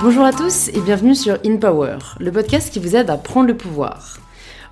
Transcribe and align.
Bonjour 0.00 0.24
à 0.24 0.32
tous 0.32 0.68
et 0.68 0.80
bienvenue 0.80 1.16
sur 1.16 1.38
In 1.44 1.56
Power, 1.56 1.98
le 2.20 2.30
podcast 2.30 2.72
qui 2.72 2.78
vous 2.78 2.94
aide 2.94 3.10
à 3.10 3.16
prendre 3.16 3.48
le 3.48 3.56
pouvoir. 3.56 4.18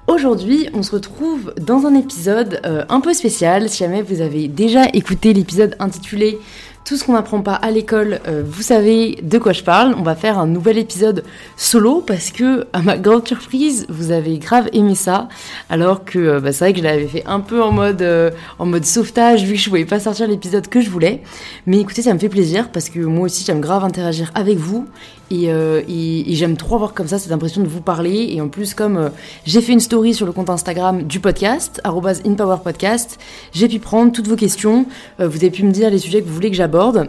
Aujourd'hui, 0.06 0.68
on 0.72 0.84
se 0.84 0.92
retrouve 0.92 1.52
dans 1.60 1.84
un 1.84 1.96
épisode 1.96 2.60
euh, 2.64 2.84
un 2.88 3.00
peu 3.00 3.12
spécial. 3.12 3.68
Si 3.68 3.78
jamais 3.78 4.02
vous 4.02 4.20
avez 4.20 4.46
déjà 4.46 4.84
écouté 4.92 5.32
l'épisode 5.32 5.74
intitulé 5.80 6.38
tout 6.86 6.96
ce 6.96 7.04
qu'on 7.04 7.14
n'apprend 7.14 7.40
pas 7.40 7.54
à 7.54 7.72
l'école, 7.72 8.20
euh, 8.28 8.44
vous 8.46 8.62
savez 8.62 9.18
de 9.20 9.38
quoi 9.38 9.52
je 9.52 9.64
parle. 9.64 9.96
On 9.98 10.02
va 10.02 10.14
faire 10.14 10.38
un 10.38 10.46
nouvel 10.46 10.78
épisode 10.78 11.24
solo 11.56 12.00
parce 12.00 12.30
que, 12.30 12.68
à 12.72 12.80
ma 12.80 12.96
grande 12.96 13.26
surprise, 13.26 13.86
vous 13.88 14.12
avez 14.12 14.38
grave 14.38 14.68
aimé 14.72 14.94
ça. 14.94 15.28
Alors 15.68 16.04
que 16.04 16.18
euh, 16.18 16.40
bah, 16.40 16.52
c'est 16.52 16.64
vrai 16.64 16.72
que 16.72 16.78
je 16.78 16.84
l'avais 16.84 17.08
fait 17.08 17.24
un 17.26 17.40
peu 17.40 17.60
en 17.60 17.72
mode, 17.72 18.02
euh, 18.02 18.30
en 18.60 18.66
mode 18.66 18.84
sauvetage 18.84 19.42
vu 19.42 19.54
que 19.54 19.58
je 19.58 19.68
pouvais 19.68 19.84
pas 19.84 19.98
sortir 19.98 20.28
l'épisode 20.28 20.68
que 20.68 20.80
je 20.80 20.88
voulais. 20.88 21.22
Mais 21.66 21.80
écoutez, 21.80 22.02
ça 22.02 22.14
me 22.14 22.20
fait 22.20 22.28
plaisir 22.28 22.70
parce 22.70 22.88
que 22.88 23.00
moi 23.00 23.24
aussi 23.24 23.44
j'aime 23.44 23.60
grave 23.60 23.82
interagir 23.82 24.30
avec 24.36 24.56
vous 24.56 24.86
et, 25.30 25.46
et, 25.46 26.34
j'aime 26.34 26.56
trop 26.56 26.76
avoir 26.76 26.94
comme 26.94 27.08
ça 27.08 27.18
cette 27.18 27.32
impression 27.32 27.62
de 27.62 27.68
vous 27.68 27.80
parler. 27.80 28.28
Et 28.30 28.40
en 28.40 28.48
plus, 28.48 28.74
comme 28.74 29.10
j'ai 29.44 29.60
fait 29.60 29.72
une 29.72 29.80
story 29.80 30.14
sur 30.14 30.26
le 30.26 30.32
compte 30.32 30.50
Instagram 30.50 31.02
du 31.02 31.20
podcast, 31.20 31.80
@inpowerpodcast, 31.84 33.18
j'ai 33.52 33.68
pu 33.68 33.78
prendre 33.78 34.12
toutes 34.12 34.28
vos 34.28 34.36
questions. 34.36 34.86
vous 35.18 35.36
avez 35.36 35.50
pu 35.50 35.64
me 35.64 35.72
dire 35.72 35.90
les 35.90 35.98
sujets 35.98 36.22
que 36.22 36.26
vous 36.28 36.34
voulez 36.34 36.50
que 36.50 36.56
j'aborde 36.56 37.08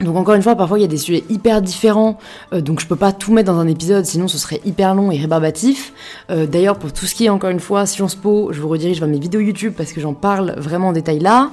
donc 0.00 0.16
encore 0.16 0.34
une 0.34 0.42
fois, 0.42 0.54
parfois 0.54 0.78
il 0.78 0.82
y 0.82 0.84
a 0.84 0.88
des 0.88 0.98
sujets 0.98 1.24
hyper 1.30 1.62
différents, 1.62 2.18
euh, 2.52 2.60
donc 2.60 2.80
je 2.80 2.86
peux 2.86 2.96
pas 2.96 3.12
tout 3.12 3.32
mettre 3.32 3.50
dans 3.50 3.58
un 3.58 3.66
épisode, 3.66 4.04
sinon 4.04 4.28
ce 4.28 4.36
serait 4.36 4.60
hyper 4.66 4.94
long 4.94 5.10
et 5.10 5.16
rébarbatif. 5.16 5.92
Euh, 6.30 6.46
d'ailleurs, 6.46 6.78
pour 6.78 6.92
tout 6.92 7.06
ce 7.06 7.14
qui 7.14 7.24
est 7.24 7.28
encore 7.30 7.48
une 7.48 7.60
fois 7.60 7.86
Sciences 7.86 8.14
Po, 8.14 8.50
je 8.52 8.60
vous 8.60 8.68
redirige 8.68 8.98
vers 9.00 9.08
mes 9.08 9.18
vidéos 9.18 9.40
YouTube 9.40 9.72
parce 9.76 9.92
que 9.92 10.00
j'en 10.00 10.12
parle 10.12 10.54
vraiment 10.58 10.88
en 10.88 10.92
détail 10.92 11.18
là. 11.18 11.50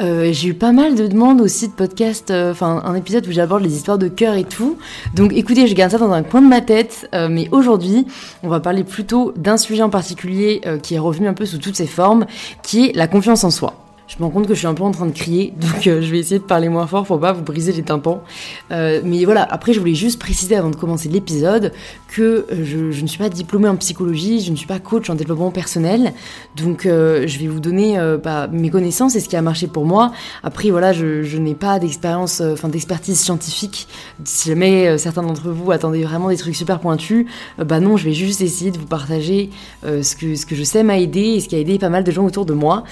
Euh, 0.00 0.30
j'ai 0.32 0.48
eu 0.48 0.54
pas 0.54 0.72
mal 0.72 0.96
de 0.96 1.06
demandes 1.06 1.40
aussi 1.40 1.68
de 1.68 1.72
podcasts, 1.72 2.32
enfin 2.32 2.82
un 2.84 2.94
épisode 2.96 3.26
où 3.28 3.32
j'aborde 3.32 3.62
les 3.62 3.76
histoires 3.76 3.98
de 3.98 4.08
cœur 4.08 4.34
et 4.34 4.44
tout. 4.44 4.76
Donc 5.14 5.32
écoutez, 5.32 5.68
je 5.68 5.74
garde 5.74 5.92
ça 5.92 5.98
dans 5.98 6.10
un 6.10 6.24
coin 6.24 6.42
de 6.42 6.48
ma 6.48 6.60
tête, 6.60 7.08
mais 7.30 7.48
aujourd'hui, 7.52 8.06
on 8.42 8.48
va 8.48 8.58
parler 8.58 8.82
plutôt 8.82 9.32
d'un 9.36 9.56
sujet 9.56 9.82
en 9.82 9.90
particulier 9.90 10.62
qui 10.82 10.94
est 10.94 10.98
revenu 10.98 11.28
un 11.28 11.34
peu 11.34 11.46
sous 11.46 11.58
toutes 11.58 11.76
ses 11.76 11.86
formes, 11.86 12.26
qui 12.62 12.86
est 12.86 12.96
la 12.96 13.06
confiance 13.06 13.44
en 13.44 13.50
soi. 13.50 13.83
Je 14.16 14.22
me 14.22 14.26
rends 14.26 14.30
compte 14.30 14.46
que 14.46 14.54
je 14.54 14.60
suis 14.60 14.68
un 14.68 14.74
peu 14.74 14.84
en 14.84 14.92
train 14.92 15.06
de 15.06 15.12
crier, 15.12 15.52
donc 15.60 15.86
euh, 15.86 16.00
je 16.00 16.10
vais 16.10 16.18
essayer 16.18 16.38
de 16.38 16.44
parler 16.44 16.68
moins 16.68 16.86
fort 16.86 17.04
pour 17.04 17.18
pas 17.18 17.32
vous 17.32 17.42
briser 17.42 17.72
les 17.72 17.82
tympans. 17.82 18.22
Euh, 18.70 19.00
mais 19.04 19.24
voilà, 19.24 19.42
après 19.42 19.72
je 19.72 19.80
voulais 19.80 19.94
juste 19.94 20.20
préciser 20.20 20.54
avant 20.54 20.70
de 20.70 20.76
commencer 20.76 21.08
l'épisode 21.08 21.72
que 22.08 22.46
euh, 22.52 22.64
je, 22.64 23.02
ne 23.02 23.06
suis 23.08 23.18
pas 23.18 23.28
diplômée 23.28 23.68
en 23.68 23.76
psychologie, 23.76 24.40
je 24.40 24.52
ne 24.52 24.56
suis 24.56 24.68
pas 24.68 24.78
coach 24.78 25.10
en 25.10 25.16
développement 25.16 25.50
personnel, 25.50 26.12
donc 26.56 26.82
je 26.84 27.38
vais 27.38 27.46
vous 27.46 27.60
donner 27.60 27.98
bah, 28.22 28.48
mes 28.52 28.70
connaissances 28.70 29.16
et 29.16 29.20
ce 29.20 29.28
qui 29.28 29.36
a 29.36 29.42
marché 29.42 29.66
pour 29.66 29.84
moi. 29.84 30.12
Après 30.42 30.70
voilà, 30.70 30.92
je, 30.92 31.36
n'ai 31.38 31.54
pas 31.54 31.78
d'expérience, 31.78 32.40
enfin 32.40 32.68
d'expertise 32.68 33.18
scientifique. 33.18 33.88
Si 34.24 34.48
jamais 34.48 34.96
certains 34.98 35.22
d'entre 35.22 35.48
vous 35.48 35.72
attendaient 35.72 36.02
vraiment 36.02 36.28
des 36.28 36.36
trucs 36.36 36.54
super 36.54 36.78
pointus, 36.78 37.26
bah 37.58 37.80
non, 37.80 37.96
je 37.96 38.04
vais 38.04 38.12
juste 38.12 38.40
essayer 38.40 38.70
de 38.70 38.78
vous 38.78 38.86
partager 38.86 39.50
ce 39.82 40.14
que 40.14 40.54
je 40.54 40.62
sais 40.62 40.82
m'a 40.82 40.98
aidé 40.98 41.20
et 41.20 41.40
ce 41.40 41.48
qui 41.48 41.56
a 41.56 41.58
aidé 41.58 41.78
pas 41.78 41.90
mal 41.90 42.04
de 42.04 42.10
gens 42.10 42.24
autour 42.24 42.46
de 42.46 42.54
moi. 42.54 42.84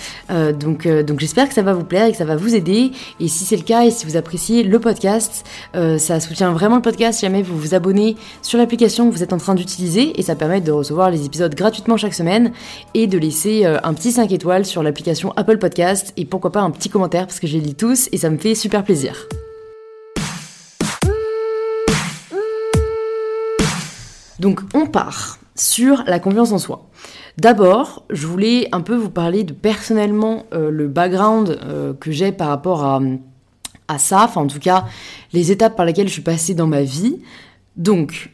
donc 0.58 0.86
donc 1.11 1.11
j'espère 1.20 1.48
que 1.48 1.54
ça 1.54 1.62
va 1.62 1.74
vous 1.74 1.84
plaire 1.84 2.06
et 2.06 2.12
que 2.12 2.16
ça 2.16 2.24
va 2.24 2.36
vous 2.36 2.54
aider. 2.54 2.92
Et 3.20 3.28
si 3.28 3.44
c'est 3.44 3.56
le 3.56 3.62
cas 3.62 3.84
et 3.84 3.90
si 3.90 4.06
vous 4.06 4.16
appréciez 4.16 4.62
le 4.62 4.78
podcast, 4.78 5.44
euh, 5.74 5.98
ça 5.98 6.20
soutient 6.20 6.52
vraiment 6.52 6.76
le 6.76 6.82
podcast 6.82 7.20
si 7.20 7.26
jamais 7.26 7.42
vous 7.42 7.58
vous 7.58 7.74
abonnez 7.74 8.16
sur 8.42 8.58
l'application 8.58 9.08
que 9.08 9.14
vous 9.14 9.22
êtes 9.22 9.32
en 9.32 9.38
train 9.38 9.54
d'utiliser 9.54 10.18
et 10.18 10.22
ça 10.22 10.34
permet 10.34 10.60
de 10.60 10.72
recevoir 10.72 11.10
les 11.10 11.24
épisodes 11.24 11.54
gratuitement 11.54 11.96
chaque 11.96 12.14
semaine 12.14 12.52
et 12.94 13.06
de 13.06 13.18
laisser 13.18 13.64
euh, 13.64 13.78
un 13.82 13.94
petit 13.94 14.12
5 14.12 14.30
étoiles 14.32 14.64
sur 14.64 14.82
l'application 14.82 15.32
Apple 15.36 15.58
Podcast 15.58 16.12
et 16.16 16.24
pourquoi 16.24 16.52
pas 16.52 16.60
un 16.60 16.70
petit 16.70 16.88
commentaire 16.88 17.26
parce 17.26 17.40
que 17.40 17.46
je 17.46 17.54
les 17.54 17.60
lis 17.60 17.74
tous 17.74 18.08
et 18.12 18.16
ça 18.16 18.30
me 18.30 18.38
fait 18.38 18.54
super 18.54 18.84
plaisir. 18.84 19.26
Donc 24.38 24.60
on 24.74 24.86
part 24.86 25.38
sur 25.62 26.02
la 26.06 26.18
confiance 26.18 26.52
en 26.52 26.58
soi. 26.58 26.88
D'abord, 27.38 28.04
je 28.10 28.26
voulais 28.26 28.68
un 28.72 28.80
peu 28.80 28.96
vous 28.96 29.10
parler 29.10 29.44
de 29.44 29.52
personnellement 29.52 30.44
euh, 30.52 30.70
le 30.70 30.88
background 30.88 31.58
euh, 31.62 31.94
que 31.94 32.10
j'ai 32.10 32.32
par 32.32 32.48
rapport 32.48 32.84
à, 32.84 33.00
ça, 33.98 34.24
enfin 34.24 34.40
en 34.40 34.46
tout 34.46 34.58
cas 34.58 34.86
les 35.32 35.52
étapes 35.52 35.76
par 35.76 35.84
lesquelles 35.84 36.08
je 36.08 36.12
suis 36.14 36.22
passée 36.22 36.54
dans 36.54 36.66
ma 36.66 36.82
vie. 36.82 37.20
Donc, 37.76 38.30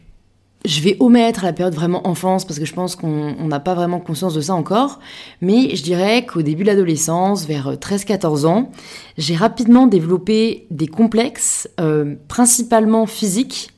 je 0.64 0.80
vais 0.80 0.96
omettre 1.00 1.44
la 1.44 1.52
période 1.52 1.74
vraiment 1.74 2.06
enfance 2.06 2.44
parce 2.44 2.58
que 2.58 2.64
je 2.64 2.72
pense 2.72 2.96
qu'on 2.96 3.34
n'a 3.46 3.60
pas 3.60 3.74
vraiment 3.74 4.00
conscience 4.00 4.34
de 4.34 4.40
ça 4.40 4.54
encore, 4.54 4.98
mais 5.40 5.74
je 5.76 5.82
dirais 5.82 6.24
qu'au 6.26 6.42
début 6.42 6.62
de 6.62 6.68
l'adolescence, 6.68 7.44
vers 7.44 7.74
13-14 7.74 8.46
ans, 8.46 8.70
j'ai 9.16 9.36
rapidement 9.36 9.86
développé 9.86 10.66
des 10.70 10.88
complexes, 10.88 11.68
euh, 11.80 12.14
principalement 12.28 13.06
physiques, 13.06 13.70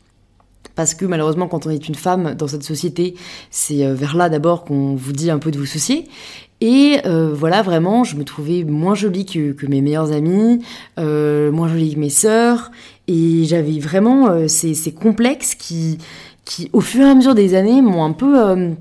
parce 0.74 0.94
que 0.94 1.04
malheureusement 1.04 1.48
quand 1.48 1.66
on 1.66 1.70
est 1.70 1.88
une 1.88 1.94
femme 1.94 2.34
dans 2.34 2.48
cette 2.48 2.62
société, 2.62 3.14
c'est 3.50 3.84
euh, 3.84 3.94
vers 3.94 4.16
là 4.16 4.28
d'abord 4.28 4.64
qu'on 4.64 4.94
vous 4.94 5.12
dit 5.12 5.30
un 5.30 5.38
peu 5.38 5.50
de 5.50 5.58
vous 5.58 5.66
soucier. 5.66 6.06
Et 6.60 6.98
euh, 7.06 7.32
voilà, 7.32 7.62
vraiment, 7.62 8.04
je 8.04 8.16
me 8.16 8.24
trouvais 8.24 8.64
moins 8.64 8.94
jolie 8.94 9.24
que, 9.24 9.66
mes 9.66 9.80
meilleures 9.80 10.12
amies, 10.12 10.62
euh, 10.98 11.50
moins 11.50 11.68
jolie 11.68 11.94
que 11.94 12.00
mes 12.00 12.10
sœurs, 12.10 12.70
et 13.08 13.44
j'avais 13.44 13.78
vraiment 13.78 14.46
ces, 14.46 14.92
complexes 14.92 15.54
qui, 15.54 15.96
qui, 16.44 16.68
au 16.74 16.82
fur 16.82 17.06
et 17.06 17.10
à 17.10 17.14
mesure 17.14 17.34
des 17.34 17.54
années, 17.54 17.80
m'ont 17.80 18.04
un 18.04 18.12
peu 18.12 18.76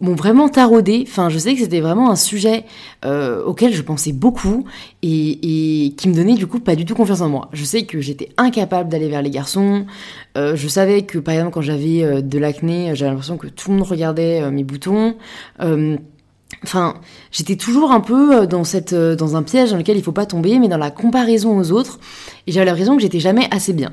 m'ont 0.00 0.14
vraiment 0.14 0.48
taraudé. 0.48 1.04
Enfin, 1.06 1.28
je 1.28 1.38
sais 1.38 1.54
que 1.54 1.60
c'était 1.60 1.80
vraiment 1.80 2.10
un 2.10 2.16
sujet 2.16 2.64
euh, 3.04 3.42
auquel 3.44 3.72
je 3.74 3.82
pensais 3.82 4.12
beaucoup 4.12 4.64
et, 5.02 5.86
et, 5.86 5.90
qui 5.92 6.08
me 6.08 6.14
donnait 6.14 6.34
du 6.34 6.46
coup 6.46 6.60
pas 6.60 6.76
du 6.76 6.84
tout 6.84 6.94
confiance 6.94 7.20
en 7.20 7.28
moi. 7.28 7.48
Je 7.52 7.64
sais 7.64 7.82
que 7.82 8.00
j'étais 8.00 8.30
incapable 8.36 8.88
d'aller 8.88 9.08
vers 9.08 9.22
les 9.22 9.30
garçons. 9.30 9.86
Euh, 10.36 10.54
je 10.56 10.68
savais 10.68 11.02
que 11.02 11.18
par 11.18 11.34
exemple 11.34 11.52
quand 11.52 11.62
j'avais 11.62 12.04
euh, 12.04 12.20
de 12.20 12.38
l'acné, 12.38 12.94
j'avais 12.94 13.10
l'impression 13.10 13.36
que 13.36 13.48
tout 13.48 13.70
le 13.70 13.78
monde 13.78 13.86
regardait 13.86 14.50
mes 14.50 14.64
boutons. 14.64 15.16
Enfin, 16.64 16.94
j'étais 17.30 17.56
toujours 17.56 17.92
un 17.92 18.00
peu 18.00 18.46
dans 18.46 18.64
cette 18.64 18.94
dans 18.94 19.36
un 19.36 19.42
piège 19.42 19.70
dans 19.70 19.76
lequel 19.76 19.96
il 19.96 20.02
faut 20.02 20.12
pas 20.12 20.26
tomber, 20.26 20.58
mais 20.58 20.68
dans 20.68 20.78
la 20.78 20.90
comparaison 20.90 21.58
aux 21.58 21.72
autres. 21.72 22.00
Et 22.46 22.52
j'avais 22.52 22.66
l'impression 22.66 22.96
que 22.96 23.02
j'étais 23.02 23.20
jamais 23.20 23.46
assez 23.50 23.72
bien. 23.72 23.92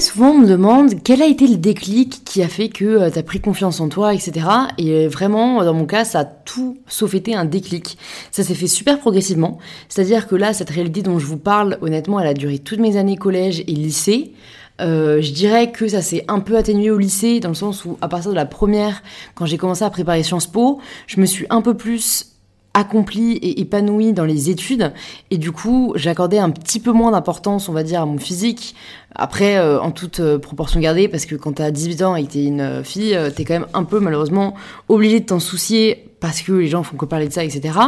Souvent, 0.00 0.30
on 0.30 0.38
me 0.38 0.48
demande 0.48 1.02
quel 1.04 1.20
a 1.20 1.26
été 1.26 1.46
le 1.46 1.58
déclic 1.58 2.24
qui 2.24 2.42
a 2.42 2.48
fait 2.48 2.70
que 2.70 2.84
euh, 2.84 3.10
tu 3.10 3.18
as 3.18 3.22
pris 3.22 3.40
confiance 3.40 3.78
en 3.78 3.90
toi, 3.90 4.14
etc. 4.14 4.46
Et 4.78 5.06
vraiment, 5.06 5.62
dans 5.62 5.74
mon 5.74 5.84
cas, 5.84 6.06
ça 6.06 6.20
a 6.20 6.24
tout 6.24 6.78
sauf 6.86 7.14
été 7.14 7.34
un 7.34 7.44
déclic. 7.44 7.98
Ça 8.30 8.42
s'est 8.42 8.54
fait 8.54 8.66
super 8.66 8.98
progressivement. 8.98 9.58
C'est-à-dire 9.90 10.28
que 10.28 10.34
là, 10.34 10.54
cette 10.54 10.70
réalité 10.70 11.02
dont 11.02 11.18
je 11.18 11.26
vous 11.26 11.36
parle, 11.36 11.76
honnêtement, 11.82 12.18
elle 12.18 12.26
a 12.26 12.32
duré 12.32 12.58
toutes 12.58 12.80
mes 12.80 12.96
années 12.96 13.16
collège 13.16 13.60
et 13.60 13.72
lycée. 13.72 14.32
Euh, 14.80 15.20
je 15.20 15.30
dirais 15.30 15.70
que 15.72 15.86
ça 15.86 16.00
s'est 16.00 16.24
un 16.26 16.40
peu 16.40 16.56
atténué 16.56 16.90
au 16.90 16.96
lycée, 16.96 17.38
dans 17.38 17.50
le 17.50 17.54
sens 17.54 17.84
où, 17.84 17.98
à 18.00 18.08
partir 18.08 18.30
de 18.30 18.36
la 18.36 18.46
première, 18.46 19.02
quand 19.34 19.44
j'ai 19.44 19.58
commencé 19.58 19.84
à 19.84 19.90
préparer 19.90 20.22
Sciences 20.22 20.46
Po, 20.46 20.80
je 21.06 21.20
me 21.20 21.26
suis 21.26 21.46
un 21.50 21.60
peu 21.60 21.74
plus 21.74 22.31
accomplie 22.74 23.32
et 23.32 23.60
épanouie 23.60 24.12
dans 24.12 24.24
les 24.24 24.50
études. 24.50 24.92
Et 25.30 25.38
du 25.38 25.52
coup 25.52 25.92
j'accordais 25.96 26.38
un 26.38 26.50
petit 26.50 26.80
peu 26.80 26.92
moins 26.92 27.10
d'importance 27.10 27.68
on 27.68 27.72
va 27.72 27.82
dire 27.82 28.00
à 28.02 28.06
mon 28.06 28.18
physique. 28.18 28.74
Après 29.14 29.56
euh, 29.58 29.80
en 29.80 29.90
toute 29.90 30.20
euh, 30.20 30.38
proportion 30.38 30.80
gardée 30.80 31.08
parce 31.08 31.26
que 31.26 31.34
quand 31.34 31.52
t'as 31.52 31.70
18 31.70 32.02
ans 32.02 32.16
et 32.16 32.24
que 32.24 32.32
t'es 32.32 32.44
une 32.44 32.60
euh, 32.60 32.82
fille 32.82 33.16
t'es 33.36 33.44
quand 33.44 33.54
même 33.54 33.66
un 33.74 33.84
peu 33.84 34.00
malheureusement 34.00 34.54
obligé 34.88 35.20
de 35.20 35.26
t'en 35.26 35.40
soucier 35.40 36.10
parce 36.20 36.40
que 36.40 36.52
les 36.52 36.68
gens 36.68 36.82
font 36.82 36.96
que 36.96 37.04
parler 37.04 37.28
de 37.28 37.32
ça 37.32 37.44
etc 37.44 37.78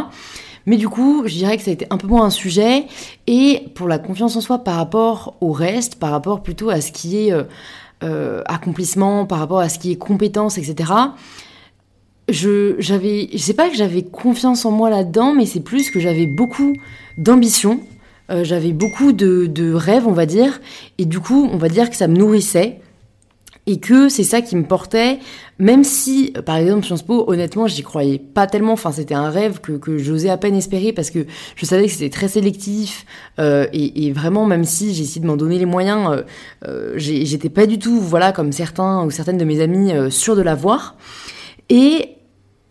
mais 0.67 0.77
du 0.77 0.87
coup 0.87 1.23
je 1.25 1.33
dirais 1.33 1.57
que 1.57 1.63
ça 1.63 1.71
a 1.71 1.73
été 1.73 1.87
un 1.89 1.97
peu 1.97 2.07
moins 2.07 2.25
un 2.25 2.29
sujet. 2.29 2.85
Et 3.27 3.63
pour 3.73 3.87
la 3.87 3.97
confiance 3.97 4.35
en 4.35 4.41
soi 4.41 4.59
par 4.59 4.75
rapport 4.75 5.35
au 5.41 5.51
reste 5.51 5.95
par 5.95 6.11
rapport 6.11 6.43
plutôt 6.43 6.69
à 6.69 6.81
ce 6.81 6.91
qui 6.91 7.17
est 7.17 7.33
accomplissement 8.45 9.25
par 9.25 9.39
rapport 9.39 9.59
à 9.59 9.69
ce 9.69 9.79
qui 9.79 9.91
est 9.91 9.95
compétence 9.95 10.59
etc 10.59 10.91
je 12.29 12.75
j'avais 12.79 13.29
je 13.31 13.37
sais 13.37 13.53
pas 13.53 13.69
que 13.69 13.75
j'avais 13.75 14.03
confiance 14.03 14.65
en 14.65 14.71
moi 14.71 14.89
là-dedans 14.89 15.33
mais 15.33 15.45
c'est 15.45 15.59
plus 15.59 15.89
que 15.91 15.99
j'avais 15.99 16.27
beaucoup 16.27 16.73
d'ambition. 17.17 17.81
Euh, 18.31 18.43
j'avais 18.43 18.71
beaucoup 18.71 19.11
de, 19.11 19.45
de 19.45 19.71
rêves 19.71 20.07
on 20.07 20.13
va 20.13 20.25
dire. 20.25 20.59
Et 20.97 21.05
du 21.05 21.19
coup 21.19 21.47
on 21.51 21.57
va 21.57 21.69
dire 21.69 21.89
que 21.89 21.95
ça 21.95 22.07
me 22.07 22.15
nourrissait. 22.15 22.79
Et 23.67 23.79
que 23.79 24.09
c'est 24.09 24.23
ça 24.23 24.41
qui 24.41 24.55
me 24.55 24.63
portait. 24.63 25.17
Même 25.57 25.83
si 25.83 26.33
par 26.45 26.57
exemple 26.57 26.85
Sciences 26.85 27.03
Po 27.03 27.25
honnêtement 27.27 27.67
j'y 27.67 27.83
croyais 27.83 28.17
pas 28.17 28.47
tellement. 28.47 28.73
Enfin 28.73 28.91
c'était 28.91 29.13
un 29.13 29.29
rêve 29.29 29.59
que, 29.59 29.73
que 29.73 29.99
j'osais 29.99 30.29
à 30.29 30.37
peine 30.37 30.55
espérer 30.55 30.93
parce 30.93 31.11
que 31.11 31.25
je 31.55 31.65
savais 31.65 31.85
que 31.85 31.91
c'était 31.91 32.09
très 32.09 32.27
sélectif. 32.27 33.05
Euh, 33.39 33.67
et, 33.73 34.07
et, 34.07 34.11
vraiment 34.11 34.45
même 34.45 34.63
si 34.63 34.95
j'ai 34.95 35.03
essayé 35.03 35.21
de 35.21 35.27
m'en 35.27 35.35
donner 35.35 35.59
les 35.59 35.65
moyens 35.65 36.09
euh, 36.09 36.21
euh 36.67 36.93
j'étais 36.95 37.49
pas 37.49 37.65
du 37.65 37.77
tout 37.77 37.99
voilà 37.99 38.31
comme 38.31 38.51
certains 38.51 39.03
ou 39.03 39.11
certaines 39.11 39.37
de 39.37 39.45
mes 39.45 39.61
amis 39.61 39.91
euh, 39.91 40.09
sûrs 40.09 40.35
de 40.35 40.41
l'avoir. 40.41 40.95
Et 41.69 42.14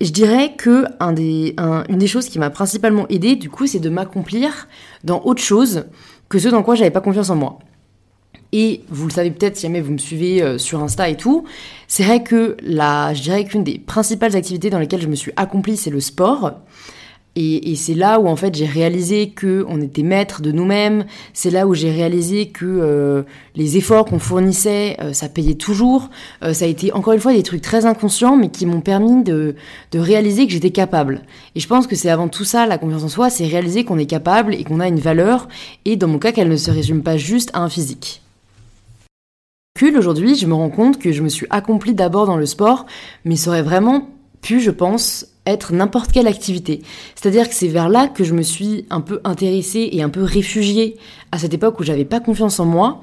je 0.04 0.12
dirais 0.12 0.54
que 0.56 0.84
des, 1.12 1.56
une 1.88 1.98
des 1.98 2.06
choses 2.06 2.28
qui 2.28 2.38
m'a 2.38 2.50
principalement 2.50 3.06
aidé, 3.08 3.36
du 3.36 3.48
coup, 3.50 3.66
c'est 3.66 3.80
de 3.80 3.88
m'accomplir 3.88 4.68
dans 5.02 5.22
autre 5.24 5.42
chose 5.42 5.86
que 6.28 6.38
ce 6.38 6.48
dans 6.48 6.62
quoi 6.62 6.74
j'avais 6.74 6.90
pas 6.90 7.00
confiance 7.00 7.30
en 7.30 7.36
moi. 7.36 7.58
Et 8.52 8.82
vous 8.88 9.06
le 9.08 9.12
savez 9.12 9.30
peut-être 9.30 9.56
si 9.56 9.62
jamais 9.62 9.80
vous 9.80 9.92
me 9.92 9.98
suivez 9.98 10.40
euh, 10.40 10.58
sur 10.58 10.80
Insta 10.80 11.08
et 11.08 11.16
tout, 11.16 11.44
c'est 11.88 12.04
vrai 12.04 12.22
que 12.22 12.56
la, 12.62 13.12
je 13.12 13.22
dirais 13.22 13.44
qu'une 13.44 13.64
des 13.64 13.78
principales 13.78 14.36
activités 14.36 14.70
dans 14.70 14.78
lesquelles 14.78 15.02
je 15.02 15.08
me 15.08 15.16
suis 15.16 15.32
accomplie, 15.36 15.76
c'est 15.76 15.90
le 15.90 16.00
sport. 16.00 16.52
Et, 17.36 17.74
c'est 17.74 17.94
là 17.94 18.20
où 18.20 18.28
en 18.28 18.36
fait 18.36 18.54
j'ai 18.54 18.66
réalisé 18.66 19.30
que 19.30 19.64
on 19.68 19.80
était 19.80 20.04
maître 20.04 20.40
de 20.40 20.52
nous-mêmes. 20.52 21.04
C'est 21.32 21.50
là 21.50 21.66
où 21.66 21.74
j'ai 21.74 21.90
réalisé 21.90 22.48
que 22.48 22.64
euh, 22.64 23.22
les 23.56 23.76
efforts 23.76 24.04
qu'on 24.04 24.20
fournissait, 24.20 24.96
euh, 25.00 25.12
ça 25.12 25.28
payait 25.28 25.54
toujours. 25.54 26.10
Euh, 26.44 26.52
ça 26.52 26.64
a 26.64 26.68
été 26.68 26.92
encore 26.92 27.12
une 27.12 27.20
fois 27.20 27.32
des 27.32 27.42
trucs 27.42 27.62
très 27.62 27.86
inconscients, 27.86 28.36
mais 28.36 28.50
qui 28.50 28.66
m'ont 28.66 28.80
permis 28.80 29.24
de, 29.24 29.56
de 29.90 29.98
réaliser 29.98 30.46
que 30.46 30.52
j'étais 30.52 30.70
capable. 30.70 31.22
Et 31.56 31.60
je 31.60 31.66
pense 31.66 31.88
que 31.88 31.96
c'est 31.96 32.10
avant 32.10 32.28
tout 32.28 32.44
ça 32.44 32.66
la 32.66 32.78
confiance 32.78 33.02
en 33.02 33.08
soi, 33.08 33.30
c'est 33.30 33.46
réaliser 33.46 33.84
qu'on 33.84 33.98
est 33.98 34.06
capable 34.06 34.54
et 34.54 34.62
qu'on 34.62 34.78
a 34.78 34.86
une 34.86 35.00
valeur. 35.00 35.48
Et 35.84 35.96
dans 35.96 36.08
mon 36.08 36.18
cas, 36.18 36.30
qu'elle 36.30 36.48
ne 36.48 36.56
se 36.56 36.70
résume 36.70 37.02
pas 37.02 37.16
juste 37.16 37.50
à 37.52 37.60
un 37.60 37.68
physique. 37.68 38.22
Aujourd'hui, 39.98 40.34
je 40.34 40.46
me 40.46 40.54
rends 40.54 40.70
compte 40.70 40.98
que 40.98 41.12
je 41.12 41.22
me 41.22 41.28
suis 41.28 41.46
accomplie 41.50 41.94
d'abord 41.94 42.26
dans 42.26 42.36
le 42.36 42.46
sport, 42.46 42.86
mais 43.24 43.36
ça 43.36 43.50
aurait 43.50 43.62
vraiment 43.62 44.08
pu, 44.40 44.60
je 44.60 44.70
pense, 44.70 45.26
être 45.46 45.72
n'importe 45.72 46.12
quelle 46.12 46.26
activité. 46.26 46.82
C'est-à-dire 47.14 47.48
que 47.48 47.54
c'est 47.54 47.68
vers 47.68 47.88
là 47.88 48.08
que 48.08 48.24
je 48.24 48.34
me 48.34 48.42
suis 48.42 48.86
un 48.90 49.00
peu 49.00 49.20
intéressée 49.24 49.88
et 49.92 50.02
un 50.02 50.08
peu 50.08 50.22
réfugiée 50.22 50.96
à 51.32 51.38
cette 51.38 51.54
époque 51.54 51.80
où 51.80 51.84
j'avais 51.84 52.04
pas 52.04 52.20
confiance 52.20 52.60
en 52.60 52.66
moi. 52.66 53.02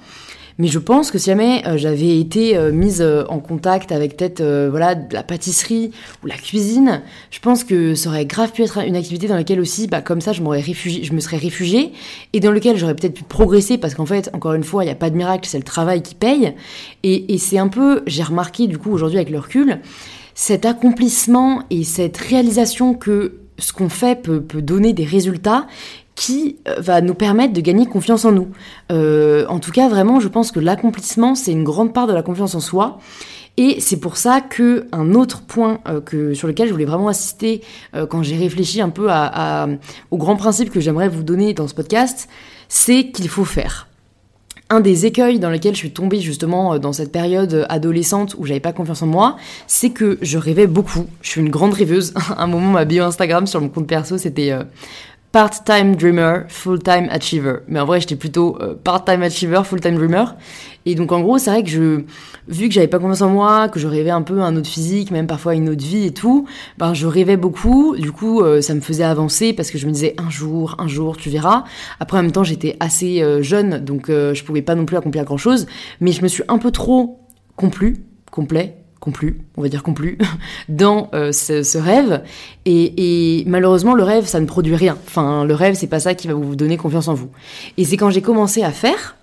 Mais 0.58 0.68
je 0.68 0.80
pense 0.80 1.10
que 1.10 1.18
si 1.18 1.28
jamais 1.28 1.64
euh, 1.66 1.78
j'avais 1.78 2.20
été 2.20 2.56
euh, 2.56 2.72
mise 2.72 3.02
euh, 3.02 3.24
en 3.30 3.40
contact 3.40 3.92
avec 3.92 4.16
peut-être 4.16 4.44
voilà 4.70 4.94
de 4.96 5.14
la 5.14 5.24
pâtisserie 5.24 5.92
ou 6.24 6.28
la 6.28 6.36
cuisine, 6.36 7.02
je 7.32 7.40
pense 7.40 7.64
que 7.64 7.96
ça 7.96 8.10
aurait 8.10 8.26
grave 8.26 8.52
pu 8.52 8.64
être 8.64 8.78
une 8.86 8.96
activité 8.96 9.28
dans 9.28 9.36
laquelle 9.36 9.60
aussi, 9.60 9.88
bah, 9.88 10.02
comme 10.02 10.22
ça, 10.22 10.34
je 10.34 10.44
réfugié, 10.44 11.04
je 11.04 11.14
me 11.14 11.20
serais 11.20 11.38
réfugiée 11.38 11.94
et 12.34 12.40
dans 12.40 12.52
lequel 12.52 12.78
j'aurais 12.78 12.96
peut-être 12.96 13.14
pu 13.14 13.24
progresser 13.24 13.78
parce 13.78 13.96
qu'en 13.96 14.06
fait, 14.06 14.30
encore 14.34 14.54
une 14.54 14.64
fois, 14.64 14.84
il 14.84 14.88
n'y 14.88 14.92
a 14.92 14.96
pas 14.96 15.10
de 15.10 15.16
miracle, 15.16 15.48
c'est 15.50 15.58
le 15.58 15.64
travail 15.64 16.02
qui 16.04 16.16
paye. 16.16 16.54
Et, 17.04 17.34
et 17.34 17.38
c'est 17.38 17.58
un 17.58 17.68
peu, 17.68 18.04
j'ai 18.06 18.24
remarqué 18.24 18.68
du 18.68 18.78
coup 18.78 18.92
aujourd'hui 18.92 19.18
avec 19.18 19.30
le 19.30 19.40
recul, 19.40 19.80
cet 20.36 20.66
accomplissement 20.66 21.64
et 21.70 21.84
cette 21.84 22.18
réalisation 22.18 22.94
que 22.94 23.42
ce 23.62 23.74
qu'on 23.74 23.90
fait 23.90 24.22
peut, 24.22 24.42
donner 24.62 24.94
des 24.94 25.06
résultats 25.06 25.68
qui 26.16 26.58
euh, 26.68 26.76
va 26.80 27.02
nous 27.02 27.14
permettre 27.14 27.54
de 27.54 27.62
gagner 27.62 27.86
confiance 27.86 28.26
en 28.26 28.32
nous. 28.32 28.50
Euh, 28.92 29.46
en 29.48 29.60
tout 29.60 29.72
cas, 29.72 29.88
vraiment, 29.88 30.20
je 30.20 30.28
pense 30.28 30.52
que 30.52 30.60
l'accomplissement, 30.60 31.36
c'est 31.36 31.52
une 31.52 31.64
grande 31.64 31.94
part 31.94 32.08
de 32.08 32.14
la 32.14 32.22
confiance 32.22 32.56
en 32.56 32.60
soi. 32.60 33.00
Et 33.58 33.80
c'est 33.80 34.00
pour 34.00 34.18
ça 34.18 34.42
que 34.42 34.88
un 34.92 35.14
autre 35.14 35.42
point 35.42 35.80
euh, 35.88 36.02
que, 36.02 36.34
sur 36.34 36.48
lequel 36.48 36.68
je 36.68 36.74
voulais 36.74 36.86
vraiment 36.86 37.10
assister 37.10 37.62
quand 38.10 38.24
j'ai 38.24 38.38
réfléchi 38.38 38.82
un 38.82 38.90
peu 38.90 39.08
à, 39.10 39.68
aux 40.10 40.18
grands 40.18 40.38
principes 40.38 40.72
que 40.72 40.80
j'aimerais 40.80 41.10
vous 41.10 41.24
donner 41.24 41.54
dans 41.54 41.68
ce 41.68 41.74
podcast, 41.74 42.30
c'est 42.70 43.12
qu'il 43.12 43.28
faut 43.28 43.46
faire 43.46 43.88
un 44.72 44.80
des 44.80 45.06
écueils 45.06 45.38
dans 45.38 45.50
lesquels 45.50 45.74
je 45.74 45.80
suis 45.80 45.92
tombée 45.92 46.22
justement 46.22 46.74
euh, 46.74 46.80
dans 46.80 46.94
cette 46.94 47.12
période 47.12 47.66
adolescente 47.70 48.36
où 48.38 48.46
j'avais 48.46 48.62
pas 48.62 48.72
confiance 48.72 49.04
en 49.04 49.08
moi, 49.08 49.36
c'est 49.68 49.90
que 49.90 50.18
je 50.22 50.38
rêvais 50.38 50.66
beaucoup. 50.66 51.06
Je 51.22 51.30
suis 51.30 51.42
une 51.42 51.50
grande 51.50 51.74
rêveuse. 51.74 52.14
À 52.16 52.44
un 52.44 52.48
moment, 52.48 52.72
ma 52.72 52.86
bio 52.86 53.04
Instagram 53.04 53.46
sur 53.48 53.60
mon 53.60 53.68
compte 53.68 53.88
perso, 53.88 54.18
c'était 54.18 54.52
euh, 54.52 54.64
part-time 55.34 55.98
dreamer, 55.98 56.46
full-time 56.48 57.10
achiever. 57.12 57.58
Mais 57.68 57.82
en 57.82 57.86
vrai, 57.86 58.00
j'étais 58.00 58.16
plutôt 58.16 58.58
euh, 58.62 58.74
part-time 58.82 59.24
achiever, 59.24 59.62
full-time 59.66 59.96
dreamer. 59.96 60.36
Et 60.86 60.96
donc, 60.96 61.12
en 61.12 61.20
gros, 61.20 61.38
c'est 61.38 61.52
vrai 61.52 61.64
que 61.64 61.70
je, 61.70 62.02
vu 62.48 62.68
que 62.68 62.74
j'avais 62.74 62.88
pas 62.88 63.00
confiance 63.00 63.22
en 63.22 63.30
moi, 63.30 63.70
que 63.70 63.80
je 63.80 63.88
rêvais 63.88 64.10
un 64.10 64.22
peu 64.22 64.42
un 64.42 64.56
autre 64.56 64.70
physique, 64.70 65.12
même 65.12 65.28
parfois 65.28 65.56
une 65.56 65.70
autre 65.70 65.84
vie 65.84 66.06
et 66.06 66.14
tout, 66.14 66.46
ben, 66.78 66.94
je 66.94 67.08
rêvais 67.08 67.38
beaucoup. 67.38 67.96
Du 67.98 68.12
coup, 68.12 68.42
euh, 68.42 68.62
ça 68.62 68.74
me 68.74 68.82
faisait 68.82 69.04
avancer 69.04 69.54
parce 69.54 69.72
que 69.72 69.78
je 69.78 69.88
me 69.88 69.92
disais 69.92 70.16
un 70.18 70.30
jour, 70.30 70.76
un 70.80 70.88
jour, 70.88 71.18
tu 71.18 71.30
verras. 71.30 71.64
Après, 72.00 72.18
en 72.18 72.24
même 72.24 72.32
temps, 72.32 72.44
j'étais 72.44 72.78
assez 72.80 73.22
euh, 73.22 73.42
jeune, 73.42 73.80
donc 73.84 74.08
je 74.08 74.44
pouvais 74.44 74.62
pas 74.62 74.76
non 74.76 74.86
plus 74.86 74.98
accomplir 74.98 75.24
grand 75.26 75.38
chose. 75.38 75.68
Mais 76.00 76.12
je 76.12 76.22
me 76.22 76.28
suis 76.28 76.44
un 76.48 76.58
peu 76.58 76.72
trop 76.72 77.20
complu, 77.56 78.06
complet, 78.32 78.82
complu, 79.02 79.42
on 79.58 79.62
va 79.62 79.68
dire 79.68 79.84
complu, 79.84 80.18
dans 80.70 81.10
euh, 81.14 81.34
ce, 81.34 81.78
rêve. 81.78 82.24
Et, 82.66 83.44
malheureusement, 83.48 83.94
le 83.94 84.04
rêve, 84.04 84.26
ça 84.26 84.40
ne 84.40 84.46
produit 84.46 84.76
rien. 84.76 84.98
Enfin, 85.08 85.44
le 85.44 85.54
rêve, 85.54 85.74
c'est 85.74 85.88
pas 85.88 86.00
ça 86.00 86.14
qui 86.14 86.28
va 86.30 86.34
vous 86.36 86.56
donner 86.56 86.78
confiance 86.78 87.10
en 87.10 87.14
vous. 87.14 87.30
Et 87.78 87.84
c'est 87.84 87.98
quand 87.98 88.10
j'ai 88.10 88.22
commencé 88.22 88.64
à 88.64 88.72
faire 88.72 89.18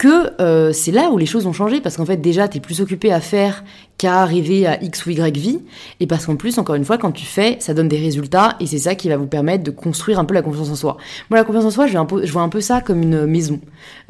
que 0.00 0.32
euh, 0.40 0.72
c'est 0.72 0.92
là 0.92 1.10
où 1.10 1.18
les 1.18 1.26
choses 1.26 1.46
ont 1.46 1.52
changé, 1.52 1.82
parce 1.82 1.98
qu'en 1.98 2.06
fait, 2.06 2.16
déjà, 2.16 2.48
t'es 2.48 2.58
plus 2.58 2.80
occupé 2.80 3.12
à 3.12 3.20
faire 3.20 3.64
qu'à 3.98 4.22
arriver 4.22 4.66
à 4.66 4.82
X 4.82 5.04
ou 5.04 5.10
Y 5.10 5.36
vie, 5.36 5.60
et 6.00 6.06
parce 6.06 6.24
qu'en 6.24 6.36
plus, 6.36 6.56
encore 6.56 6.74
une 6.74 6.86
fois, 6.86 6.96
quand 6.96 7.12
tu 7.12 7.26
fais, 7.26 7.58
ça 7.60 7.74
donne 7.74 7.88
des 7.88 7.98
résultats, 7.98 8.56
et 8.60 8.66
c'est 8.66 8.78
ça 8.78 8.94
qui 8.94 9.10
va 9.10 9.18
vous 9.18 9.26
permettre 9.26 9.62
de 9.62 9.70
construire 9.70 10.18
un 10.18 10.24
peu 10.24 10.32
la 10.32 10.40
confiance 10.40 10.70
en 10.70 10.74
soi. 10.74 10.96
Moi, 11.28 11.38
la 11.38 11.44
confiance 11.44 11.66
en 11.66 11.70
soi, 11.70 11.86
je, 11.86 12.32
vois 12.32 12.40
un 12.40 12.48
peu 12.48 12.62
ça 12.62 12.80
comme 12.80 13.02
une 13.02 13.26
maison. 13.26 13.60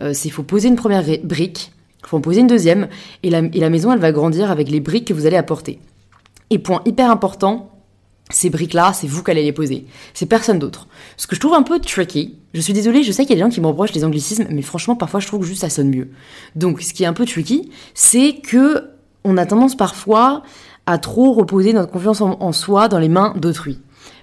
Euh, 0.00 0.12
c'est 0.14 0.28
il 0.28 0.30
faut 0.30 0.44
poser 0.44 0.68
une 0.68 0.76
première 0.76 1.02
brique, 1.24 1.72
il 2.04 2.06
faut 2.06 2.18
en 2.18 2.20
poser 2.20 2.42
une 2.42 2.46
deuxième, 2.46 2.86
et 3.24 3.30
la, 3.30 3.68
maison, 3.68 3.92
elle 3.92 3.98
va 3.98 4.12
grandir 4.12 4.48
avec 4.52 4.70
les 4.70 4.78
briques 4.78 5.08
que 5.08 5.12
vous 5.12 5.26
allez 5.26 5.36
apporter. 5.36 5.80
Et 6.50 6.60
point 6.60 6.82
hyper 6.84 7.10
important, 7.10 7.68
ces 8.30 8.50
briques-là, 8.50 8.92
c'est 8.92 9.06
vous 9.06 9.22
qui 9.22 9.30
allez 9.30 9.42
les 9.42 9.52
poser. 9.52 9.86
C'est 10.14 10.26
personne 10.26 10.58
d'autre. 10.58 10.88
Ce 11.16 11.26
que 11.26 11.34
je 11.34 11.40
trouve 11.40 11.54
un 11.54 11.62
peu 11.62 11.78
tricky, 11.80 12.36
je 12.54 12.60
suis 12.60 12.72
désolée, 12.72 13.02
je 13.02 13.12
sais 13.12 13.24
qu'il 13.24 13.30
y 13.30 13.40
a 13.40 13.44
des 13.44 13.48
gens 13.48 13.54
qui 13.54 13.60
me 13.60 13.66
reprochent 13.66 13.92
les 13.92 14.04
anglicismes, 14.04 14.46
mais 14.50 14.62
franchement, 14.62 14.96
parfois, 14.96 15.20
je 15.20 15.26
trouve 15.26 15.40
que 15.40 15.46
juste 15.46 15.60
ça 15.60 15.70
sonne 15.70 15.90
mieux. 15.90 16.10
Donc, 16.56 16.80
ce 16.80 16.92
qui 16.92 17.02
est 17.02 17.06
un 17.06 17.12
peu 17.12 17.26
tricky, 17.26 17.70
c'est 17.94 18.34
que 18.42 18.90
on 19.24 19.36
a 19.36 19.44
tendance 19.44 19.76
parfois 19.76 20.42
à 20.86 20.98
trop 20.98 21.32
reposer 21.32 21.72
notre 21.72 21.92
confiance 21.92 22.22
en 22.22 22.52
soi 22.52 22.88
dans 22.88 22.98
les 22.98 23.10
mains 23.10 23.34
d'autrui. 23.36 23.78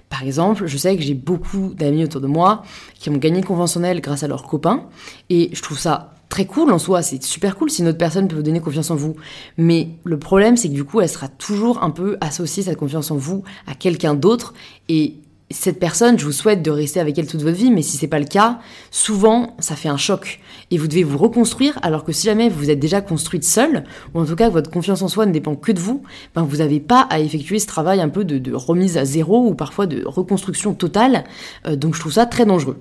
Par 0.08 0.22
exemple, 0.22 0.66
je 0.66 0.76
sais 0.76 0.96
que 0.96 1.02
j'ai 1.02 1.14
beaucoup 1.14 1.74
d'amis 1.74 2.04
autour 2.04 2.20
de 2.20 2.26
moi 2.26 2.62
qui 2.98 3.10
ont 3.10 3.16
gagné 3.16 3.42
conventionnel 3.42 4.00
grâce 4.00 4.22
à 4.22 4.28
leurs 4.28 4.44
copains, 4.44 4.84
et 5.30 5.50
je 5.52 5.62
trouve 5.62 5.78
ça 5.78 6.14
très 6.28 6.46
cool 6.46 6.70
en 6.70 6.78
soi, 6.78 7.02
c'est 7.02 7.22
super 7.22 7.56
cool 7.56 7.70
si 7.70 7.82
une 7.82 7.88
autre 7.88 7.98
personne 7.98 8.28
peut 8.28 8.36
vous 8.36 8.42
donner 8.42 8.60
confiance 8.60 8.90
en 8.90 8.96
vous. 8.96 9.16
Mais 9.56 9.88
le 10.04 10.18
problème, 10.18 10.56
c'est 10.56 10.68
que 10.68 10.74
du 10.74 10.84
coup, 10.84 11.00
elle 11.00 11.08
sera 11.08 11.28
toujours 11.28 11.82
un 11.82 11.90
peu 11.90 12.16
associée, 12.20 12.62
cette 12.62 12.76
confiance 12.76 13.10
en 13.10 13.16
vous, 13.16 13.44
à 13.66 13.74
quelqu'un 13.74 14.14
d'autre, 14.14 14.54
et 14.88 15.14
cette 15.50 15.78
personne, 15.78 16.18
je 16.18 16.26
vous 16.26 16.32
souhaite 16.32 16.62
de 16.62 16.70
rester 16.70 17.00
avec 17.00 17.18
elle 17.18 17.26
toute 17.26 17.40
votre 17.42 17.56
vie, 17.56 17.70
mais 17.70 17.80
si 17.82 17.96
c'est 17.96 18.06
pas 18.06 18.18
le 18.18 18.26
cas, 18.26 18.58
souvent 18.90 19.56
ça 19.60 19.76
fait 19.76 19.88
un 19.88 19.96
choc 19.96 20.40
et 20.70 20.76
vous 20.76 20.88
devez 20.88 21.04
vous 21.04 21.16
reconstruire. 21.16 21.78
Alors 21.82 22.04
que 22.04 22.12
si 22.12 22.26
jamais 22.26 22.48
vous 22.48 22.70
êtes 22.70 22.78
déjà 22.78 23.00
construite 23.00 23.44
seule, 23.44 23.84
ou 24.14 24.20
en 24.20 24.26
tout 24.26 24.36
cas 24.36 24.50
votre 24.50 24.70
confiance 24.70 25.00
en 25.00 25.08
soi 25.08 25.24
ne 25.24 25.32
dépend 25.32 25.54
que 25.54 25.72
de 25.72 25.80
vous, 25.80 26.02
ben 26.34 26.42
vous 26.42 26.58
n'avez 26.58 26.80
pas 26.80 27.06
à 27.08 27.20
effectuer 27.20 27.58
ce 27.58 27.66
travail 27.66 28.00
un 28.00 28.10
peu 28.10 28.24
de, 28.24 28.54
remise 28.54 28.98
à 28.98 29.04
zéro 29.04 29.46
ou 29.46 29.54
parfois 29.54 29.86
de 29.86 30.04
reconstruction 30.04 30.74
totale. 30.74 31.24
Euh, 31.66 31.76
donc 31.76 31.94
je 31.94 32.00
trouve 32.00 32.12
ça 32.12 32.26
très 32.26 32.44
dangereux. 32.44 32.76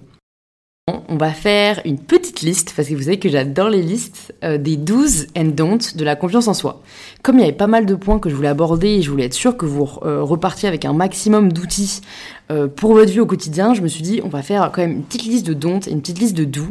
On 0.89 1.17
va 1.17 1.31
faire 1.31 1.81
une 1.83 1.97
petite 1.99 2.39
liste, 2.41 2.73
parce 2.73 2.87
que 2.87 2.93
vous 2.93 3.03
savez 3.03 3.19
que 3.19 3.27
j'adore 3.27 3.69
les 3.69 3.81
listes, 3.81 4.33
euh, 4.45 4.57
des 4.57 4.77
12 4.77 5.27
and 5.37 5.47
don't 5.47 5.79
de 5.95 6.03
la 6.05 6.15
confiance 6.15 6.47
en 6.47 6.53
soi. 6.53 6.81
Comme 7.23 7.39
il 7.39 7.41
y 7.41 7.43
avait 7.43 7.51
pas 7.51 7.67
mal 7.67 7.85
de 7.85 7.93
points 7.93 8.19
que 8.19 8.29
je 8.29 8.35
voulais 8.35 8.47
aborder 8.47 8.87
et 8.87 9.01
je 9.01 9.11
voulais 9.11 9.25
être 9.25 9.33
sûre 9.33 9.57
que 9.57 9.65
vous 9.65 9.85
euh, 10.03 10.23
repartiez 10.23 10.69
avec 10.69 10.85
un 10.85 10.93
maximum 10.93 11.51
d'outils 11.51 11.99
euh, 12.51 12.69
pour 12.69 12.93
votre 12.93 13.11
vie 13.11 13.19
au 13.19 13.25
quotidien, 13.25 13.73
je 13.73 13.81
me 13.81 13.89
suis 13.89 14.01
dit 14.01 14.21
on 14.23 14.29
va 14.29 14.41
faire 14.41 14.71
quand 14.73 14.81
même 14.81 14.91
une 14.91 15.03
petite 15.03 15.25
liste 15.25 15.45
de 15.45 15.53
don't 15.53 15.81
et 15.87 15.91
une 15.91 15.99
petite 15.99 16.19
liste 16.19 16.37
de 16.37 16.45
do 16.45 16.67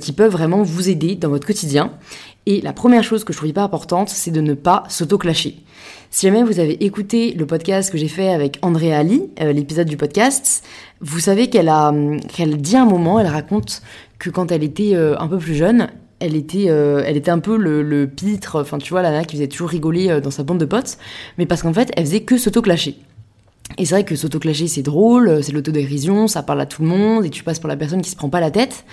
qui 0.00 0.10
peuvent 0.10 0.32
vraiment 0.32 0.64
vous 0.64 0.88
aider 0.88 1.14
dans 1.14 1.28
votre 1.28 1.46
quotidien. 1.46 1.92
Et 2.46 2.60
la 2.60 2.72
première 2.72 3.04
chose 3.04 3.22
que 3.22 3.32
je 3.32 3.38
trouve 3.38 3.50
hyper 3.50 3.62
importante, 3.62 4.08
c'est 4.08 4.32
de 4.32 4.40
ne 4.40 4.54
pas 4.54 4.82
s'auto-clasher. 4.88 5.56
Si 6.10 6.26
jamais 6.26 6.42
vous 6.42 6.58
avez 6.58 6.84
écouté 6.84 7.32
le 7.34 7.46
podcast 7.46 7.90
que 7.90 7.98
j'ai 7.98 8.08
fait 8.08 8.30
avec 8.30 8.58
Andrea 8.62 8.98
Ali, 8.98 9.30
euh, 9.40 9.52
l'épisode 9.52 9.86
du 9.86 9.96
podcast, 9.96 10.64
vous 11.00 11.20
savez 11.20 11.48
qu'elle 11.48 11.68
a, 11.68 11.92
qu'elle 12.28 12.56
dit 12.56 12.76
un 12.76 12.84
moment, 12.84 13.20
elle 13.20 13.28
raconte 13.28 13.82
que 14.18 14.28
quand 14.28 14.50
elle 14.50 14.64
était 14.64 14.94
euh, 14.94 15.16
un 15.20 15.28
peu 15.28 15.38
plus 15.38 15.54
jeune, 15.54 15.88
elle 16.18 16.34
était, 16.34 16.66
euh, 16.68 17.04
elle 17.06 17.16
était 17.16 17.30
un 17.30 17.38
peu 17.38 17.56
le, 17.56 17.82
le 17.82 18.08
pitre, 18.08 18.60
enfin 18.60 18.78
tu 18.78 18.90
vois, 18.90 19.02
la 19.02 19.10
nana 19.10 19.24
qui 19.24 19.36
faisait 19.36 19.48
toujours 19.48 19.70
rigoler 19.70 20.20
dans 20.20 20.30
sa 20.30 20.42
bande 20.42 20.58
de 20.58 20.64
potes, 20.64 20.98
mais 21.38 21.46
parce 21.46 21.62
qu'en 21.62 21.72
fait, 21.72 21.90
elle 21.96 22.04
faisait 22.04 22.22
que 22.22 22.36
s'auto-clasher. 22.36 22.96
Et 23.78 23.86
c'est 23.86 23.94
vrai 23.94 24.04
que 24.04 24.16
s'auto-clasher, 24.16 24.68
c'est 24.68 24.82
drôle, 24.82 25.28
euh, 25.28 25.42
c'est 25.42 25.52
l'autodérision, 25.52 26.28
ça 26.28 26.42
parle 26.42 26.60
à 26.60 26.66
tout 26.66 26.82
le 26.82 26.88
monde, 26.88 27.24
et 27.24 27.30
tu 27.30 27.42
passes 27.42 27.58
pour 27.58 27.68
la 27.68 27.76
personne 27.76 28.02
qui 28.02 28.10
se 28.10 28.16
prend 28.16 28.28
pas 28.28 28.40
la 28.40 28.50
tête, 28.50 28.84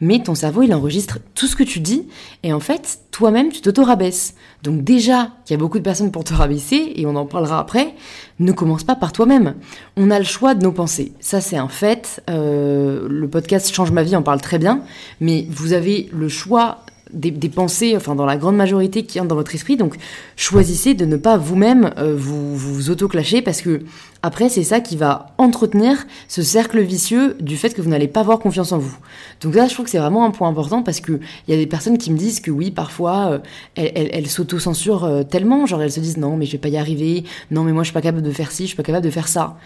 mais 0.00 0.22
ton 0.22 0.34
cerveau, 0.34 0.62
il 0.62 0.72
enregistre 0.74 1.18
tout 1.34 1.46
ce 1.46 1.56
que 1.56 1.64
tu 1.64 1.80
dis, 1.80 2.06
et 2.42 2.52
en 2.52 2.60
fait, 2.60 3.00
toi-même, 3.10 3.50
tu 3.50 3.60
t'auto-rabaisses. 3.60 4.34
Donc 4.62 4.82
déjà, 4.84 5.32
il 5.46 5.52
y 5.52 5.54
a 5.54 5.58
beaucoup 5.58 5.78
de 5.78 5.84
personnes 5.84 6.10
pour 6.10 6.24
te 6.24 6.34
rabaisser, 6.34 6.92
et 6.96 7.06
on 7.06 7.16
en 7.16 7.26
parlera 7.26 7.58
après, 7.58 7.94
ne 8.38 8.52
commence 8.52 8.84
pas 8.84 8.94
par 8.94 9.12
toi-même. 9.12 9.54
On 9.96 10.10
a 10.10 10.18
le 10.18 10.24
choix 10.24 10.54
de 10.54 10.62
nos 10.62 10.72
pensées. 10.72 11.12
Ça, 11.20 11.40
c'est 11.40 11.56
un 11.56 11.68
fait. 11.68 12.22
Euh, 12.30 13.06
le 13.08 13.28
podcast 13.28 13.74
Change 13.74 13.90
ma 13.90 14.02
vie 14.02 14.16
en 14.16 14.22
parle 14.22 14.40
très 14.40 14.58
bien, 14.58 14.82
mais 15.20 15.46
vous 15.50 15.72
avez 15.72 16.08
le 16.12 16.28
choix 16.28 16.84
des, 17.12 17.48
pensées, 17.48 17.96
enfin 17.96 18.14
dans 18.14 18.26
la 18.26 18.36
grande 18.36 18.56
majorité 18.56 19.04
qui 19.04 19.20
entrent 19.20 19.28
dans 19.28 19.34
votre 19.34 19.54
esprit. 19.54 19.76
Donc 19.76 19.96
choisissez 20.36 20.94
de 20.94 21.04
ne 21.04 21.16
pas 21.16 21.36
vous-même 21.36 21.90
euh, 21.98 22.14
vous, 22.16 22.56
vous 22.56 22.90
auto-clasher 22.90 23.42
parce 23.42 23.62
que 23.62 23.82
après 24.28 24.50
c'est 24.50 24.62
ça 24.62 24.80
qui 24.80 24.94
va 24.98 25.34
entretenir 25.38 26.06
ce 26.28 26.42
cercle 26.42 26.80
vicieux 26.80 27.34
du 27.40 27.56
fait 27.56 27.70
que 27.70 27.80
vous 27.80 27.88
n'allez 27.88 28.08
pas 28.08 28.20
avoir 28.20 28.38
confiance 28.38 28.72
en 28.72 28.78
vous. 28.78 28.94
Donc 29.40 29.54
là 29.54 29.66
je 29.66 29.72
trouve 29.72 29.86
que 29.86 29.90
c'est 29.90 29.98
vraiment 29.98 30.26
un 30.26 30.30
point 30.30 30.50
important 30.50 30.82
parce 30.82 31.00
que 31.00 31.12
il 31.12 31.50
y 31.50 31.54
a 31.54 31.56
des 31.56 31.66
personnes 31.66 31.96
qui 31.96 32.12
me 32.12 32.18
disent 32.18 32.40
que 32.40 32.50
oui 32.50 32.70
parfois 32.70 33.30
euh, 33.30 33.38
elles, 33.74 34.10
elles, 34.12 34.26
s'auto-censurent 34.26 35.04
euh, 35.04 35.22
tellement, 35.22 35.64
genre 35.64 35.80
elles 35.80 35.92
se 35.92 36.00
disent 36.00 36.18
non 36.18 36.36
mais 36.36 36.44
je 36.44 36.52
vais 36.52 36.58
pas 36.58 36.68
y 36.68 36.76
arriver, 36.76 37.24
non 37.50 37.64
mais 37.64 37.72
moi 37.72 37.84
je 37.84 37.86
suis 37.86 37.94
pas 37.94 38.02
capable 38.02 38.22
de 38.22 38.30
faire 38.30 38.52
ci, 38.52 38.64
je 38.64 38.68
suis 38.68 38.76
pas 38.76 38.82
capable 38.82 39.06
de 39.06 39.10
faire 39.10 39.28
ça. 39.28 39.56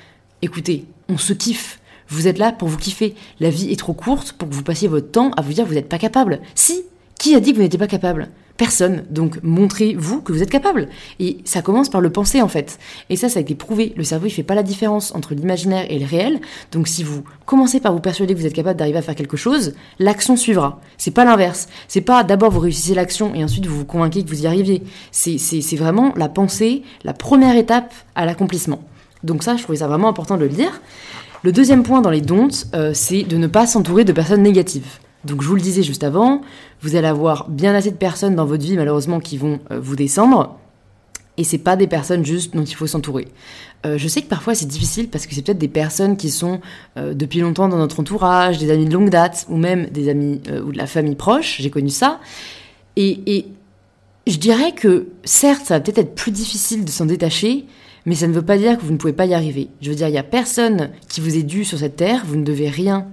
Écoutez, 0.42 0.84
on 1.08 1.18
se 1.18 1.32
kiffe. 1.32 1.80
Vous 2.06 2.28
êtes 2.28 2.38
là 2.38 2.52
pour 2.52 2.68
vous 2.68 2.76
kiffer. 2.78 3.16
La 3.40 3.50
vie 3.50 3.72
est 3.72 3.78
trop 3.78 3.94
courte 3.94 4.32
pour 4.32 4.48
que 4.48 4.54
vous 4.54 4.62
passiez 4.62 4.86
votre 4.86 5.10
temps 5.10 5.32
à 5.36 5.42
vous 5.42 5.54
dire 5.54 5.64
que 5.64 5.70
vous 5.70 5.74
n'êtes 5.74 5.88
pas 5.88 5.98
capable. 5.98 6.40
Si, 6.54 6.82
qui 7.18 7.34
a 7.34 7.40
dit 7.40 7.50
que 7.50 7.56
vous 7.56 7.62
n'étiez 7.62 7.80
pas 7.80 7.88
capable? 7.88 8.28
Personne. 8.62 9.02
Donc 9.10 9.40
montrez-vous 9.42 10.22
que 10.22 10.32
vous 10.32 10.40
êtes 10.40 10.48
capable. 10.48 10.88
Et 11.18 11.38
ça 11.44 11.62
commence 11.62 11.88
par 11.88 12.00
le 12.00 12.10
penser 12.10 12.40
en 12.40 12.46
fait. 12.46 12.78
Et 13.10 13.16
ça, 13.16 13.28
ça 13.28 13.40
a 13.40 13.42
été 13.42 13.56
prouvé. 13.56 13.92
Le 13.96 14.04
cerveau, 14.04 14.26
il 14.26 14.30
fait 14.30 14.44
pas 14.44 14.54
la 14.54 14.62
différence 14.62 15.12
entre 15.16 15.34
l'imaginaire 15.34 15.84
et 15.90 15.98
le 15.98 16.06
réel. 16.06 16.40
Donc 16.70 16.86
si 16.86 17.02
vous 17.02 17.24
commencez 17.44 17.80
par 17.80 17.92
vous 17.92 17.98
persuader 17.98 18.34
que 18.34 18.38
vous 18.38 18.46
êtes 18.46 18.52
capable 18.52 18.78
d'arriver 18.78 18.98
à 18.98 19.02
faire 19.02 19.16
quelque 19.16 19.36
chose, 19.36 19.74
l'action 19.98 20.36
suivra. 20.36 20.80
C'est 20.96 21.10
pas 21.10 21.24
l'inverse. 21.24 21.66
C'est 21.88 22.02
pas 22.02 22.22
d'abord 22.22 22.52
vous 22.52 22.60
réussissez 22.60 22.94
l'action 22.94 23.34
et 23.34 23.42
ensuite 23.42 23.66
vous 23.66 23.78
vous 23.78 23.84
convainquez 23.84 24.22
que 24.22 24.28
vous 24.28 24.44
y 24.44 24.46
arriviez. 24.46 24.84
C'est 25.10 25.76
vraiment 25.76 26.12
la 26.14 26.28
pensée, 26.28 26.84
la 27.02 27.14
première 27.14 27.56
étape 27.56 27.92
à 28.14 28.26
l'accomplissement. 28.26 28.84
Donc 29.24 29.42
ça, 29.42 29.56
je 29.56 29.64
trouvais 29.64 29.78
ça 29.78 29.88
vraiment 29.88 30.06
important 30.06 30.36
de 30.36 30.42
le 30.44 30.50
dire. 30.50 30.80
Le 31.42 31.50
deuxième 31.50 31.82
point 31.82 32.00
dans 32.00 32.10
les 32.10 32.20
dons, 32.20 32.46
euh, 32.74 32.92
c'est 32.94 33.24
de 33.24 33.36
ne 33.36 33.48
pas 33.48 33.66
s'entourer 33.66 34.04
de 34.04 34.12
personnes 34.12 34.42
négatives. 34.42 35.00
Donc 35.24 35.42
je 35.42 35.48
vous 35.48 35.54
le 35.54 35.60
disais 35.60 35.82
juste 35.82 36.04
avant, 36.04 36.40
vous 36.80 36.96
allez 36.96 37.06
avoir 37.06 37.48
bien 37.48 37.74
assez 37.74 37.90
de 37.90 37.96
personnes 37.96 38.34
dans 38.34 38.44
votre 38.44 38.64
vie 38.64 38.76
malheureusement 38.76 39.20
qui 39.20 39.36
vont 39.36 39.60
euh, 39.70 39.78
vous 39.80 39.96
descendre. 39.96 40.58
Et 41.38 41.44
c'est 41.44 41.58
pas 41.58 41.76
des 41.76 41.86
personnes 41.86 42.26
juste 42.26 42.54
dont 42.54 42.64
il 42.64 42.74
faut 42.74 42.86
s'entourer. 42.86 43.28
Euh, 43.86 43.96
je 43.96 44.06
sais 44.06 44.20
que 44.20 44.28
parfois 44.28 44.54
c'est 44.54 44.66
difficile 44.66 45.08
parce 45.08 45.26
que 45.26 45.34
c'est 45.34 45.42
peut-être 45.42 45.58
des 45.58 45.68
personnes 45.68 46.16
qui 46.16 46.30
sont 46.30 46.60
depuis 46.96 47.40
longtemps 47.40 47.68
dans 47.68 47.78
notre 47.78 48.00
entourage, 48.00 48.58
des 48.58 48.70
amis 48.70 48.84
de 48.84 48.92
longue 48.92 49.08
date 49.08 49.46
ou 49.48 49.56
même 49.56 49.86
des 49.86 50.08
amis 50.08 50.42
ou 50.64 50.72
de 50.72 50.78
la 50.78 50.86
famille 50.86 51.16
proche. 51.16 51.56
J'ai 51.60 51.70
connu 51.70 51.88
ça. 51.88 52.20
Et, 52.96 53.20
et, 53.26 53.46
je 54.26 54.36
dirais 54.36 54.72
que 54.72 55.08
certes, 55.24 55.66
ça 55.66 55.74
va 55.74 55.80
peut-être 55.80 55.98
être 55.98 56.14
plus 56.14 56.30
difficile 56.30 56.84
de 56.84 56.90
s'en 56.90 57.06
détacher, 57.06 57.64
mais 58.06 58.14
ça 58.14 58.28
ne 58.28 58.32
veut 58.32 58.42
pas 58.42 58.56
dire 58.56 58.76
que 58.76 58.82
vous 58.82 58.92
ne 58.92 58.96
pouvez 58.96 59.12
pas 59.12 59.26
y 59.26 59.34
arriver. 59.34 59.68
Je 59.80 59.90
veux 59.90 59.96
dire, 59.96 60.08
il 60.08 60.12
n'y 60.12 60.18
a 60.18 60.22
personne 60.22 60.90
qui 61.08 61.20
vous 61.20 61.36
est 61.36 61.42
dû 61.42 61.64
sur 61.64 61.78
cette 61.78 61.96
terre, 61.96 62.22
vous 62.26 62.36
ne 62.36 62.44
devez 62.44 62.68
rien 62.68 63.06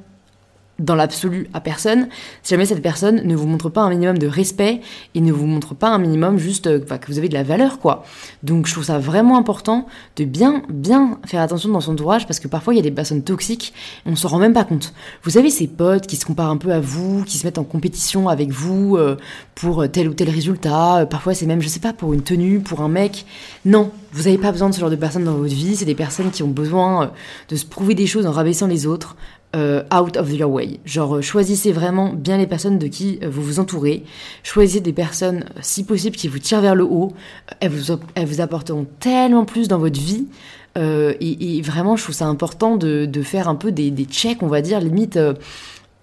dans 0.80 0.96
l'absolu 0.96 1.48
à 1.54 1.62
personne, 1.62 2.08
si 2.44 2.54
jamais 2.54 2.66
cette 2.66 2.82
personne 2.82 3.22
ne 3.26 3.36
vous 3.36 3.48
montre 3.48 3.70
pas 3.70 3.82
un 3.82 3.90
minimum 3.90 4.18
de 4.18 4.28
respect 4.28 4.82
et 5.16 5.22
ne 5.22 5.32
vous 5.32 5.46
montre 5.46 5.76
pas 5.76 5.90
un 5.90 5.98
minimum 5.98 6.38
juste 6.38 6.68
euh, 6.68 6.80
que 6.80 7.08
vous 7.08 7.18
avez 7.18 7.30
de 7.30 7.34
la 7.34 7.44
valeur, 7.44 7.80
quoi. 7.80 8.04
Donc 8.44 8.68
je 8.68 8.74
trouve 8.74 8.86
ça 8.86 9.00
vraiment 9.00 9.38
important 9.38 9.88
de 10.16 10.24
bien, 10.24 10.64
bien 10.70 11.20
faire 11.26 11.42
attention 11.42 11.70
dans 11.70 11.82
son 11.82 11.94
entourage 11.94 12.26
parce 12.26 12.40
que 12.40 12.48
parfois 12.48 12.74
il 12.74 12.78
y 12.78 12.80
a 12.80 12.84
des 12.84 12.92
personnes 12.92 13.24
toxiques 13.24 13.74
et 14.06 14.10
on 14.10 14.16
s'en 14.16 14.30
rend 14.30 14.40
même 14.40 14.54
pas 14.54 14.64
compte. 14.64 14.94
Vous 15.24 15.38
avez 15.38 15.50
ces 15.50 15.68
potes 15.68 16.08
qui 16.08 16.16
se 16.16 16.26
comparent 16.26 16.52
un 16.52 16.58
peu 16.58 16.72
à 16.72 16.80
vous, 16.80 17.24
qui 17.24 17.38
se 17.38 17.46
mettent 17.46 17.58
en 17.58 17.64
compétition 17.64 18.30
avec 18.30 18.52
vous 18.52 18.96
euh, 18.98 19.18
pour 19.56 19.90
tel 19.92 20.10
ou 20.10 20.14
tel 20.14 20.30
résultat. 20.30 21.02
Euh, 21.02 21.06
parfois 21.06 21.34
c'est 21.34 21.46
même, 21.46 21.62
je 21.62 21.68
sais 21.68 21.80
pas, 21.80 21.94
pour 21.94 22.14
une 22.14 22.24
tenue, 22.24 22.60
pour 22.60 22.82
un 22.82 22.90
mec. 22.90 23.26
Non, 23.66 23.92
vous 24.12 24.24
n'avez 24.24 24.38
pas 24.38 24.52
besoin 24.52 24.70
de 24.70 24.74
ce 24.74 24.80
genre 24.80 24.90
de 24.90 24.96
personnes 24.96 25.26
dans 25.26 25.36
votre 25.36 25.54
vie. 25.54 25.76
C'est 25.76 25.86
des 25.86 25.96
personnes 25.96 26.32
qui 26.32 26.44
ont 26.44 26.48
besoin 26.48 27.12
de 27.50 27.56
se 27.56 27.66
prouver 27.66 27.96
des 27.96 28.08
choses 28.08 28.26
en 28.26 28.32
rabaissant 28.32 28.68
les 28.68 28.86
autres. 28.86 29.16
Euh, 29.56 29.82
out 29.92 30.16
of 30.16 30.32
your 30.32 30.52
way. 30.52 30.80
Genre, 30.86 31.16
euh, 31.16 31.22
choisissez 31.24 31.72
vraiment 31.72 32.14
bien 32.14 32.38
les 32.38 32.46
personnes 32.46 32.78
de 32.78 32.86
qui 32.86 33.18
euh, 33.24 33.30
vous 33.32 33.42
vous 33.42 33.60
entourez. 33.60 34.04
Choisissez 34.44 34.80
des 34.80 34.94
personnes, 34.94 35.44
si 35.60 35.84
possible, 35.84 36.16
qui 36.16 36.28
vous 36.28 36.38
tirent 36.38 36.62
vers 36.62 36.76
le 36.76 36.84
haut. 36.84 37.14
Elles 37.60 37.72
vous, 37.72 37.98
elles 38.14 38.28
vous 38.28 38.42
apporteront 38.42 38.86
tellement 39.00 39.46
plus 39.46 39.68
dans 39.68 39.80
votre 39.80 40.00
vie. 40.00 40.28
Et, 40.76 41.62
vraiment, 41.64 41.96
je 41.96 42.04
trouve 42.04 42.16
ça 42.16 42.28
important 42.28 42.78
de, 42.78 43.08
de 43.08 43.22
faire 43.24 43.50
un 43.50 43.56
peu 43.56 43.72
des, 43.72 43.90
des, 43.90 44.06
checks, 44.06 44.44
on 44.44 44.48
va 44.48 44.62
dire, 44.62 44.80
limite, 44.80 45.18
euh, 45.18 45.34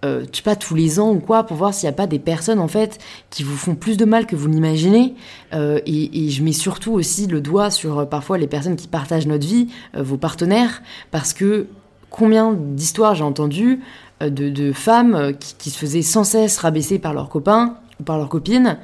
je 0.05 0.37
sais 0.37 0.43
pas, 0.43 0.57
tous 0.57 0.75
les 0.75 0.99
ans 0.99 1.13
ou 1.13 1.21
quoi, 1.21 1.45
pour 1.45 1.57
voir 1.57 1.73
s'il 1.73 1.87
n'y 1.87 1.95
a 1.95 1.97
pas 1.97 2.09
des 2.09 2.19
personnes, 2.19 2.59
en 2.59 2.69
fait, 2.69 2.99
qui 3.31 3.45
vous 3.45 3.57
font 3.57 3.77
plus 3.77 3.97
de 3.97 4.05
mal 4.05 4.27
que 4.27 4.35
vous 4.35 4.49
l'imaginez. 4.49 5.15
Et, 5.55 6.27
et, 6.27 6.31
je 6.31 6.43
mets 6.43 6.53
surtout 6.53 6.93
aussi 6.93 7.29
le 7.29 7.41
doigt 7.41 7.71
sur, 7.71 8.07
parfois, 8.09 8.39
les 8.39 8.49
personnes 8.49 8.77
qui 8.77 8.89
partagent 8.89 9.29
notre 9.29 9.47
vie, 9.47 9.69
vos 9.95 10.19
partenaires, 10.19 10.83
parce 11.13 11.33
que 11.33 11.69
combien 12.17 12.53
d'histoires 12.53 13.15
j'ai 13.15 13.25
entendu 13.25 13.81
euh, 14.23 14.31
de, 14.31 14.73
femmes 14.73 15.15
euh, 15.15 15.33
qui, 15.33 15.71
se 15.71 15.79
faisaient 15.79 16.03
sans 16.03 16.25
cesse 16.25 16.59
rabaisser 16.59 16.99
par 16.99 17.13
leurs 17.13 17.29
copains 17.29 17.77
ou 18.01 18.03
par 18.03 18.19
leurs 18.19 18.29
copines. 18.29 18.79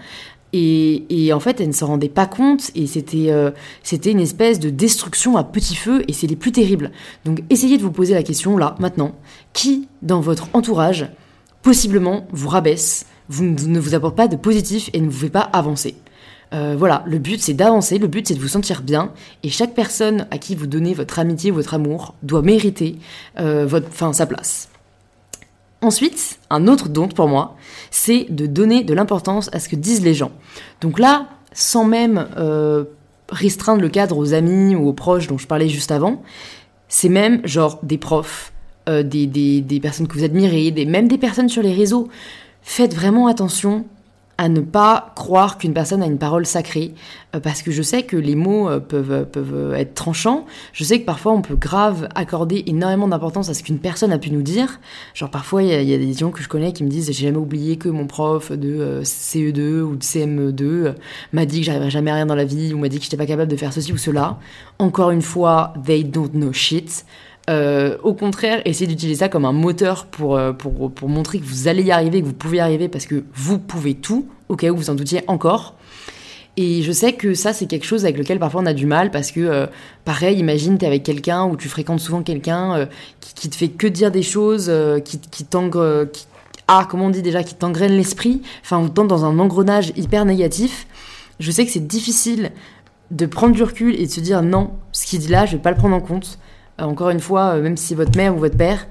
Et, 0.55 1.31
en 1.33 1.41
fait, 1.41 1.63
elles 1.63 1.69
ne 1.69 1.73
s'en 1.73 1.87
rendaient 1.87 2.11
pas 2.11 2.27
compte 2.27 2.71
et 2.75 2.87
c'était 2.87 3.31
euh, 3.31 3.53
c'était 3.83 4.11
une 4.11 4.21
espèce 4.21 4.61
de 4.61 4.69
destruction 4.69 5.39
à 5.39 5.45
petit 5.45 5.75
feu 5.75 6.05
et 6.09 6.13
c'est 6.13 6.27
les 6.27 6.37
plus 6.37 6.53
terribles. 6.53 6.91
Donc 7.25 7.43
essayez 7.49 7.79
de 7.79 7.83
vous 7.83 7.91
poser 7.91 8.13
la 8.13 8.23
question 8.23 8.59
là, 8.59 8.75
maintenant, 8.79 9.13
qui 9.55 9.89
dans 10.03 10.21
votre 10.21 10.49
entourage 10.53 11.09
possiblement 11.63 12.27
vous 12.33 12.51
rabaisse, 12.51 13.07
ne 13.41 13.81
vous 13.81 13.95
apporte 13.95 14.15
pas 14.15 14.29
de 14.29 14.37
positif 14.37 14.91
et 14.93 15.01
ne 15.01 15.09
vous 15.09 15.21
fait 15.21 15.31
pas 15.31 15.41
avancer? 15.41 15.95
Euh, 16.53 16.75
voilà, 16.79 17.03
le 17.07 17.19
but 17.19 17.41
c'est 17.41 17.55
d'avancer, 17.55 17.99
le 17.99 18.07
but 18.07 18.29
c'est 18.29 18.35
de 18.35 18.41
vous 18.41 18.49
sentir 18.49 18.83
bien, 18.83 19.13
et 19.43 19.49
chaque 19.49 19.75
personne 19.75 20.27
à 20.31 20.39
qui 20.39 20.55
vous 20.55 20.67
donnez 20.67 20.93
votre 20.93 21.19
amitié, 21.19 21.51
votre 21.51 21.75
amour, 21.75 22.15
doit 22.23 22.43
mériter 22.43 22.97
euh, 23.41 23.65
votre, 23.67 23.89
fin, 23.89 24.13
sa 24.13 24.27
place. 24.27 24.69
Ensuite, 25.81 26.39
un 26.51 26.69
autre 26.69 26.89
don 26.89 27.09
pour 27.09 27.27
moi, 27.27 27.57
c'est 27.91 28.27
de 28.29 28.47
donner 28.47 28.85
de 28.85 28.95
l'importance 28.95 29.49
à 29.53 29.61
ce 29.61 29.69
que 29.69 29.77
disent 29.77 30.03
les 30.03 30.15
gens. 30.15 30.31
Donc 30.81 30.99
là, 30.99 31.27
sans 31.53 31.85
même 31.85 32.29
euh, 32.37 32.85
restreindre 33.31 33.81
le 33.81 33.89
cadre 33.89 34.17
aux 34.17 34.35
amis 34.35 34.77
ou 34.77 34.89
aux 34.89 34.93
proches 34.93 35.27
dont 35.27 35.39
je 35.39 35.47
parlais 35.47 35.69
juste 35.69 35.91
avant, 35.91 36.23
c'est 36.89 37.09
même 37.09 37.45
genre 37.47 37.81
des 37.83 37.99
profs, 37.99 38.53
des, 38.87 39.27
des, 39.27 39.81
personnes 39.81 40.07
que 40.09 40.15
vous 40.15 40.25
admirez, 40.25 40.71
des, 40.73 40.85
même 40.85 41.09
des 41.09 41.17
personnes 41.17 41.49
sur 41.49 41.63
les 41.63 41.73
réseaux. 41.73 42.09
Faites 42.63 42.95
vraiment 42.95 43.29
attention 43.29 43.87
à 44.43 44.49
ne 44.49 44.61
pas 44.61 45.13
croire 45.15 45.57
qu'une 45.57 45.73
personne 45.73 46.03
a 46.03 46.07
une 46.07 46.19
parole 46.19 46.47
sacrée, 46.47 46.95
euh, 47.37 47.39
parce 47.39 47.63
que 47.63 47.71
je 47.71 47.81
sais 47.81 48.03
que 48.03 48.17
les 48.17 48.35
mots 48.35 48.69
euh, 48.69 48.81
peuvent, 48.81 49.25
peuvent 49.31 49.73
être 49.75 49.95
tranchants, 49.95 50.47
je 50.73 50.83
sais 50.83 51.01
que 51.01 51.05
parfois 51.05 51.31
on 51.31 51.43
peut 51.43 51.55
grave 51.55 52.09
accorder 52.17 52.65
énormément 52.67 53.07
d'importance 53.07 53.49
à 53.51 53.55
ce 53.55 53.63
qu'une 53.63 53.79
personne 53.79 54.11
a 54.11 54.19
pu 54.19 54.33
nous 54.33 54.43
dire, 54.43 54.81
genre 55.15 55.31
parfois 55.31 55.63
il 55.63 55.89
y, 55.89 55.95
a 55.95 55.97
des 55.99 56.13
gens 56.13 56.33
que 56.33 56.43
je 56.43 56.49
connais 56.49 56.73
qui 56.73 56.83
me 56.83 56.89
disent 56.89 57.07
j'ai 57.07 57.27
jamais 57.29 57.39
oublié 57.39 57.77
que 57.77 57.89
mon 57.89 58.09
prof 58.09 58.51
de 58.51 58.81
euh, 58.81 59.03
CE2 59.03 59.83
ou 59.83 59.95
de 59.95 60.03
CME2 60.03 60.95
m'a 61.33 61.47
dit 61.47 61.61
que 61.61 61.67
j'arriverais 61.67 61.91
jamais 61.91 62.11
à 62.11 62.15
rien 62.15 62.27
dans 62.27 62.35
la 62.35 62.45
vie, 62.45 62.75
ou 62.75 62.79
m'a 62.79 62.89
dit 62.89 62.99
que 62.99 63.05
j'étais 63.05 63.17
pas 63.17 63.27
capable 63.27 63.51
de 63.51 63.57
faire 63.57 63.73
ceci 63.73 63.93
ou 63.93 63.97
cela. 63.97 64.41
Encore 64.81 65.13
une 65.13 65.23
fois, 65.23 65.73
they 65.87 66.03
don't 66.03 66.33
know 66.33 66.53
shit. 66.53 67.05
Euh, 67.51 67.97
au 68.03 68.15
contraire, 68.15 68.63
essayez 68.65 68.87
d'utiliser 68.87 69.21
ça 69.21 69.29
comme 69.29 69.45
un 69.45 69.53
moteur 69.53 70.07
pour, 70.07 70.37
euh, 70.37 70.53
pour, 70.53 70.93
pour, 70.93 71.09
montrer 71.09 71.39
que 71.39 71.45
vous 71.45 71.67
allez 71.67 71.83
y 71.83 71.91
arriver, 71.91 72.21
que 72.21 72.27
vous 72.27 72.33
pouvez 72.33 72.59
y 72.59 72.61
arriver 72.61 72.89
parce 72.89 73.07
que 73.07 73.25
vous 73.35 73.59
pouvez 73.59 73.95
tout, 73.95 74.29
au 74.49 74.57
cas 74.57 74.71
où 74.71 74.77
vous 74.77 74.91
en 74.91 74.95
doutiez 74.95 75.23
encore. 75.27 75.75
Et 76.57 76.83
je 76.83 76.93
sais 76.93 77.15
que 77.15 77.35
ça, 77.35 77.53
c'est 77.53 77.67
quelque 77.67 77.87
chose 77.87 78.05
avec 78.05 78.19
lequel 78.19 78.39
parfois 78.39 78.61
on 78.61 78.67
a 78.67 78.75
du 78.75 78.87
mal 78.87 79.11
parce 79.11 79.33
que, 79.33 79.41
euh, 79.41 79.67
pareil, 80.05 80.39
imagine, 80.39 80.79
t'es 80.79 80.87
avec 80.87 81.03
quelqu'un 81.03 81.45
ou 81.47 81.57
tu 81.57 81.69
fréquentes 81.69 82.01
souvent 82.01 82.23
quelqu'un 82.23 82.89
qui, 83.35 83.49
te 83.49 83.57
fait 83.57 83.69
que 83.69 83.87
dire 83.87 84.11
des 84.11 84.23
choses, 84.23 84.71
qui, 85.05 85.19
qui 85.19 85.45
t'engre. 85.45 86.09
Ah, 86.69 86.87
comment 86.89 87.07
on 87.07 87.11
dit 87.11 87.23
déjà, 87.23 87.43
qui 87.43 87.55
t'engraine 87.55 87.93
l'esprit, 87.93 88.43
enfin, 88.63 88.81
ou 88.81 88.89
dans 88.89 89.25
un 89.25 89.39
engrenage 89.39 89.93
hyper 89.97 90.25
négatif. 90.25 90.87
Je 91.41 91.51
sais 91.51 91.67
que 91.67 91.73
c'est 91.73 91.87
difficile 91.87 92.53
de 93.11 93.27
prendre 93.27 93.55
du 93.55 93.63
recul 93.63 93.99
et 93.99 94.07
de 94.07 94.11
se 94.11 94.21
dire 94.21 94.43
non, 94.43 94.71
ce 94.93 95.07
qu'il 95.07 95.19
dit 95.19 95.29
là, 95.29 95.45
je 95.45 95.53
vais 95.57 95.63
pas 95.63 95.71
le 95.71 95.77
prendre 95.77 95.97
en 95.97 96.01
compte. 96.01 96.39
Euh, 96.81 96.85
encore 96.85 97.11
une 97.11 97.21
fois, 97.21 97.55
euh, 97.55 97.63
même 97.63 97.77
si 97.77 97.95
votre 97.95 98.17
mère 98.17 98.35
ou 98.35 98.39
votre 98.39 98.57
père, 98.57 98.87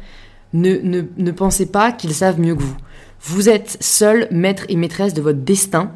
ne, 0.54 0.78
ne, 0.78 1.02
ne 1.18 1.32
pensez 1.32 1.66
pas 1.66 1.92
qu'ils 1.92 2.14
savent 2.14 2.40
mieux 2.40 2.56
que 2.56 2.62
vous. 2.62 2.76
Vous 3.22 3.50
êtes 3.50 3.78
seul 3.80 4.28
maître 4.32 4.66
et 4.70 4.76
maîtresse 4.76 5.14
de 5.14 5.22
votre 5.22 5.40
destin. 5.40 5.92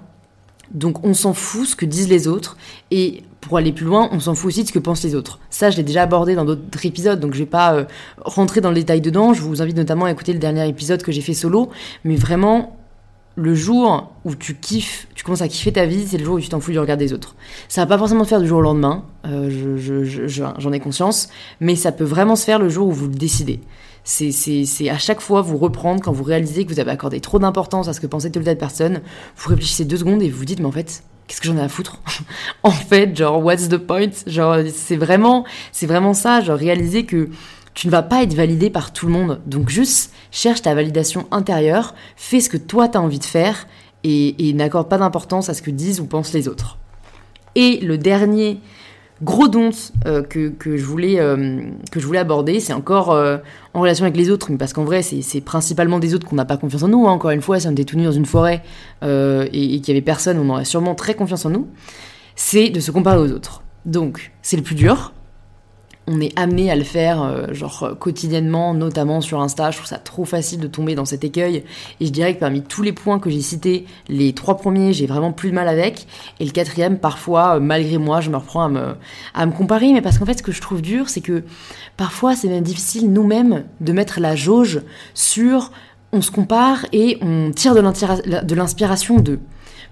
Donc 0.71 1.05
on 1.05 1.13
s'en 1.13 1.33
fout 1.33 1.67
ce 1.67 1.75
que 1.75 1.85
disent 1.85 2.09
les 2.09 2.27
autres. 2.27 2.57
Et 2.91 3.23
pour 3.41 3.57
aller 3.57 3.71
plus 3.71 3.85
loin, 3.85 4.09
on 4.11 4.19
s'en 4.19 4.33
fout 4.35 4.47
aussi 4.47 4.63
de 4.63 4.67
ce 4.67 4.73
que 4.73 4.79
pensent 4.79 5.03
les 5.03 5.15
autres. 5.15 5.39
Ça, 5.49 5.69
je 5.69 5.77
l'ai 5.77 5.83
déjà 5.83 6.03
abordé 6.03 6.35
dans 6.35 6.45
d'autres 6.45 6.85
épisodes, 6.85 7.19
donc 7.19 7.33
je 7.33 7.39
vais 7.39 7.45
pas 7.45 7.75
euh, 7.75 7.85
rentrer 8.17 8.61
dans 8.61 8.69
le 8.69 8.75
détail 8.75 9.01
dedans. 9.01 9.33
Je 9.33 9.41
vous 9.41 9.61
invite 9.61 9.77
notamment 9.77 10.05
à 10.05 10.11
écouter 10.11 10.33
le 10.33 10.39
dernier 10.39 10.67
épisode 10.67 11.03
que 11.03 11.11
j'ai 11.11 11.21
fait 11.21 11.33
solo. 11.33 11.69
Mais 12.03 12.15
vraiment, 12.15 12.77
le 13.35 13.53
jour 13.53 14.13
où 14.23 14.33
tu 14.33 14.55
kiffes, 14.55 15.07
tu 15.13 15.23
commences 15.23 15.41
à 15.41 15.47
kiffer 15.47 15.73
ta 15.73 15.85
vie, 15.85 16.07
c'est 16.07 16.17
le 16.17 16.23
jour 16.23 16.35
où 16.35 16.39
tu 16.39 16.49
t'en 16.49 16.59
fous 16.59 16.71
du 16.71 16.79
regard 16.79 16.97
des 16.97 17.11
autres. 17.11 17.35
Ça 17.67 17.81
va 17.81 17.87
pas 17.87 17.97
forcément 17.97 18.23
se 18.23 18.29
faire 18.29 18.41
du 18.41 18.47
jour 18.47 18.59
au 18.59 18.61
lendemain, 18.61 19.03
euh, 19.25 19.77
j'en 20.57 20.71
ai 20.71 20.79
conscience, 20.79 21.29
mais 21.59 21.75
ça 21.75 21.91
peut 21.91 22.05
vraiment 22.05 22.35
se 22.35 22.45
faire 22.45 22.59
le 22.59 22.69
jour 22.69 22.87
où 22.87 22.91
vous 22.91 23.07
le 23.07 23.15
décidez. 23.15 23.59
C'est 24.03 24.89
à 24.89 24.97
chaque 24.97 25.19
fois 25.19 25.41
vous 25.41 25.57
reprendre 25.57 26.01
quand 26.01 26.11
vous 26.11 26.23
réalisez 26.23 26.63
que 26.63 26.71
vous 26.71 26.79
avez 26.79 26.91
accordé 26.91 27.19
trop 27.19 27.39
d'importance 27.39 27.87
à 27.87 27.93
ce 27.93 27.99
que 27.99 28.07
pensait 28.07 28.29
telle 28.29 28.43
ou 28.43 28.45
telle 28.45 28.57
personne, 28.57 29.01
vous 29.35 29.49
réfléchissez 29.49 29.83
deux 29.83 29.97
secondes 29.97 30.21
et 30.21 30.29
vous 30.29 30.37
vous 30.37 30.45
dites 30.45 30.59
mais 30.59 30.67
en 30.67 30.71
fait 30.71 31.03
qu'est-ce 31.27 31.41
que 31.41 31.47
j'en 31.47 31.57
ai 31.57 31.61
à 31.61 31.69
foutre? 31.69 31.99
En 32.63 32.71
fait, 32.71 33.17
genre 33.17 33.43
what's 33.43 33.67
the 33.67 33.77
point? 33.77 34.11
Genre 34.27 34.57
c'est 34.73 34.95
vraiment 34.95 35.43
c'est 35.71 35.87
vraiment 35.87 36.13
ça, 36.13 36.41
genre 36.41 36.57
réaliser 36.57 37.05
que 37.05 37.29
tu 37.75 37.87
ne 37.87 37.91
vas 37.91 38.01
pas 38.01 38.23
être 38.23 38.33
validé 38.33 38.69
par 38.69 38.91
tout 38.93 39.05
le 39.05 39.11
monde. 39.11 39.41
Donc 39.45 39.69
juste 39.69 40.11
cherche 40.31 40.63
ta 40.63 40.73
validation 40.73 41.27
intérieure, 41.29 41.93
fais 42.15 42.39
ce 42.39 42.49
que 42.49 42.57
toi 42.57 42.87
tu 42.87 42.97
as 42.97 43.01
envie 43.01 43.19
de 43.19 43.25
faire 43.25 43.67
et, 44.03 44.53
n'accorde 44.53 44.87
pas 44.87 44.97
d'importance 44.97 45.49
à 45.49 45.53
ce 45.53 45.61
que 45.61 45.71
disent 45.71 45.99
ou 45.99 46.05
pensent 46.05 46.33
les 46.33 46.47
autres. 46.47 46.77
Et 47.55 47.79
le 47.81 47.97
dernier 47.97 48.59
gros 49.23 49.47
don 49.47 49.71
euh, 50.05 50.21
que, 50.21 50.51
je 50.63 50.85
voulais, 50.85 51.19
euh, 51.19 51.61
que 51.91 51.99
je 51.99 52.05
voulais 52.05 52.19
aborder, 52.19 52.59
c'est 52.59 52.73
encore 52.73 53.11
euh, 53.11 53.37
en 53.73 53.81
relation 53.81 54.05
avec 54.05 54.15
les 54.15 54.29
autres, 54.29 54.51
mais 54.51 54.57
parce 54.57 54.73
qu'en 54.73 54.83
vrai, 54.83 55.01
c'est 55.01 55.41
principalement 55.41 55.99
des 55.99 56.13
autres 56.13 56.27
qu'on 56.27 56.35
n'a 56.35 56.45
pas 56.45 56.57
confiance 56.57 56.83
en 56.83 56.89
nous. 56.89 57.07
Hein. 57.07 57.11
Encore 57.11 57.31
une 57.31 57.41
fois, 57.41 57.59
si 57.59 57.67
on 57.67 57.71
était 57.71 57.83
tout 57.83 57.97
nu 57.97 58.05
dans 58.05 58.11
une 58.11 58.25
forêt 58.25 58.61
et, 59.01 59.75
et 59.75 59.81
qu'il 59.81 59.87
y 59.87 59.91
avait 59.91 60.01
personne, 60.01 60.37
on 60.37 60.49
aurait 60.49 60.65
sûrement 60.65 60.95
très 60.95 61.15
confiance 61.15 61.45
en 61.45 61.49
nous. 61.49 61.67
C'est 62.35 62.69
de 62.69 62.79
se 62.79 62.91
comparer 62.91 63.17
aux 63.17 63.31
autres. 63.31 63.63
Donc, 63.85 64.31
c'est 64.41 64.57
le 64.57 64.63
plus 64.63 64.75
dur, 64.75 65.13
on 66.07 66.21
est 66.21 66.37
amené 66.37 66.69
à 66.69 66.75
le 66.75 66.83
faire, 66.83 67.21
euh, 67.23 67.53
genre 67.53 67.95
quotidiennement, 67.99 68.73
notamment 68.73 69.21
sur 69.21 69.41
Insta. 69.41 69.71
Je 69.71 69.77
trouve 69.77 69.87
ça 69.87 69.97
trop 69.97 70.25
facile 70.25 70.59
de 70.59 70.67
tomber 70.67 70.95
dans 70.95 71.05
cet 71.05 71.23
écueil. 71.23 71.63
Et 71.99 72.05
je 72.05 72.11
dirais 72.11 72.35
que 72.35 72.39
parmi 72.39 72.61
tous 72.61 72.83
les 72.83 72.93
points 72.93 73.19
que 73.19 73.29
j'ai 73.29 73.41
cités, 73.41 73.85
les 74.07 74.33
trois 74.33 74.57
premiers, 74.57 74.93
j'ai 74.93 75.07
vraiment 75.07 75.31
plus 75.31 75.49
de 75.49 75.55
mal 75.55 75.67
avec. 75.67 76.07
Et 76.39 76.45
le 76.45 76.51
quatrième, 76.51 76.99
parfois, 76.99 77.55
euh, 77.55 77.59
malgré 77.59 77.97
moi, 77.97 78.21
je 78.21 78.29
me 78.29 78.37
reprends 78.37 78.65
à 78.65 78.69
me, 78.69 78.95
à 79.33 79.45
me 79.45 79.51
comparer. 79.51 79.91
Mais 79.93 80.01
parce 80.01 80.19
qu'en 80.19 80.25
fait, 80.25 80.37
ce 80.37 80.43
que 80.43 80.51
je 80.51 80.61
trouve 80.61 80.81
dur, 80.81 81.09
c'est 81.09 81.21
que 81.21 81.43
parfois, 81.97 82.35
c'est 82.35 82.49
même 82.49 82.63
difficile 82.63 83.11
nous-mêmes 83.11 83.63
de 83.81 83.93
mettre 83.93 84.19
la 84.19 84.35
jauge 84.35 84.81
sur 85.13 85.71
on 86.11 86.21
se 86.21 86.31
compare 86.31 86.85
et 86.91 87.17
on 87.21 87.51
tire 87.51 87.75
de 87.75 88.55
l'inspiration 88.55 89.19
d'eux 89.19 89.39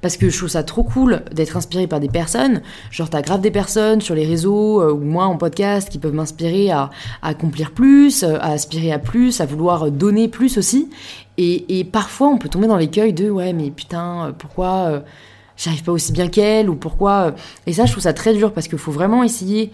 parce 0.03 0.17
que 0.17 0.29
je 0.29 0.37
trouve 0.37 0.49
ça 0.49 0.63
trop 0.63 0.83
cool 0.83 1.23
d'être 1.31 1.55
inspiré 1.55 1.87
par 1.87 2.01
des 2.01 2.09
personnes. 2.09 2.61
Genre, 2.91 3.09
t'as 3.09 3.21
grave 3.21 3.39
des 3.39 3.51
personnes 3.51 4.01
sur 4.01 4.13
les 4.13 4.25
réseaux 4.25 4.81
euh, 4.81 4.91
ou 4.91 4.99
moi 4.99 5.25
en 5.25 5.37
podcast 5.37 5.89
qui 5.89 5.97
peuvent 5.97 6.13
m'inspirer 6.13 6.69
à, 6.69 6.91
accomplir 7.21 7.71
plus, 7.71 8.21
euh, 8.23 8.35
à 8.41 8.51
aspirer 8.51 8.91
à 8.91 8.99
plus, 8.99 9.39
à 9.39 9.45
vouloir 9.45 9.89
donner 9.89 10.27
plus 10.27 10.57
aussi. 10.57 10.89
Et, 11.37 11.85
parfois, 11.85 12.27
on 12.27 12.37
peut 12.37 12.49
tomber 12.49 12.67
dans 12.67 12.77
l'écueil 12.77 13.13
de 13.13 13.29
ouais, 13.29 13.53
mais 13.53 13.71
putain, 13.71 14.27
euh, 14.27 14.31
pourquoi 14.37 15.03
j'arrive 15.55 15.83
pas 15.83 15.93
aussi 15.93 16.11
bien 16.11 16.27
qu'elle 16.27 16.69
ou 16.69 16.75
pourquoi. 16.75 17.33
Et 17.65 17.71
ça, 17.71 17.85
je 17.85 17.91
trouve 17.93 18.03
ça 18.03 18.13
très 18.13 18.33
dur 18.33 18.51
parce 18.51 18.67
qu'il 18.67 18.77
faut 18.77 18.91
vraiment 18.91 19.23
essayer 19.23 19.71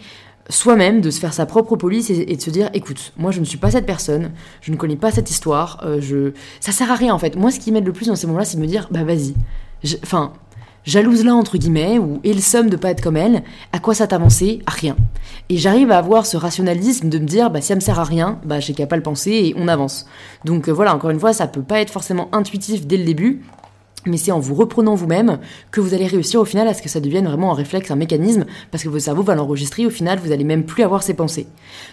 soi-même 0.49 1.01
de 1.01 1.11
se 1.11 1.19
faire 1.19 1.33
sa 1.33 1.45
propre 1.45 1.75
police 1.75 2.09
et, 2.09 2.35
de 2.35 2.41
se 2.41 2.49
dire 2.49 2.69
écoute 2.73 3.13
moi 3.17 3.31
je 3.31 3.39
ne 3.39 3.45
suis 3.45 3.57
pas 3.57 3.71
cette 3.71 3.85
personne 3.85 4.31
je 4.61 4.71
ne 4.71 4.77
connais 4.77 4.95
pas 4.95 5.11
cette 5.11 5.29
histoire 5.29 5.85
je 5.99 6.33
ça 6.59 6.71
sert 6.71 6.91
à 6.91 6.95
rien 6.95 7.13
en 7.13 7.19
fait 7.19 7.35
moi 7.35 7.51
ce 7.51 7.59
qui 7.59 7.71
m'aide 7.71 7.85
le 7.85 7.93
plus 7.93 8.07
dans 8.07 8.15
ces 8.15 8.25
moments-là 8.25 8.45
c'est 8.45 8.57
de 8.57 8.61
me 8.61 8.67
dire 8.67 8.87
bah 8.89 9.03
vas-y 9.03 9.35
enfin, 10.03 10.33
jalouse 10.83 11.23
là 11.23 11.35
entre 11.35 11.57
guillemets, 11.57 11.99
ou 11.99 12.19
et 12.23 12.33
le 12.33 12.41
somme 12.41 12.69
de 12.69 12.75
pas 12.75 12.91
être 12.91 13.01
comme 13.01 13.17
elle, 13.17 13.43
à 13.71 13.79
quoi 13.79 13.93
ça 13.93 14.07
t'avancer 14.07 14.59
À 14.65 14.71
rien. 14.71 14.95
Et 15.49 15.57
j'arrive 15.57 15.91
à 15.91 15.97
avoir 15.97 16.25
ce 16.25 16.37
rationalisme 16.37 17.09
de 17.09 17.19
me 17.19 17.25
dire, 17.25 17.49
bah 17.49 17.61
si 17.61 17.67
ça 17.67 17.75
me 17.75 17.79
sert 17.79 17.99
à 17.99 18.03
rien, 18.03 18.39
bah 18.45 18.59
j'ai 18.59 18.73
qu'à 18.73 18.87
pas 18.87 18.95
le 18.95 19.03
penser 19.03 19.31
et 19.31 19.53
on 19.57 19.67
avance. 19.67 20.05
Donc 20.45 20.67
euh, 20.67 20.71
voilà, 20.71 20.95
encore 20.95 21.09
une 21.09 21.19
fois, 21.19 21.33
ça 21.33 21.47
peut 21.47 21.61
pas 21.61 21.79
être 21.81 21.91
forcément 21.91 22.29
intuitif 22.31 22.85
dès 22.85 22.97
le 22.97 23.05
début, 23.05 23.41
mais 24.05 24.17
c'est 24.17 24.31
en 24.31 24.39
vous 24.39 24.55
reprenant 24.55 24.95
vous-même 24.95 25.39
que 25.71 25.81
vous 25.81 25.93
allez 25.93 26.07
réussir 26.07 26.39
au 26.39 26.45
final 26.45 26.67
à 26.67 26.73
ce 26.73 26.81
que 26.81 26.89
ça 26.89 26.99
devienne 26.99 27.25
vraiment 27.25 27.51
un 27.51 27.55
réflexe, 27.55 27.91
un 27.91 27.95
mécanisme, 27.95 28.45
parce 28.71 28.83
que 28.83 28.89
votre 28.89 29.03
cerveau 29.03 29.23
va 29.23 29.35
l'enregistrer, 29.35 29.85
au 29.85 29.89
final 29.89 30.19
vous 30.19 30.31
allez 30.31 30.43
même 30.43 30.63
plus 30.63 30.83
avoir 30.83 31.03
ces 31.03 31.13
pensées. 31.13 31.47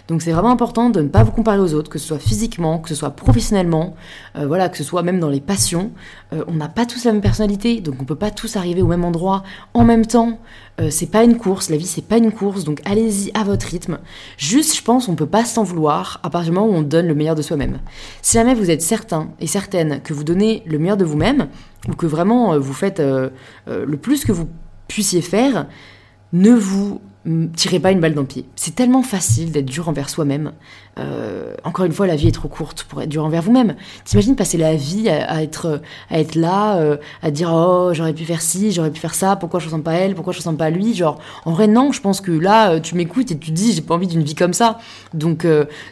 Donc 0.07 0.21
c'est 0.21 0.31
vraiment 0.31 0.51
important 0.51 0.89
de 0.89 1.01
ne 1.01 1.07
pas 1.07 1.23
vous 1.23 1.31
comparer 1.31 1.59
aux 1.59 1.73
autres, 1.73 1.89
que 1.89 1.99
ce 1.99 2.07
soit 2.07 2.19
physiquement, 2.19 2.79
que 2.79 2.89
ce 2.89 2.95
soit 2.95 3.11
professionnellement, 3.11 3.95
euh, 4.37 4.47
voilà, 4.47 4.69
que 4.69 4.77
ce 4.77 4.83
soit 4.83 5.03
même 5.03 5.19
dans 5.19 5.29
les 5.29 5.41
passions. 5.41 5.91
Euh, 6.33 6.43
on 6.47 6.53
n'a 6.53 6.69
pas 6.69 6.85
tous 6.85 7.03
la 7.05 7.11
même 7.11 7.21
personnalité, 7.21 7.81
donc 7.81 7.95
on 8.01 8.05
peut 8.05 8.15
pas 8.15 8.31
tous 8.31 8.55
arriver 8.55 8.81
au 8.81 8.87
même 8.87 9.03
endroit 9.03 9.43
en 9.73 9.83
même 9.83 10.05
temps. 10.05 10.39
Euh, 10.79 10.89
c'est 10.91 11.07
pas 11.07 11.23
une 11.23 11.37
course, 11.37 11.69
la 11.69 11.77
vie 11.77 11.87
c'est 11.87 12.05
pas 12.05 12.17
une 12.17 12.31
course, 12.31 12.63
donc 12.63 12.81
allez-y 12.85 13.31
à 13.33 13.43
votre 13.43 13.65
rythme. 13.65 13.97
Juste, 14.37 14.75
je 14.75 14.83
pense, 14.83 15.09
on 15.09 15.15
peut 15.15 15.25
pas 15.25 15.43
s'en 15.43 15.63
vouloir 15.63 16.19
à 16.23 16.29
partir 16.29 16.51
du 16.51 16.59
moment 16.59 16.71
où 16.71 16.77
on 16.77 16.83
donne 16.83 17.07
le 17.07 17.15
meilleur 17.15 17.35
de 17.35 17.41
soi-même. 17.41 17.79
Si 18.21 18.33
jamais 18.33 18.53
vous 18.53 18.69
êtes 18.69 18.81
certain 18.81 19.29
et 19.39 19.47
certaine 19.47 20.01
que 20.01 20.13
vous 20.13 20.23
donnez 20.23 20.63
le 20.65 20.77
meilleur 20.77 20.97
de 20.97 21.05
vous-même, 21.05 21.47
ou 21.87 21.95
que 21.97 22.05
vraiment 22.05 22.53
euh, 22.53 22.59
vous 22.59 22.73
faites 22.73 22.99
euh, 22.99 23.29
le 23.67 23.97
plus 23.97 24.23
que 24.23 24.31
vous 24.31 24.47
puissiez 24.87 25.21
faire, 25.21 25.67
ne 26.33 26.51
vous 26.51 27.01
tirez 27.55 27.79
pas 27.79 27.91
une 27.91 27.99
balle 27.99 28.13
dans 28.13 28.21
le 28.21 28.27
pied. 28.27 28.45
C'est 28.55 28.75
tellement 28.75 29.03
facile 29.03 29.51
d'être 29.51 29.65
dur 29.65 29.89
envers 29.89 30.09
soi-même. 30.09 30.53
Euh, 30.97 31.53
encore 31.63 31.85
une 31.85 31.91
fois, 31.91 32.07
la 32.07 32.15
vie 32.15 32.29
est 32.29 32.31
trop 32.31 32.47
courte 32.47 32.83
pour 32.83 33.01
être 33.01 33.09
dur 33.09 33.25
envers 33.25 33.41
vous-même. 33.41 33.75
T'imagines 34.05 34.35
passer 34.35 34.57
la 34.57 34.75
vie 34.75 35.09
à, 35.09 35.43
être, 35.43 35.81
à 36.09 36.19
être 36.19 36.35
là, 36.35 36.77
euh, 36.77 36.97
à 37.21 37.31
dire 37.31 37.51
oh 37.53 37.91
j'aurais 37.93 38.13
pu 38.13 38.23
faire 38.23 38.41
ci, 38.41 38.71
j'aurais 38.71 38.91
pu 38.91 38.99
faire 38.99 39.13
ça, 39.13 39.35
pourquoi 39.35 39.59
je 39.59 39.65
ressemble 39.65 39.83
pas 39.83 39.91
à 39.91 39.95
elle, 39.95 40.15
pourquoi 40.15 40.33
je 40.33 40.39
ressemble 40.39 40.57
pas 40.57 40.65
à 40.65 40.69
lui? 40.69 40.93
Genre, 40.93 41.19
en 41.45 41.51
vrai 41.51 41.67
non, 41.67 41.91
je 41.91 42.01
pense 42.01 42.21
que 42.21 42.31
là 42.31 42.71
euh, 42.71 42.79
tu 42.79 42.95
m'écoutes 42.95 43.31
et 43.31 43.37
tu 43.37 43.51
dis 43.51 43.73
j'ai 43.73 43.81
pas 43.81 43.95
envie 43.95 44.07
d'une 44.07 44.23
vie 44.23 44.35
comme 44.35 44.53
ça. 44.53 44.79
Donc, 45.13 45.45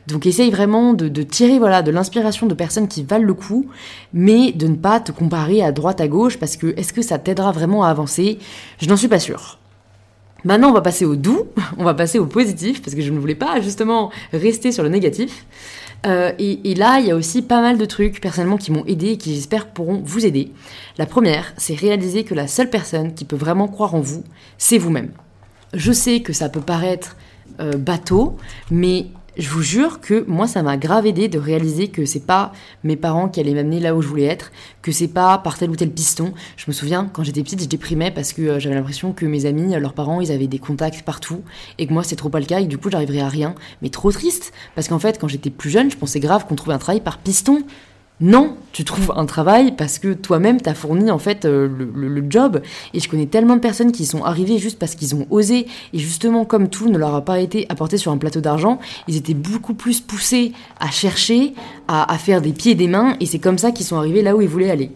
donc 0.08 0.26
essaye 0.26 0.52
vraiment 0.52 0.94
de, 0.94 1.08
de 1.08 1.24
tirer 1.24 1.60
voilà 1.60 1.82
de 1.82 1.92
l'inspiration 1.92 2.48
de 2.48 2.54
personnes 2.54 2.88
qui 2.88 3.04
valent 3.04 3.26
le 3.26 3.34
coup, 3.34 3.68
mais 4.14 4.52
de 4.54 4.68
ne 4.68 4.76
pas 4.76 5.00
te 5.00 5.12
comparer 5.12 5.62
à 5.62 5.72
droite 5.72 6.02
à 6.02 6.08
gauche 6.08 6.38
parce 6.38 6.58
que 6.58 6.74
est-ce 6.78 6.94
que 6.94 7.02
ça 7.02 7.20
t'aidera 7.20 7.52
vraiment 7.52 7.84
à 7.84 7.90
avancer? 7.90 8.40
Je 8.80 8.88
n'en 8.88 8.98
suis 8.98 9.08
pas 9.08 9.20
sûre. 9.20 9.60
Maintenant, 10.46 10.70
on 10.70 10.74
va 10.74 10.82
passer 10.82 11.06
au 11.06 11.16
doux, 11.16 11.48
on 11.78 11.84
va 11.84 11.94
passer 11.94 12.20
au 12.20 12.26
positif, 12.26 12.82
parce 12.82 12.96
que 12.96 13.02
je 13.02 13.12
ne 13.12 13.20
voulais 13.20 13.36
pas 13.36 13.60
justement 13.62 14.12
rester 14.32 14.72
sur 14.72 14.84
le 14.84 14.90
négatif. 14.90 15.46
Euh, 16.06 16.32
et, 16.38 16.76
là, 16.76 17.00
il 17.00 17.08
y 17.08 17.12
a 17.12 17.16
aussi 17.16 17.42
pas 17.42 17.62
mal 17.62 17.78
de 17.80 17.86
trucs 17.86 18.22
personnellement 18.22 18.58
qui 18.58 18.72
m'ont 18.72 18.86
aidé 18.86 19.12
et 19.12 19.18
qui 19.18 19.34
j'espère 19.34 19.68
pourront 19.68 20.02
vous 20.06 20.26
aider. 20.26 20.52
La 21.00 21.08
première, 21.08 21.54
c'est 21.58 21.74
réaliser 21.74 22.24
que 22.24 22.36
la 22.36 22.48
seule 22.48 22.70
personne 22.70 23.16
qui 23.16 23.26
peut 23.26 23.36
vraiment 23.36 23.68
croire 23.68 23.96
en 23.96 24.02
vous, 24.02 24.24
c'est 24.60 24.78
vous-même. 24.78 25.12
Je 25.74 25.92
sais 25.92 26.20
que 26.20 26.32
ça 26.32 26.48
peut 26.48 26.62
paraître 26.62 27.18
euh, 27.60 27.78
bateau, 27.78 28.38
mais 28.70 29.08
je 29.38 29.50
vous 29.50 29.62
jure 29.62 30.00
que 30.00 30.24
moi, 30.28 30.48
ça 30.48 30.64
m'a 30.64 30.78
grave 30.78 31.06
aidé 31.06 31.28
de 31.28 31.38
réaliser 31.38 31.90
que 31.90 32.06
c'est 32.06 32.26
pas 32.26 32.54
mes 32.84 32.96
parents 32.96 33.28
qui 33.28 33.40
allaient 33.40 33.54
m'amener 33.54 33.80
là 33.80 33.96
où 33.96 34.02
je 34.02 34.08
voulais 34.08 34.26
être, 34.26 34.52
que 34.82 34.92
c'est 34.92 35.08
pas 35.08 35.38
par 35.38 35.58
tel 35.58 35.70
ou 35.70 35.76
tel 35.76 35.92
piston. 35.92 36.34
Je 36.58 36.66
me 36.68 36.74
souviens, 36.74 37.10
quand 37.12 37.24
j'étais 37.24 37.44
petite, 37.44 37.62
je 37.62 37.68
déprimais 37.68 38.12
parce 38.12 38.34
que 38.34 38.42
euh, 38.42 38.60
j'avais 38.60 38.76
l'impression 38.76 39.14
que 39.14 39.26
mes 39.26 39.46
amis, 39.46 39.78
leurs 39.80 39.94
parents, 39.94 40.22
ils 40.22 40.32
avaient 40.32 40.48
des 40.48 40.60
contacts 40.60 41.02
partout 41.04 41.42
et 41.78 41.88
que 41.88 41.94
moi, 41.94 42.04
c'est 42.04 42.16
trop 42.16 42.30
pas 42.30 42.40
le 42.40 42.46
cas 42.46 42.60
et 42.60 42.66
du 42.66 42.78
coup, 42.78 42.90
j'arriverais 42.90 43.20
à 43.20 43.30
rien. 43.30 43.56
Mais 43.82 43.90
trop 43.90 44.12
triste 44.12 44.54
parce 44.76 44.88
qu'en 44.88 45.00
fait, 45.00 45.20
quand 45.20 45.28
j'étais 45.28 45.50
plus 45.50 45.70
jeune, 45.70 45.92
je 45.92 45.98
pensais 45.98 46.20
grave 46.20 46.46
qu'on 46.46 46.56
trouvait 46.56 46.76
un 46.76 46.80
travail 46.80 47.02
par 47.02 47.18
piston. 47.18 47.64
Non, 48.22 48.56
tu 48.72 48.86
trouves 48.86 49.12
un 49.18 49.26
travail 49.26 49.76
parce 49.76 50.00
que 50.00 50.14
toi-même 50.14 50.62
t'as 50.62 50.74
fourni 50.74 51.12
en 51.12 51.20
fait 51.20 51.44
euh, 51.44 51.68
le, 51.68 52.26
job. 52.30 52.62
Et 52.94 53.02
je 53.02 53.10
connais 53.10 53.26
tellement 53.26 53.58
de 53.58 53.62
personnes 53.62 53.92
qui 53.92 54.06
sont 54.06 54.24
arrivées 54.24 54.58
juste 54.58 54.80
parce 54.80 54.96
qu'ils 54.96 55.16
ont 55.16 55.28
osé. 55.30 55.68
Et 55.92 56.00
justement, 56.00 56.46
comme 56.46 56.70
tout 56.70 56.90
ne 56.90 56.98
leur 56.98 57.14
a 57.14 57.26
pas 57.26 57.40
été 57.40 57.66
apporté 57.68 57.98
sur 57.98 58.14
un 58.14 58.18
plateau 58.18 58.40
d'argent, 58.40 58.80
ils 59.10 59.18
étaient 59.18 59.34
beaucoup 59.34 59.74
plus 59.74 60.00
poussés 60.00 60.54
à 60.80 60.92
chercher, 60.92 61.54
à, 61.90 62.18
faire 62.18 62.42
des 62.42 62.54
pieds 62.54 62.72
et 62.72 62.76
des 62.76 62.88
mains. 62.88 63.18
Et 63.20 63.26
c'est 63.26 63.40
comme 63.40 63.58
ça 63.58 63.72
qu'ils 63.72 63.86
sont 63.86 63.98
arrivés 63.98 64.22
là 64.22 64.34
où 64.34 64.42
ils 64.42 64.48
voulaient 64.48 64.72
aller. 64.72 64.92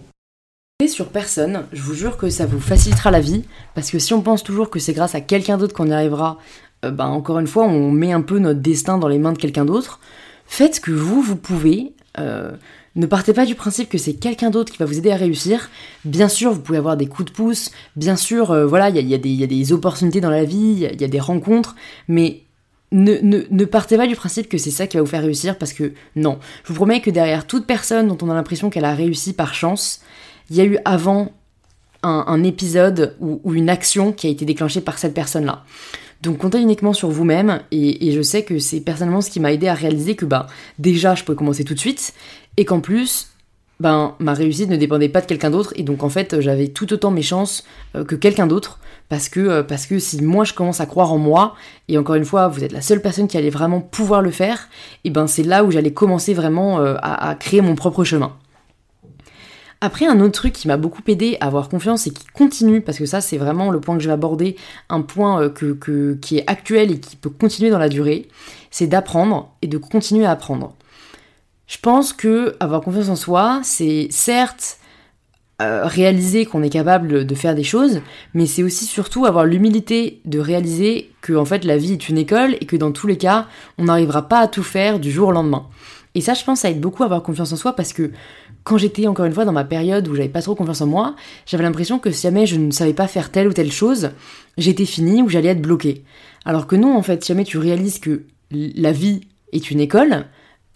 Et 0.81 0.87
sur 0.87 1.09
personne, 1.09 1.65
je 1.73 1.81
vous 1.81 1.93
jure 1.93 2.15
que 2.15 2.29
ça 2.29 2.45
vous 2.45 2.61
facilitera 2.61 3.11
la 3.11 3.19
vie. 3.19 3.43
Parce 3.75 3.91
que 3.91 3.99
si 3.99 4.13
on 4.13 4.21
pense 4.21 4.43
toujours 4.43 4.69
que 4.69 4.79
c'est 4.79 4.93
grâce 4.93 5.13
à 5.13 5.19
quelqu'un 5.19 5.57
d'autre 5.57 5.73
qu'on 5.73 5.87
y 5.87 5.93
arrivera, 5.93 6.37
euh, 6.85 6.91
ben 6.91 7.07
encore 7.07 7.39
une 7.39 7.47
fois, 7.47 7.65
on 7.65 7.91
met 7.91 8.13
un 8.13 8.21
peu 8.21 8.39
notre 8.39 8.61
destin 8.61 8.97
dans 8.97 9.09
les 9.09 9.19
mains 9.19 9.33
de 9.33 9.37
quelqu'un 9.37 9.65
d'autre. 9.65 9.99
Faites 10.45 10.75
ce 10.75 10.79
que 10.79 10.91
vous, 10.91 11.21
vous 11.21 11.35
pouvez. 11.35 11.91
Euh, 12.17 12.51
ne 12.95 13.05
partez 13.05 13.33
pas 13.33 13.45
du 13.45 13.55
principe 13.55 13.89
que 13.89 13.97
c'est 13.97 14.13
quelqu'un 14.13 14.49
d'autre 14.49 14.71
qui 14.71 14.77
va 14.77 14.85
vous 14.85 14.97
aider 14.97 15.11
à 15.11 15.15
réussir. 15.15 15.69
Bien 16.05 16.27
sûr, 16.27 16.51
vous 16.51 16.61
pouvez 16.61 16.77
avoir 16.77 16.97
des 16.97 17.07
coups 17.07 17.31
de 17.31 17.35
pouce, 17.35 17.71
bien 17.95 18.15
sûr, 18.15 18.51
euh, 18.51 18.65
voilà, 18.65 18.89
il 18.89 19.07
y 19.07 19.13
a, 19.13 19.17
des 19.17 19.73
opportunités 19.73 20.21
dans 20.21 20.29
la 20.29 20.43
vie, 20.43 20.87
il 20.91 21.01
y, 21.01 21.03
a 21.03 21.07
des 21.07 21.19
rencontres, 21.19 21.75
mais 22.07 22.41
ne, 22.91 23.65
partez 23.65 23.97
pas 23.97 24.07
du 24.07 24.15
principe 24.15 24.49
que 24.49 24.57
c'est 24.57 24.71
ça 24.71 24.87
qui 24.87 24.97
va 24.97 25.03
vous 25.03 25.09
faire 25.09 25.21
réussir 25.21 25.57
parce 25.57 25.73
que 25.73 25.93
non. 26.15 26.39
Je 26.63 26.69
vous 26.69 26.75
promets 26.75 27.01
que 27.01 27.11
derrière 27.11 27.45
toute 27.45 27.67
personne 27.67 28.07
dont 28.07 28.17
on 28.21 28.29
a 28.31 28.33
l'impression 28.33 28.69
qu'elle 28.69 28.85
a 28.85 28.95
réussi 28.95 29.33
par 29.33 29.53
chance, 29.53 30.01
il 30.49 30.55
y 30.55 30.61
a 30.61 30.65
eu 30.65 30.77
avant 30.85 31.31
un, 32.01 32.43
épisode 32.43 33.15
ou, 33.19 33.41
ou, 33.43 33.53
une 33.53 33.69
action 33.69 34.13
qui 34.13 34.27
a 34.27 34.29
été 34.29 34.45
déclenchée 34.45 34.79
par 34.79 34.97
cette 34.97 35.13
personne-là. 35.13 35.65
Donc 36.21 36.37
comptez 36.37 36.59
uniquement 36.59 36.91
sur 36.91 37.09
vous-même 37.09 37.61
et, 37.71 38.11
je 38.11 38.21
sais 38.21 38.43
que 38.43 38.59
c'est 38.59 38.81
personnellement 38.81 39.21
ce 39.21 39.29
qui 39.29 39.39
m'a 39.39 39.53
aidé 39.53 39.67
à 39.67 39.73
réaliser 39.73 40.15
que 40.15 40.25
bah 40.25 40.47
déjà 40.77 41.15
je 41.15 41.23
pouvais 41.23 41.37
commencer 41.37 41.63
tout 41.63 41.73
de 41.73 41.79
suite 41.79 42.13
et 42.57 42.65
qu'en 42.65 42.79
plus 42.79 43.29
ben 43.79 44.15
ma 44.19 44.33
réussite 44.33 44.69
ne 44.69 44.75
dépendait 44.75 45.09
pas 45.09 45.21
de 45.21 45.25
quelqu'un 45.25 45.49
d'autre 45.49 45.73
et 45.75 45.83
donc 45.83 46.03
en 46.03 46.09
fait 46.09 46.41
j'avais 46.41 46.67
tout 46.67 46.91
autant 46.91 47.11
mes 47.11 47.21
chances 47.21 47.63
euh, 47.95 48.03
que 48.03 48.15
quelqu'un 48.15 48.45
d'autre 48.45 48.79
parce 49.07 49.29
que 49.29 49.39
euh, 49.39 49.63
parce 49.63 49.85
que 49.85 49.99
si 49.99 50.21
moi 50.21 50.43
je 50.43 50.53
commence 50.53 50.81
à 50.81 50.85
croire 50.85 51.13
en 51.13 51.17
moi 51.17 51.55
et 51.87 51.97
encore 51.97 52.15
une 52.15 52.25
fois 52.25 52.49
vous 52.49 52.63
êtes 52.63 52.73
la 52.73 52.81
seule 52.81 53.01
personne 53.01 53.27
qui 53.27 53.37
allait 53.37 53.49
vraiment 53.49 53.79
pouvoir 53.79 54.21
le 54.21 54.31
faire 54.31 54.67
et 55.05 55.09
ben 55.09 55.27
c'est 55.27 55.43
là 55.43 55.63
où 55.63 55.71
j'allais 55.71 55.93
commencer 55.93 56.33
vraiment 56.33 56.79
euh, 56.81 56.95
à 57.01 57.35
créer 57.35 57.61
mon 57.61 57.75
propre 57.75 58.03
chemin. 58.03 58.33
Après, 59.81 60.05
un 60.05 60.19
autre 60.19 60.33
truc 60.33 60.51
qui 60.51 60.67
m'a 60.67 60.75
beaucoup 60.75 61.01
aidé 61.07 61.37
à 61.39 61.47
avoir 61.47 61.69
confiance 61.69 62.05
et 62.05 62.09
qui 62.11 62.25
continue, 62.33 62.81
parce 62.81 62.97
que 62.97 63.05
ça 63.05 63.21
c'est 63.21 63.37
vraiment 63.37 63.71
le 63.71 63.79
point 63.79 63.95
que 63.95 64.03
je 64.03 64.09
vais 64.09 64.13
aborder, 64.13 64.57
un 64.89 64.99
point 64.99 65.49
qui 66.21 66.37
est 66.37 66.43
actuel 66.47 66.91
et 66.91 66.99
qui 66.99 67.15
peut 67.15 67.29
continuer 67.29 67.69
dans 67.69 67.79
la 67.79 67.87
durée, 67.87 68.27
c'est 68.71 68.87
d'apprendre 68.87 69.53
et 69.61 69.67
de 69.67 69.77
continuer 69.77 70.25
à 70.25 70.31
apprendre. 70.31 70.75
Je 71.69 71.77
pense 71.77 72.13
que 72.13 72.55
avoir 72.59 72.81
confiance 72.81 73.09
en 73.09 73.15
soi, 73.15 73.61
c'est 73.63 74.07
certes 74.09 74.79
euh, 75.61 75.85
réaliser 75.85 76.45
qu'on 76.45 76.63
est 76.63 76.69
capable 76.69 77.27
de 77.27 77.35
faire 77.35 77.53
des 77.53 77.63
choses, 77.63 78.01
mais 78.33 78.47
c'est 78.47 78.63
aussi 78.63 78.85
surtout 78.85 79.27
avoir 79.27 79.45
l'humilité 79.45 80.19
de 80.25 80.39
réaliser 80.39 81.11
que 81.21 81.33
en 81.33 81.45
fait 81.45 81.65
la 81.65 81.77
vie 81.77 81.93
est 81.93 82.09
une 82.09 82.17
école 82.17 82.55
et 82.59 82.65
que 82.65 82.75
dans 82.75 82.91
tous 82.91 83.05
les 83.05 83.17
cas, 83.17 83.47
on 83.77 83.83
n'arrivera 83.83 84.27
pas 84.27 84.39
à 84.39 84.47
tout 84.47 84.63
faire 84.63 84.99
du 84.99 85.11
jour 85.11 85.27
au 85.27 85.31
lendemain. 85.31 85.67
Et 86.15 86.21
ça, 86.21 86.33
je 86.33 86.43
pense, 86.43 86.61
ça 86.61 86.71
aide 86.71 86.81
beaucoup 86.81 87.03
à 87.03 87.05
avoir 87.05 87.21
confiance 87.21 87.53
en 87.53 87.55
soi 87.55 87.75
parce 87.75 87.93
que 87.93 88.09
quand 88.63 88.79
j'étais 88.79 89.05
encore 89.05 89.25
une 89.25 89.33
fois 89.33 89.45
dans 89.45 89.51
ma 89.51 89.63
période 89.63 90.07
où 90.07 90.15
j'avais 90.15 90.27
pas 90.27 90.41
trop 90.41 90.55
confiance 90.55 90.81
en 90.81 90.87
moi, 90.87 91.15
j'avais 91.45 91.63
l'impression 91.63 91.99
que 91.99 92.09
si 92.09 92.23
jamais 92.23 92.47
je 92.47 92.55
ne 92.55 92.71
savais 92.71 92.95
pas 92.95 93.07
faire 93.07 93.31
telle 93.31 93.47
ou 93.47 93.53
telle 93.53 93.71
chose, 93.71 94.09
j'étais 94.57 94.85
fini 94.85 95.21
ou 95.21 95.29
j'allais 95.29 95.49
être 95.49 95.61
bloqué. 95.61 96.03
Alors 96.45 96.65
que 96.65 96.75
non, 96.75 96.97
en 96.97 97.03
fait, 97.03 97.23
si 97.23 97.27
jamais 97.27 97.43
tu 97.43 97.59
réalises 97.59 97.99
que 97.99 98.23
la 98.49 98.91
vie 98.91 99.21
est 99.51 99.69
une 99.69 99.81
école, 99.81 100.25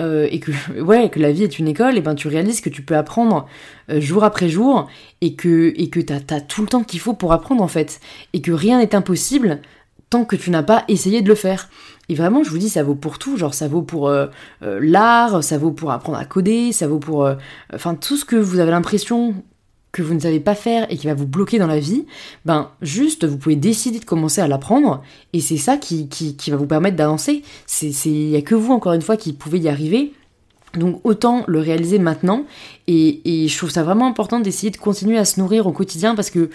euh, 0.03 0.27
et 0.31 0.39
que 1.09 1.19
la 1.19 1.31
vie 1.31 1.43
est 1.43 1.59
une 1.59 1.67
école 1.67 1.97
et 1.97 2.01
ben 2.01 2.15
tu 2.15 2.27
réalises 2.27 2.61
que 2.61 2.69
tu 2.69 2.81
peux 2.81 2.95
apprendre 2.95 3.47
euh, 3.89 3.99
jour 3.99 4.23
après 4.23 4.49
jour 4.49 4.87
et 5.21 5.35
que 5.35 5.73
et 5.75 5.89
que 5.89 5.99
t'as 5.99 6.19
as 6.35 6.41
tout 6.41 6.61
le 6.61 6.67
temps 6.67 6.83
qu'il 6.83 6.99
faut 6.99 7.13
pour 7.13 7.33
apprendre 7.33 7.63
en 7.63 7.67
fait 7.67 7.99
et 8.33 8.41
que 8.41 8.51
rien 8.51 8.79
n'est 8.79 8.95
impossible 8.95 9.61
tant 10.09 10.25
que 10.25 10.35
tu 10.35 10.51
n'as 10.51 10.63
pas 10.63 10.83
essayé 10.87 11.21
de 11.21 11.27
le 11.27 11.35
faire. 11.35 11.69
Et 12.09 12.13
vraiment, 12.15 12.43
je 12.43 12.49
vous 12.51 12.59
dis, 12.59 12.69
ça 12.69 12.83
vaut 12.83 12.93
pour 12.93 13.17
tout. 13.17 13.35
Genre, 13.37 13.53
ça 13.53 13.67
vaut 13.67 13.81
pour 13.81 14.09
euh, 14.09 14.27
l'art, 14.61 15.43
ça 15.43 15.57
vaut 15.57 15.71
pour 15.71 15.89
apprendre 15.89 16.19
à 16.19 16.25
coder, 16.25 16.71
ça 16.71 16.85
vaut 16.85 16.99
pour. 16.99 17.27
Enfin, 17.73 17.95
tout 17.95 18.17
ce 18.17 18.25
que 18.25 18.35
vous 18.35 18.59
avez 18.59 18.69
l'impression 18.69 19.33
que 19.93 20.01
vous 20.01 20.15
ne 20.15 20.19
savez 20.19 20.39
pas 20.39 20.55
faire 20.55 20.91
et 20.91 20.97
qui 20.97 21.05
va 21.05 21.13
vous 21.13 21.27
bloquer 21.27 21.59
dans 21.59 21.67
la 21.67 21.79
vie, 21.79 22.05
ben 22.45 22.71
juste 22.81 23.25
vous 23.25 23.37
pouvez 23.37 23.55
décider 23.55 23.99
de 23.99 24.05
commencer 24.05 24.41
à 24.41 24.47
l'apprendre 24.47 25.03
et 25.33 25.39
c'est 25.39 25.57
ça 25.57 25.77
qui, 25.77 26.09
qui, 26.09 26.35
qui, 26.35 26.49
va 26.49 26.57
vous 26.57 26.65
permettre 26.65 26.97
d'avancer. 26.97 27.43
Il 27.81 28.11
n'y 28.11 28.35
a 28.35 28.41
que 28.41 28.55
vous 28.55 28.73
encore 28.73 28.93
une 28.93 29.03
fois 29.03 29.17
qui 29.17 29.33
pouvez 29.33 29.59
y 29.59 29.69
arriver. 29.69 30.11
Donc 30.73 30.99
autant 31.03 31.43
le 31.45 31.59
réaliser 31.59 31.99
maintenant 31.99 32.45
et, 32.87 33.43
et 33.43 33.47
je 33.47 33.55
trouve 33.55 33.69
ça 33.69 33.83
vraiment 33.83 34.07
important 34.07 34.39
d'essayer 34.39 34.71
de 34.71 34.77
continuer 34.77 35.19
à 35.19 35.25
se 35.25 35.39
nourrir 35.39 35.67
au 35.67 35.71
quotidien 35.71 36.15
parce 36.15 36.31
que 36.31 36.49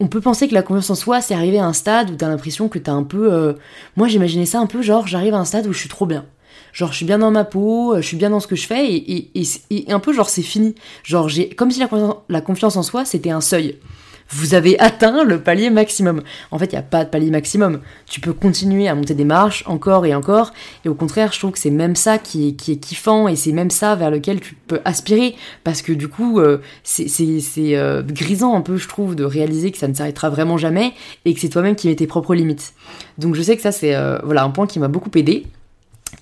on 0.00 0.08
peut 0.08 0.20
penser 0.20 0.48
que 0.48 0.54
la 0.54 0.62
confiance 0.62 0.90
en 0.90 0.96
soi 0.96 1.20
c'est 1.20 1.34
arriver 1.34 1.60
à 1.60 1.66
un 1.66 1.72
stade 1.72 2.10
où 2.10 2.16
t'as 2.16 2.28
l'impression 2.28 2.68
que 2.68 2.80
t'as 2.80 2.90
un 2.90 3.04
peu... 3.04 3.32
Euh, 3.32 3.52
moi 3.96 4.08
j'imaginais 4.08 4.46
ça 4.46 4.58
un 4.58 4.66
peu 4.66 4.82
genre 4.82 5.06
j'arrive 5.06 5.34
à 5.34 5.38
un 5.38 5.44
stade 5.44 5.68
où 5.68 5.72
je 5.72 5.78
suis 5.78 5.88
trop 5.88 6.06
bien. 6.06 6.24
Genre, 6.72 6.90
je 6.90 6.96
suis 6.96 7.06
bien 7.06 7.18
dans 7.18 7.30
ma 7.30 7.44
peau, 7.44 7.94
euh, 7.94 8.00
je 8.00 8.06
suis 8.06 8.16
bien 8.16 8.30
dans 8.30 8.40
ce 8.40 8.46
que 8.46 8.56
je 8.56 8.66
fais, 8.66 8.92
et, 8.94 9.30
et, 9.34 9.92
un 9.92 10.00
peu, 10.00 10.12
genre, 10.12 10.28
c'est 10.28 10.42
fini. 10.42 10.74
Genre, 11.02 11.28
j'ai 11.28 11.48
comme 11.50 11.70
si 11.70 11.80
la, 11.80 11.88
la 12.28 12.40
confiance 12.40 12.76
en 12.76 12.82
soi, 12.82 13.04
c'était 13.04 13.30
un 13.30 13.40
seuil 13.40 13.78
vous 14.30 14.54
avez 14.54 14.78
atteint 14.78 15.24
le 15.24 15.40
palier 15.40 15.70
maximum. 15.70 16.22
En 16.50 16.58
fait, 16.58 16.66
il 16.66 16.74
n'y 16.74 16.78
a 16.78 16.82
pas 16.82 17.04
de 17.04 17.10
palier 17.10 17.30
maximum. 17.30 17.80
Tu 18.06 18.20
peux 18.20 18.32
continuer 18.32 18.88
à 18.88 18.94
monter 18.94 19.14
des 19.14 19.24
marches 19.24 19.64
encore 19.66 20.06
et 20.06 20.14
encore. 20.14 20.52
Et 20.84 20.88
au 20.88 20.94
contraire, 20.94 21.32
je 21.32 21.38
trouve 21.38 21.52
que 21.52 21.58
c'est 21.58 21.70
même 21.70 21.96
ça 21.96 22.18
qui 22.18 22.48
est, 22.48 22.52
qui 22.52 22.72
est 22.72 22.76
kiffant 22.76 23.26
et 23.28 23.36
c'est 23.36 23.52
même 23.52 23.70
ça 23.70 23.96
vers 23.96 24.10
lequel 24.10 24.40
tu 24.40 24.54
peux 24.54 24.80
aspirer. 24.84 25.34
Parce 25.64 25.82
que 25.82 25.92
du 25.92 26.08
coup, 26.08 26.38
euh, 26.38 26.58
c'est 26.84 27.08
euh, 27.58 28.02
grisant 28.02 28.54
un 28.54 28.60
peu, 28.60 28.76
je 28.76 28.88
trouve, 28.88 29.16
de 29.16 29.24
réaliser 29.24 29.72
que 29.72 29.78
ça 29.78 29.88
ne 29.88 29.94
s'arrêtera 29.94 30.30
vraiment 30.30 30.56
jamais 30.56 30.92
et 31.24 31.34
que 31.34 31.40
c'est 31.40 31.48
toi-même 31.48 31.74
qui 31.74 31.88
mets 31.88 31.96
tes 31.96 32.06
propres 32.06 32.34
limites. 32.34 32.72
Donc 33.18 33.34
je 33.34 33.42
sais 33.42 33.56
que 33.56 33.62
ça, 33.62 33.72
c'est 33.72 33.96
euh, 33.96 34.18
voilà, 34.22 34.44
un 34.44 34.50
point 34.50 34.66
qui 34.66 34.78
m'a 34.78 34.88
beaucoup 34.88 35.10
aidé. 35.16 35.46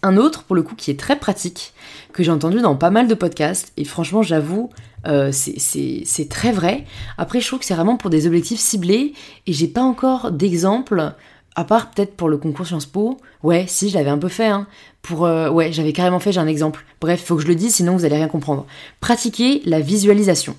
Un 0.03 0.17
autre, 0.17 0.45
pour 0.45 0.55
le 0.55 0.63
coup, 0.63 0.75
qui 0.75 0.91
est 0.91 0.99
très 0.99 1.19
pratique, 1.19 1.73
que 2.13 2.23
j'ai 2.23 2.31
entendu 2.31 2.61
dans 2.61 2.77
pas 2.77 2.91
mal 2.91 3.09
de 3.09 3.15
podcasts, 3.15 3.73
et 3.77 3.85
franchement, 3.85 4.23
j'avoue, 4.23 4.71
euh, 5.07 5.31
c'est 5.33 6.29
très 6.29 6.53
vrai. 6.53 6.85
Après, 7.17 7.41
je 7.41 7.47
trouve 7.47 7.59
que 7.59 7.65
c'est 7.65 7.75
vraiment 7.75 7.97
pour 7.97 8.11
des 8.11 8.27
objectifs 8.27 8.61
ciblés, 8.61 9.13
et 9.47 9.53
j'ai 9.53 9.67
pas 9.67 9.83
encore 9.83 10.31
d'exemple, 10.31 11.15
à 11.57 11.65
part 11.65 11.91
peut-être 11.91 12.15
pour 12.15 12.29
le 12.29 12.37
concours 12.37 12.67
Sciences 12.67 12.87
Po. 12.87 13.19
Ouais, 13.43 13.65
si, 13.67 13.89
je 13.91 13.95
l'avais 13.97 14.11
un 14.11 14.19
peu 14.19 14.29
fait, 14.29 14.47
hein. 14.47 14.67
Pour, 15.03 15.27
euh, 15.27 15.51
ouais, 15.51 15.73
j'avais 15.73 15.93
carrément 15.93 16.21
fait, 16.21 16.33
j'ai 16.33 16.41
un 16.41 16.47
exemple. 16.47 16.85
Bref, 17.01 17.25
faut 17.25 17.37
que 17.37 17.43
je 17.43 17.49
le 17.49 17.55
dise, 17.55 17.75
sinon 17.75 17.97
vous 17.97 18.05
allez 18.05 18.17
rien 18.17 18.29
comprendre. 18.29 18.67
Pratiquer 19.01 19.63
la 19.65 19.81
visualisation. 19.81 20.55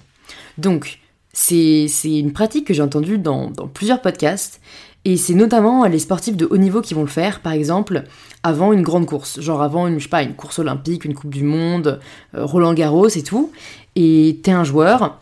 Donc, 0.58 0.99
c'est 1.32 1.88
une 2.04 2.34
pratique 2.34 2.65
que 2.67 2.73
j'ai 2.73 2.82
entendue 2.82 3.17
dans, 3.17 3.49
dans 3.49 3.67
plusieurs 3.67 4.02
podcasts, 4.02 4.60
et 5.06 5.15
c'est 5.15 5.34
notamment 5.34 5.86
les 5.86 5.99
sportifs 5.99 6.36
de 6.36 6.45
haut 6.49 6.58
niveau 6.58 6.82
qui 6.82 6.93
vont 6.93 7.02
le 7.02 7.08
faire, 7.08 7.39
par 7.39 7.54
exemple, 7.54 8.04
avant 8.43 8.73
une 8.73 8.82
grande 8.82 9.06
course, 9.06 9.39
genre 9.41 9.62
avant 9.62 9.88
une, 9.88 9.99
je 9.99 10.04
sais 10.04 10.10
pas, 10.10 10.23
une 10.23 10.36
course 10.36 10.60
olympique, 10.60 11.06
une 11.06 11.13
Coupe 11.13 11.34
du 11.34 11.43
Monde, 11.43 11.99
euh, 12.36 12.45
Roland 12.45 12.73
Garros 12.73 13.10
et 13.10 13.23
tout. 13.23 13.52
Et 13.95 14.39
t'es 14.43 14.52
un 14.52 14.63
joueur, 14.63 15.19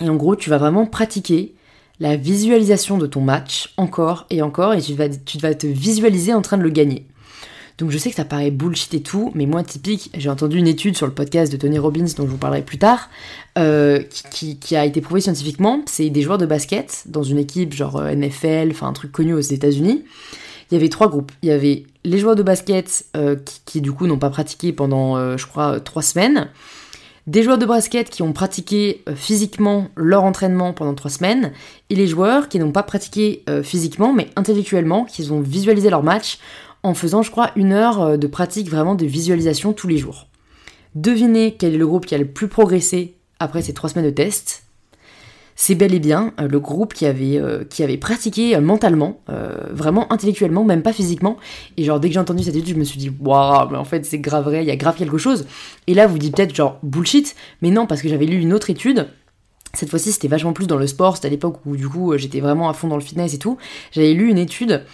et 0.00 0.08
en 0.08 0.16
gros, 0.16 0.36
tu 0.36 0.50
vas 0.50 0.58
vraiment 0.58 0.86
pratiquer 0.86 1.54
la 2.00 2.16
visualisation 2.16 2.98
de 2.98 3.06
ton 3.06 3.20
match 3.20 3.72
encore 3.76 4.26
et 4.30 4.42
encore, 4.42 4.74
et 4.74 4.80
tu 4.80 4.94
vas, 4.94 5.08
tu 5.08 5.38
vas 5.38 5.54
te 5.54 5.66
visualiser 5.66 6.34
en 6.34 6.42
train 6.42 6.58
de 6.58 6.62
le 6.62 6.70
gagner. 6.70 7.06
Donc 7.78 7.90
je 7.90 7.98
sais 7.98 8.10
que 8.10 8.16
ça 8.16 8.24
paraît 8.24 8.50
bullshit 8.50 8.94
et 8.94 9.02
tout, 9.02 9.32
mais 9.34 9.46
moi 9.46 9.62
typique, 9.62 10.10
j'ai 10.16 10.28
entendu 10.28 10.58
une 10.58 10.66
étude 10.66 10.96
sur 10.96 11.06
le 11.06 11.12
podcast 11.12 11.50
de 11.50 11.56
Tony 11.56 11.78
Robbins 11.78 12.04
dont 12.16 12.26
je 12.26 12.30
vous 12.30 12.36
parlerai 12.36 12.62
plus 12.62 12.78
tard, 12.78 13.08
euh, 13.58 14.02
qui, 14.30 14.76
a 14.76 14.84
été 14.84 15.00
prouvée 15.00 15.20
scientifiquement. 15.20 15.82
C'est 15.86 16.10
des 16.10 16.22
joueurs 16.22 16.38
de 16.38 16.46
basket 16.46 17.04
dans 17.06 17.22
une 17.22 17.38
équipe 17.38 17.72
genre 17.72 17.96
euh, 17.96 18.14
NFL, 18.14 18.68
enfin 18.70 18.88
un 18.88 18.92
truc 18.92 19.10
connu 19.10 19.32
aux 19.32 19.40
États-Unis. 19.40 20.04
Il 20.72 20.74
y 20.74 20.78
avait 20.78 20.88
trois 20.88 21.08
groupes. 21.08 21.30
Il 21.42 21.48
y 21.48 21.52
avait 21.52 21.84
les 22.02 22.18
joueurs 22.18 22.34
de 22.34 22.42
basket 22.42 23.04
euh, 23.16 23.36
qui, 23.66 23.80
du 23.80 23.92
coup 23.92 24.08
n'ont 24.08 24.18
pas 24.18 24.30
pratiqué 24.30 24.72
pendant, 24.72 25.36
je 25.36 25.46
crois, 25.46 25.78
trois 25.78 26.02
semaines. 26.02 26.48
Des 27.28 27.44
joueurs 27.44 27.58
de 27.58 27.66
basket 27.66 28.10
qui 28.10 28.22
ont 28.22 28.32
pratiqué 28.32 29.04
physiquement 29.14 29.88
leur 29.94 30.24
entraînement 30.24 30.72
pendant 30.72 30.94
trois 30.94 31.10
semaines, 31.10 31.52
et 31.88 31.94
les 31.94 32.08
joueurs 32.08 32.48
qui 32.48 32.58
n'ont 32.58 32.72
pas 32.72 32.82
pratiqué 32.82 33.44
physiquement 33.62 34.12
mais 34.12 34.30
intellectuellement, 34.34 35.04
qui 35.04 35.30
ont 35.30 35.40
visualisé 35.40 35.88
leur 35.88 36.02
match 36.02 36.38
en 36.82 36.94
faisant, 36.94 37.22
je 37.22 37.30
crois, 37.30 37.50
une 37.56 37.72
heure 37.72 38.00
euh, 38.00 38.16
de 38.16 38.26
pratique 38.26 38.68
vraiment 38.68 38.94
de 38.94 39.06
visualisation 39.06 39.72
tous 39.72 39.88
les 39.88 39.98
jours. 39.98 40.28
Devinez 40.94 41.56
quel 41.58 41.74
est 41.74 41.78
le 41.78 41.86
groupe 41.86 42.06
qui 42.06 42.14
a 42.14 42.18
le 42.18 42.26
plus 42.26 42.48
progressé 42.48 43.14
après 43.38 43.62
ces 43.62 43.72
trois 43.72 43.88
semaines 43.88 44.06
de 44.06 44.10
test. 44.10 44.64
C'est 45.64 45.76
bel 45.76 45.94
et 45.94 46.00
bien 46.00 46.32
euh, 46.40 46.48
le 46.48 46.58
groupe 46.58 46.92
qui 46.92 47.06
avait, 47.06 47.38
euh, 47.38 47.62
pratiqué 48.00 48.58
mentalement, 48.58 49.20
vraiment 49.70 50.12
intellectuellement, 50.12 50.64
même 50.64 50.82
pas 50.82 50.92
physiquement. 50.92 51.36
Et 51.76 51.84
genre, 51.84 52.00
dès 52.00 52.08
que 52.08 52.14
j'ai 52.14 52.20
entendu 52.20 52.42
cette 52.42 52.56
étude, 52.56 52.74
je 52.74 52.80
me 52.80 52.84
suis 52.84 52.98
dit, 52.98 53.12
waouh, 53.20 53.68
mais 53.70 53.78
en 53.78 53.84
fait, 53.84 54.04
c'est 54.04 54.18
grave 54.18 54.42
vrai, 54.42 54.64
il 54.64 54.66
y 54.66 54.72
a 54.72 54.76
grave 54.76 54.96
quelque 54.96 55.18
chose. 55.18 55.46
Et 55.86 55.94
là, 55.94 56.08
vous 56.08 56.18
dites 56.18 56.34
peut-être 56.34 56.52
genre 56.52 56.80
bullshit, 56.82 57.36
mais 57.60 57.70
non, 57.70 57.86
parce 57.86 58.02
que 58.02 58.08
j'avais 58.08 58.26
lu 58.26 58.40
une 58.40 58.52
autre 58.52 58.70
étude 58.70 59.06
cette 59.74 59.88
fois-ci, 59.88 60.12
c'était 60.12 60.28
vachement 60.28 60.52
plus 60.52 60.66
dans 60.66 60.76
le 60.76 60.86
sport. 60.86 61.16
C'était 61.16 61.28
à 61.28 61.30
l'époque 61.30 61.60
où, 61.64 61.76
du 61.76 61.88
coup, 61.88 62.16
j'étais 62.18 62.40
vraiment 62.40 62.68
à 62.68 62.74
fond 62.74 62.88
dans 62.88 62.96
le 62.96 63.02
fitness 63.02 63.32
et 63.32 63.38
tout. 63.38 63.56
J'avais 63.92 64.12
lu 64.12 64.28
une 64.28 64.36
étude 64.36 64.84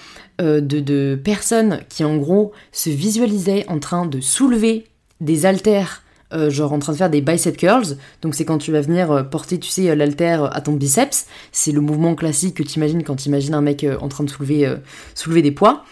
euh, 0.40 0.60
de, 0.60 1.16
personnes 1.16 1.80
qui, 1.88 2.04
en 2.04 2.16
gros, 2.16 2.52
se 2.70 2.90
visualisaient 2.90 3.64
en 3.68 3.80
train 3.80 4.06
de 4.06 4.20
soulever 4.20 4.84
des 5.20 5.46
haltères, 5.46 6.04
euh, 6.32 6.50
genre 6.50 6.72
en 6.72 6.78
train 6.78 6.92
de 6.92 6.98
faire 6.98 7.10
des 7.10 7.20
bicep 7.20 7.56
curls. 7.56 7.96
Donc, 8.22 8.34
c'est 8.34 8.44
quand 8.44 8.58
tu 8.58 8.72
vas 8.72 8.80
venir 8.80 9.10
euh, 9.10 9.22
porter, 9.22 9.58
tu 9.58 9.70
sais, 9.70 9.94
l'haltère 9.94 10.54
à 10.56 10.60
ton 10.60 10.72
biceps. 10.72 11.26
C'est 11.52 11.72
le 11.72 11.80
mouvement 11.80 12.14
classique 12.14 12.56
que 12.56 12.62
tu 12.62 12.78
imagines 12.78 13.02
quand 13.02 13.16
tu 13.16 13.28
imagines 13.28 13.54
un 13.54 13.60
mec 13.60 13.86
en 14.00 14.08
train 14.08 14.24
de 14.24 14.30
soulever, 14.30 14.72
soulever 15.14 15.42
des 15.42 15.52
poids. 15.52 15.84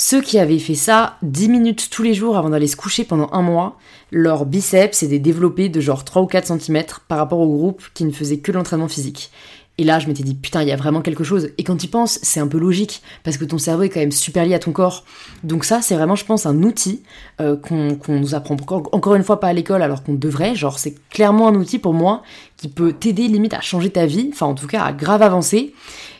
Ceux 0.00 0.22
qui 0.22 0.38
avaient 0.38 0.60
fait 0.60 0.76
ça 0.76 1.16
10 1.22 1.48
minutes 1.48 1.88
tous 1.90 2.04
les 2.04 2.14
jours 2.14 2.36
avant 2.36 2.50
d'aller 2.50 2.68
se 2.68 2.76
coucher 2.76 3.02
pendant 3.02 3.28
un 3.32 3.42
mois, 3.42 3.76
leur 4.12 4.46
biceps 4.46 4.98
s'était 4.98 5.18
développé 5.18 5.68
de 5.68 5.80
genre 5.80 6.04
3 6.04 6.22
ou 6.22 6.26
4 6.26 6.56
cm 6.56 6.84
par 7.08 7.18
rapport 7.18 7.40
au 7.40 7.48
groupe 7.48 7.82
qui 7.94 8.04
ne 8.04 8.12
faisait 8.12 8.38
que 8.38 8.52
l'entraînement 8.52 8.86
physique. 8.86 9.32
Et 9.80 9.84
là, 9.84 10.00
je 10.00 10.08
m'étais 10.08 10.24
dit, 10.24 10.34
putain, 10.34 10.62
il 10.62 10.68
y 10.68 10.72
a 10.72 10.76
vraiment 10.76 11.00
quelque 11.02 11.22
chose. 11.22 11.50
Et 11.56 11.62
quand 11.62 11.76
tu 11.76 11.86
penses, 11.86 12.18
c'est 12.22 12.40
un 12.40 12.48
peu 12.48 12.58
logique, 12.58 13.00
parce 13.22 13.36
que 13.36 13.44
ton 13.44 13.58
cerveau 13.58 13.84
est 13.84 13.88
quand 13.88 14.00
même 14.00 14.10
super 14.10 14.44
lié 14.44 14.54
à 14.54 14.58
ton 14.58 14.72
corps. 14.72 15.04
Donc 15.44 15.64
ça, 15.64 15.82
c'est 15.82 15.94
vraiment, 15.94 16.16
je 16.16 16.24
pense, 16.24 16.46
un 16.46 16.64
outil 16.64 17.04
euh, 17.40 17.56
qu'on 17.56 17.96
nous 18.18 18.34
apprend 18.34 18.56
encore, 18.56 19.14
une 19.14 19.22
fois 19.22 19.38
pas 19.38 19.46
à 19.46 19.52
l'école, 19.52 19.82
alors 19.82 20.02
qu'on 20.02 20.14
devrait. 20.14 20.56
Genre, 20.56 20.80
c'est 20.80 20.96
clairement 21.10 21.46
un 21.46 21.54
outil 21.54 21.78
pour 21.78 21.94
moi 21.94 22.24
qui 22.56 22.66
peut 22.66 22.92
t'aider 22.92 23.28
limite 23.28 23.54
à 23.54 23.60
changer 23.60 23.90
ta 23.90 24.04
vie, 24.04 24.30
enfin 24.32 24.46
en 24.46 24.54
tout 24.54 24.66
cas 24.66 24.82
à 24.82 24.92
grave 24.92 25.22
avancer. 25.22 25.74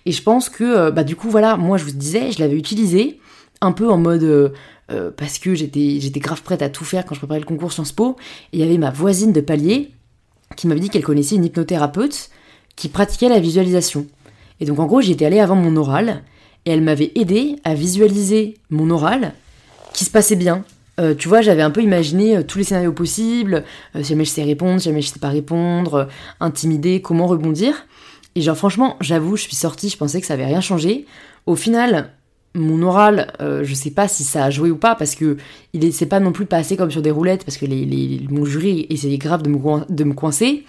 Et 0.06 0.12
je 0.12 0.22
pense 0.22 0.48
que, 0.48 0.62
euh, 0.62 0.90
bah 0.92 1.02
du 1.02 1.16
coup, 1.16 1.28
voilà, 1.28 1.56
moi 1.56 1.78
je 1.78 1.84
vous 1.84 1.90
disais, 1.90 2.30
je 2.30 2.38
l'avais 2.38 2.56
utilisé 2.56 3.18
un 3.60 3.72
peu 3.72 3.90
en 3.90 3.98
mode 3.98 4.22
euh, 4.90 5.10
parce 5.16 5.38
que 5.40 5.54
j'étais 5.54 5.98
grave 6.20 6.42
prête 6.42 6.62
à 6.62 6.68
tout 6.68 6.84
faire 6.84 7.04
quand 7.04 7.14
je 7.14 7.20
préparais 7.20 7.40
le 7.40 7.44
concours 7.44 7.72
Sciences 7.72 7.92
Po 7.92 8.16
et 8.52 8.58
il 8.58 8.60
y 8.60 8.62
avait 8.62 8.78
ma 8.78 8.90
voisine 8.90 9.32
de 9.32 9.40
palier 9.40 9.90
qui 10.56 10.66
m'avait 10.66 10.80
dit 10.80 10.88
qu'elle 10.88 11.04
connaissait 11.04 11.34
une 11.34 11.44
hypnothérapeute 11.44 12.30
qui 12.78 12.88
pratiquait 12.88 13.28
la 13.28 13.40
visualisation. 13.40 14.06
Et 14.60 14.64
donc 14.64 14.78
en 14.78 14.86
gros, 14.86 15.00
j'étais 15.00 15.26
allée 15.26 15.40
avant 15.40 15.56
mon 15.56 15.76
oral 15.76 16.22
et 16.64 16.70
elle 16.70 16.80
m'avait 16.80 17.10
aidé 17.16 17.56
à 17.64 17.74
visualiser 17.74 18.54
mon 18.70 18.88
oral 18.90 19.34
qui 19.92 20.04
se 20.04 20.10
passait 20.10 20.36
bien. 20.36 20.64
Euh, 21.00 21.14
tu 21.14 21.28
vois, 21.28 21.42
j'avais 21.42 21.62
un 21.62 21.70
peu 21.70 21.82
imaginé 21.82 22.44
tous 22.44 22.58
les 22.58 22.64
scénarios 22.64 22.92
possibles, 22.92 23.64
si 23.96 24.04
jamais 24.04 24.24
je 24.24 24.30
sais 24.30 24.44
répondre, 24.44 24.80
si 24.80 24.88
jamais 24.88 25.02
je 25.02 25.08
sais 25.08 25.18
pas 25.18 25.28
répondre, 25.28 26.08
intimider, 26.40 27.02
comment 27.02 27.26
rebondir. 27.26 27.86
Et 28.36 28.42
genre 28.42 28.56
franchement, 28.56 28.96
j'avoue, 29.00 29.36
je 29.36 29.42
suis 29.42 29.56
sortie, 29.56 29.88
je 29.88 29.96
pensais 29.96 30.20
que 30.20 30.26
ça 30.26 30.34
avait 30.34 30.46
rien 30.46 30.60
changé. 30.60 31.06
Au 31.46 31.56
final, 31.56 32.12
mon 32.54 32.82
oral, 32.82 33.32
euh, 33.40 33.64
je 33.64 33.74
sais 33.74 33.90
pas 33.90 34.06
si 34.06 34.22
ça 34.22 34.44
a 34.44 34.50
joué 34.50 34.70
ou 34.70 34.76
pas, 34.76 34.94
parce 34.94 35.16
que 35.16 35.36
il 35.72 35.92
c'est 35.92 36.06
pas 36.06 36.20
non 36.20 36.30
plus 36.30 36.46
passé 36.46 36.76
comme 36.76 36.92
sur 36.92 37.02
des 37.02 37.10
roulettes, 37.10 37.44
parce 37.44 37.56
que 37.56 37.66
les, 37.66 38.26
mon 38.30 38.44
jury 38.44 38.86
essayait 38.90 39.18
grave 39.18 39.42
de 39.42 39.48
me, 39.48 39.58
de 39.88 40.04
me 40.04 40.14
coincer. 40.14 40.64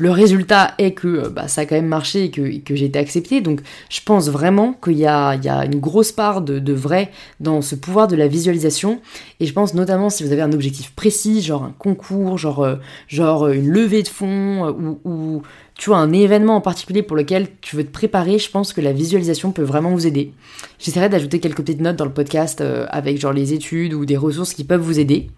Le 0.00 0.10
résultat 0.10 0.72
est 0.78 0.92
que 0.92 1.08
euh, 1.08 1.28
bah, 1.28 1.46
ça 1.46 1.60
a 1.60 1.66
quand 1.66 1.74
même 1.74 1.86
marché 1.86 2.24
et 2.24 2.30
que, 2.30 2.74
j'ai 2.74 2.86
été 2.86 2.98
acceptée. 2.98 3.42
Donc 3.42 3.60
je 3.90 4.00
pense 4.02 4.30
vraiment 4.30 4.72
qu'il 4.72 4.96
y 4.96 5.06
a, 5.06 5.34
une 5.66 5.78
grosse 5.78 6.10
part 6.10 6.40
de, 6.40 6.72
vrai 6.72 7.10
dans 7.38 7.60
ce 7.60 7.74
pouvoir 7.74 8.08
de 8.08 8.16
la 8.16 8.26
visualisation. 8.26 9.02
Et 9.40 9.46
je 9.46 9.52
pense 9.52 9.74
notamment 9.74 10.08
si 10.08 10.24
vous 10.24 10.32
avez 10.32 10.40
un 10.40 10.52
objectif 10.52 10.92
précis, 10.92 11.42
genre 11.42 11.64
un 11.64 11.74
concours, 11.78 12.38
genre, 12.38 12.64
euh, 12.64 12.76
genre 13.08 13.48
une 13.48 13.68
levée 13.68 14.02
de 14.02 14.08
fonds, 14.08 14.74
ou, 15.04 15.42
tu 15.74 15.90
vois, 15.90 15.98
un 15.98 16.12
événement 16.14 16.56
en 16.56 16.60
particulier 16.62 17.02
pour 17.02 17.14
lequel 17.14 17.48
tu 17.60 17.76
veux 17.76 17.84
te 17.84 17.92
préparer, 17.92 18.38
je 18.38 18.50
pense 18.50 18.72
que 18.72 18.80
la 18.80 18.92
visualisation 18.92 19.52
peut 19.52 19.62
vraiment 19.62 19.90
vous 19.90 20.06
aider. 20.06 20.32
J'essaierai 20.78 21.10
d'ajouter 21.10 21.40
quelques 21.40 21.58
petites 21.58 21.82
notes 21.82 21.96
dans 21.96 22.06
le 22.06 22.12
podcast 22.12 22.62
euh, 22.62 22.86
avec 22.88 23.20
genre 23.20 23.34
les 23.34 23.52
études 23.52 23.92
ou 23.92 24.06
des 24.06 24.16
ressources 24.16 24.54
qui 24.54 24.64
peuvent 24.64 24.80
vous 24.80 24.98
aider. 24.98 25.28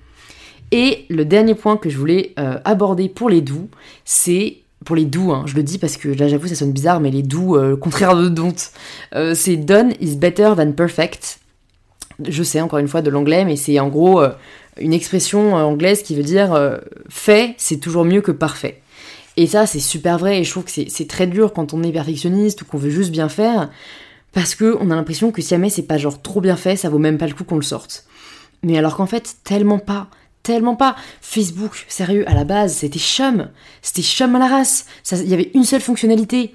Et 0.72 1.04
le 1.08 1.24
dernier 1.24 1.54
point 1.54 1.76
que 1.76 1.90
je 1.90 1.98
voulais 1.98 2.32
euh, 2.38 2.58
aborder 2.64 3.08
pour 3.08 3.28
les 3.28 3.40
doux, 3.40 3.68
c'est 4.04 4.56
pour 4.84 4.96
les 4.96 5.04
doux, 5.04 5.30
hein, 5.30 5.44
je 5.46 5.54
le 5.54 5.62
dis 5.62 5.78
parce 5.78 5.96
que 5.96 6.08
là 6.08 6.26
j'avoue 6.26 6.48
ça 6.48 6.56
sonne 6.56 6.72
bizarre, 6.72 6.98
mais 6.98 7.12
les 7.12 7.22
doux, 7.22 7.54
euh, 7.54 7.68
le 7.68 7.76
contraire 7.76 8.16
de 8.16 8.28
don't, 8.28 8.56
c'est 9.34 9.56
done 9.56 9.92
is 10.00 10.16
better 10.16 10.54
than 10.56 10.72
perfect. 10.72 11.38
Je 12.26 12.42
sais 12.42 12.60
encore 12.60 12.80
une 12.80 12.88
fois 12.88 13.00
de 13.00 13.10
l'anglais, 13.10 13.44
mais 13.44 13.54
c'est 13.54 13.78
en 13.78 13.88
gros 13.88 14.22
une 14.80 14.92
expression 14.92 15.54
anglaise 15.54 16.02
qui 16.02 16.16
veut 16.16 16.22
dire 16.24 16.80
fait, 17.08 17.54
c'est 17.58 17.78
toujours 17.78 18.04
mieux 18.04 18.22
que 18.22 18.32
parfait. 18.32 18.82
Et 19.36 19.46
ça, 19.46 19.66
c'est 19.66 19.80
super 19.80 20.18
vrai, 20.18 20.40
et 20.40 20.44
je 20.44 20.50
trouve 20.50 20.64
que 20.64 20.70
c'est 20.70 21.08
très 21.08 21.26
dur 21.26 21.52
quand 21.52 21.72
on 21.74 21.82
est 21.82 21.92
perfectionniste 21.92 22.62
ou 22.62 22.64
qu'on 22.64 22.78
veut 22.78 22.90
juste 22.90 23.12
bien 23.12 23.28
faire, 23.28 23.70
parce 24.32 24.54
que 24.54 24.76
on 24.80 24.90
a 24.90 24.96
l'impression 24.96 25.30
que 25.30 25.42
si 25.42 25.50
jamais 25.50 25.70
c'est 25.70 25.82
pas 25.82 25.98
genre 25.98 26.20
trop 26.20 26.40
bien 26.40 26.56
fait, 26.56 26.76
ça 26.76 26.88
vaut 26.88 26.98
même 26.98 27.18
pas 27.18 27.26
le 27.26 27.34
coup 27.34 27.44
qu'on 27.44 27.56
le 27.56 27.62
sorte. 27.62 28.04
Mais 28.62 28.76
alors 28.78 28.96
qu'en 28.96 29.06
fait, 29.06 29.36
tellement 29.44 29.78
pas. 29.78 30.08
Tellement 30.42 30.74
pas. 30.74 30.96
Facebook, 31.20 31.84
sérieux, 31.88 32.28
à 32.28 32.34
la 32.34 32.44
base, 32.44 32.74
c'était 32.74 32.98
chum. 32.98 33.48
C'était 33.80 34.02
chum 34.02 34.34
à 34.34 34.38
la 34.38 34.48
race. 34.48 34.86
Il 35.12 35.28
y 35.28 35.34
avait 35.34 35.50
une 35.54 35.64
seule 35.64 35.80
fonctionnalité. 35.80 36.52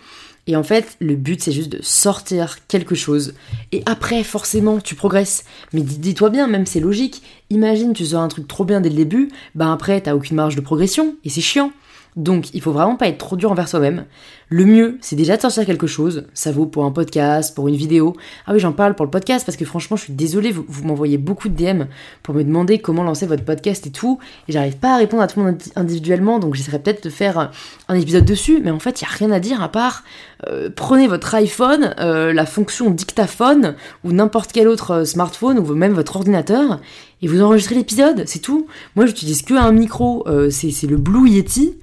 Et 0.48 0.56
en 0.56 0.64
fait, 0.64 0.96
le 1.00 1.16
but, 1.16 1.44
c'est 1.44 1.52
juste 1.52 1.72
de 1.72 1.82
sortir 1.82 2.66
quelque 2.68 2.96
chose. 2.96 3.34
Et 3.74 3.84
après, 3.86 4.24
forcément, 4.24 4.80
tu 4.80 4.96
progresses. 4.96 5.44
Mais 5.74 5.82
dis-toi 5.82 6.30
bien, 6.30 6.48
même 6.48 6.66
c'est 6.66 6.80
logique. 6.80 7.22
Imagine, 7.50 7.94
tu 7.94 8.06
sors 8.06 8.22
un 8.22 8.30
truc 8.30 8.48
trop 8.48 8.64
bien 8.64 8.80
dès 8.80 8.90
le 8.90 8.96
début, 8.96 9.30
bah 9.56 9.72
après, 9.72 10.00
t'as 10.02 10.16
aucune 10.16 10.38
marge 10.38 10.56
de 10.56 10.62
progression. 10.62 11.16
Et 11.26 11.30
c'est 11.30 11.42
chiant. 11.42 11.72
Donc, 12.18 12.52
il 12.56 12.62
faut 12.62 12.72
vraiment 12.72 12.96
pas 12.96 13.08
être 13.08 13.20
trop 13.20 13.36
dur 13.36 13.52
envers 13.52 13.70
soi-même. 13.70 14.06
Le 14.50 14.66
mieux, 14.66 14.98
c'est 15.02 15.16
déjà 15.16 15.38
de 15.38 15.42
sortir 15.42 15.68
quelque 15.68 15.86
chose. 15.86 16.26
Ça 16.34 16.52
vaut 16.52 16.66
pour 16.66 16.84
un 16.84 16.92
podcast, 16.92 17.54
pour 17.54 17.68
une 17.68 17.76
vidéo. 17.76 18.16
Ah 18.48 18.54
oui, 18.54 18.60
j'en 18.60 18.72
parle 18.72 18.96
pour 18.96 19.06
le 19.06 19.12
podcast 19.12 19.46
parce 19.46 19.56
que 19.56 19.66
franchement, 19.66 19.96
je 19.98 20.06
suis 20.06 20.14
désolée, 20.14 20.52
vous, 20.52 20.84
m'envoyez 20.84 21.20
beaucoup 21.20 21.48
de 21.48 21.54
DM 21.54 21.84
pour 22.24 22.34
me 22.34 22.44
demander 22.44 22.80
comment 22.80 23.04
lancer 23.04 23.28
votre 23.28 23.46
podcast 23.46 23.86
et 23.86 23.92
tout. 23.92 24.18
Et 24.48 24.52
j'arrive 24.52 24.78
pas 24.78 24.96
à 24.96 24.98
répondre 24.98 25.22
à 25.22 25.28
tout 25.28 25.40
le 25.40 25.46
monde 25.46 25.62
individuellement, 25.76 26.40
donc 26.40 26.56
j'essaierai 26.56 26.80
peut-être 26.80 27.04
de 27.04 27.10
faire 27.12 27.52
un 27.88 27.96
épisode 27.96 28.26
dessus. 28.26 28.62
Mais 28.64 28.72
en 28.72 28.80
fait, 28.80 29.00
il 29.00 29.04
y 29.04 29.08
a 29.08 29.12
rien 29.12 29.30
à 29.30 29.40
dire 29.40 29.62
à 29.62 29.70
part 29.70 30.04
euh, 30.48 30.70
prenez 30.76 31.08
votre 31.08 31.36
iPhone, 31.36 31.94
euh, 32.00 32.34
la 32.34 32.48
fonction 32.48 32.90
dictaphone 32.90 33.76
ou 34.04 34.12
n'importe 34.12 34.52
quel 34.54 34.68
autre 34.68 34.92
euh, 34.92 35.06
smartphone 35.06 35.60
ou 35.60 35.74
même 35.74 35.94
votre 35.94 36.16
ordinateur 36.16 36.80
et 37.22 37.28
vous 37.28 37.42
enregistrez 37.42 37.76
l'épisode, 37.76 38.24
c'est 38.28 38.40
tout. 38.40 38.68
Moi, 38.96 39.08
j'utilise 39.08 39.42
que 39.42 39.56
un 39.56 39.72
micro, 39.72 40.28
c'est 40.52 40.84
le 40.84 40.98
Blue 40.98 41.28
Yeti 41.28 41.76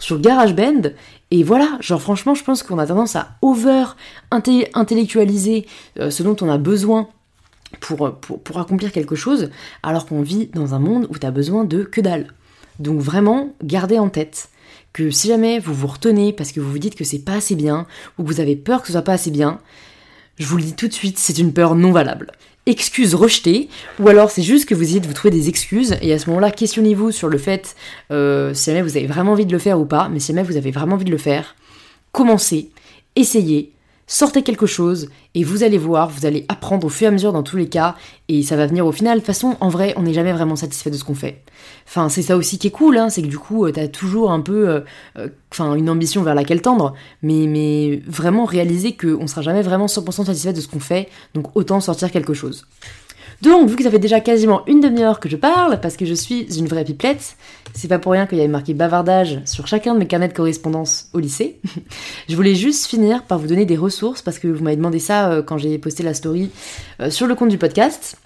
sur 0.00 0.20
GarageBand. 0.20 0.90
Et 1.30 1.44
voilà, 1.44 1.78
genre 1.80 2.02
franchement, 2.02 2.34
je 2.34 2.42
pense 2.42 2.62
qu'on 2.62 2.78
a 2.78 2.86
tendance 2.86 3.14
à 3.14 3.36
over 3.42 3.84
intellectualiser 4.30 5.66
euh, 5.98 6.10
ce 6.10 6.22
dont 6.22 6.36
on 6.40 6.48
a 6.48 6.58
besoin 6.58 7.08
pour, 7.78 8.12
pour, 8.16 8.58
accomplir 8.58 8.90
quelque 8.90 9.14
chose, 9.14 9.50
alors 9.84 10.06
qu'on 10.06 10.22
vit 10.22 10.46
dans 10.46 10.74
un 10.74 10.80
monde 10.80 11.06
où 11.08 11.18
tu 11.18 11.24
as 11.24 11.30
besoin 11.30 11.64
de 11.64 11.84
que 11.84 12.00
dalle. 12.00 12.26
Donc 12.80 13.00
vraiment, 13.00 13.54
gardez 13.62 13.98
en 13.98 14.08
tête 14.08 14.48
que 14.92 15.10
si 15.10 15.28
jamais 15.28 15.60
vous 15.60 15.74
vous 15.74 15.86
retenez 15.86 16.32
parce 16.32 16.50
que 16.50 16.58
vous 16.58 16.70
vous 16.70 16.78
dites 16.80 16.96
que 16.96 17.04
c'est 17.04 17.20
pas 17.20 17.34
assez 17.34 17.54
bien, 17.54 17.86
ou 18.18 18.24
que 18.24 18.28
vous 18.28 18.40
avez 18.40 18.56
peur 18.56 18.80
que 18.80 18.88
ce 18.88 18.92
soit 18.94 19.02
pas 19.02 19.12
assez 19.12 19.30
bien, 19.30 19.60
je 20.36 20.46
vous 20.46 20.56
le 20.56 20.64
dis 20.64 20.74
tout 20.74 20.88
de 20.88 20.92
suite, 20.92 21.18
c'est 21.18 21.38
une 21.38 21.52
peur 21.52 21.76
non 21.76 21.92
valable 21.92 22.32
excuses 22.70 23.14
rejetées, 23.14 23.68
ou 23.98 24.08
alors 24.08 24.30
c'est 24.30 24.42
juste 24.42 24.66
que 24.66 24.74
vous 24.74 24.82
essayez 24.82 25.00
de 25.00 25.06
vous 25.06 25.12
trouver 25.12 25.32
des 25.32 25.48
excuses, 25.48 25.96
et 26.00 26.12
à 26.12 26.18
ce 26.18 26.28
moment-là, 26.28 26.50
questionnez-vous 26.50 27.12
sur 27.12 27.28
le 27.28 27.38
fait 27.38 27.76
euh, 28.10 28.54
si 28.54 28.70
jamais 28.70 28.82
vous 28.82 28.96
avez 28.96 29.06
vraiment 29.06 29.32
envie 29.32 29.46
de 29.46 29.52
le 29.52 29.58
faire 29.58 29.78
ou 29.78 29.84
pas, 29.84 30.08
mais 30.08 30.20
si 30.20 30.28
jamais 30.28 30.42
vous 30.42 30.56
avez 30.56 30.70
vraiment 30.70 30.94
envie 30.94 31.04
de 31.04 31.10
le 31.10 31.18
faire, 31.18 31.56
commencez, 32.12 32.70
essayez, 33.16 33.72
sortez 34.10 34.42
quelque 34.42 34.66
chose 34.66 35.08
et 35.36 35.44
vous 35.44 35.62
allez 35.62 35.78
voir, 35.78 36.10
vous 36.10 36.26
allez 36.26 36.44
apprendre 36.48 36.88
au 36.88 36.90
fur 36.90 37.04
et 37.04 37.08
à 37.08 37.10
mesure 37.12 37.32
dans 37.32 37.44
tous 37.44 37.56
les 37.56 37.68
cas 37.68 37.94
et 38.28 38.42
ça 38.42 38.56
va 38.56 38.66
venir 38.66 38.84
au 38.84 38.90
final. 38.90 39.14
De 39.14 39.20
toute 39.20 39.26
façon, 39.26 39.56
en 39.60 39.68
vrai, 39.68 39.94
on 39.96 40.02
n'est 40.02 40.12
jamais 40.12 40.32
vraiment 40.32 40.56
satisfait 40.56 40.90
de 40.90 40.96
ce 40.96 41.04
qu'on 41.04 41.14
fait. 41.14 41.42
Enfin, 41.86 42.08
c'est 42.08 42.22
ça 42.22 42.36
aussi 42.36 42.58
qui 42.58 42.66
est 42.66 42.72
cool, 42.72 42.98
hein, 42.98 43.08
c'est 43.08 43.22
que 43.22 43.28
du 43.28 43.38
coup, 43.38 43.64
euh, 43.64 43.72
t'as 43.72 43.86
toujours 43.86 44.32
un 44.32 44.40
peu 44.40 44.68
euh, 44.68 44.80
euh, 45.16 45.28
enfin, 45.52 45.74
une 45.76 45.88
ambition 45.88 46.24
vers 46.24 46.34
laquelle 46.34 46.60
tendre, 46.60 46.94
mais, 47.22 47.46
mais 47.46 48.02
vraiment 48.04 48.46
réaliser 48.46 48.96
qu'on 48.96 49.28
sera 49.28 49.42
jamais 49.42 49.62
vraiment 49.62 49.86
100% 49.86 50.26
satisfait 50.26 50.52
de 50.52 50.60
ce 50.60 50.66
qu'on 50.66 50.80
fait, 50.80 51.08
donc 51.34 51.56
autant 51.56 51.80
sortir 51.80 52.10
quelque 52.10 52.34
chose. 52.34 52.66
Donc, 53.42 53.70
vu 53.70 53.76
que 53.76 53.82
ça 53.82 53.90
fait 53.90 53.98
déjà 53.98 54.20
quasiment 54.20 54.66
une 54.66 54.80
demi-heure 54.80 55.18
que 55.18 55.28
je 55.28 55.36
parle, 55.36 55.80
parce 55.80 55.96
que 55.96 56.04
je 56.04 56.12
suis 56.12 56.58
une 56.58 56.66
vraie 56.66 56.84
pipelette, 56.84 57.36
c'est 57.72 57.88
pas 57.88 57.98
pour 57.98 58.12
rien 58.12 58.26
qu'il 58.26 58.36
y 58.36 58.42
avait 58.42 58.50
marqué 58.50 58.74
bavardage 58.74 59.40
sur 59.46 59.66
chacun 59.66 59.94
de 59.94 59.98
mes 59.98 60.06
carnets 60.06 60.28
de 60.28 60.34
correspondance 60.34 61.08
au 61.14 61.20
lycée. 61.20 61.58
je 62.28 62.36
voulais 62.36 62.54
juste 62.54 62.86
finir 62.86 63.24
par 63.24 63.38
vous 63.38 63.46
donner 63.46 63.64
des 63.64 63.78
ressources, 63.78 64.20
parce 64.20 64.38
que 64.38 64.48
vous 64.48 64.62
m'avez 64.62 64.76
demandé 64.76 64.98
ça 64.98 65.30
euh, 65.30 65.42
quand 65.42 65.56
j'ai 65.56 65.78
posté 65.78 66.02
la 66.02 66.12
story 66.12 66.50
euh, 67.00 67.10
sur 67.10 67.26
le 67.26 67.34
compte 67.34 67.48
du 67.48 67.56
podcast. 67.56 68.18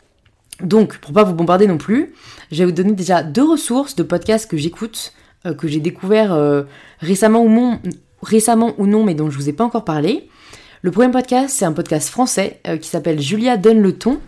Donc, 0.61 0.98
pour 0.98 1.12
pas 1.12 1.22
vous 1.22 1.35
bombarder 1.35 1.68
non 1.68 1.79
plus, 1.79 2.12
je 2.50 2.59
vais 2.59 2.64
vous 2.64 2.72
donner 2.72 2.92
déjà 2.92 3.22
deux 3.22 3.44
ressources 3.44 3.94
de 3.94 4.03
podcasts 4.03 4.50
que 4.50 4.57
j'écoute, 4.57 5.12
euh, 5.46 5.55
que 5.55 5.68
j'ai 5.68 5.81
découvert 5.81 6.37
récemment 6.98 7.42
ou 7.42 7.48
non, 7.48 7.79
récemment 8.20 8.74
ou 8.79 8.87
non, 8.87 9.05
mais 9.05 9.14
dont 9.14 9.31
je 9.31 9.37
vous 9.37 9.48
ai 9.48 9.53
pas 9.53 9.64
encore 9.64 9.85
parlé. 9.85 10.29
Le 10.83 10.90
premier 10.90 11.11
podcast, 11.11 11.55
c'est 11.57 11.64
un 11.64 11.72
podcast 11.72 12.11
français 12.11 12.61
qui 12.83 12.88
s'appelle 12.88 13.18
Julia 13.18 13.57
donne 13.57 13.81
le 13.81 13.96
ton 13.96 14.20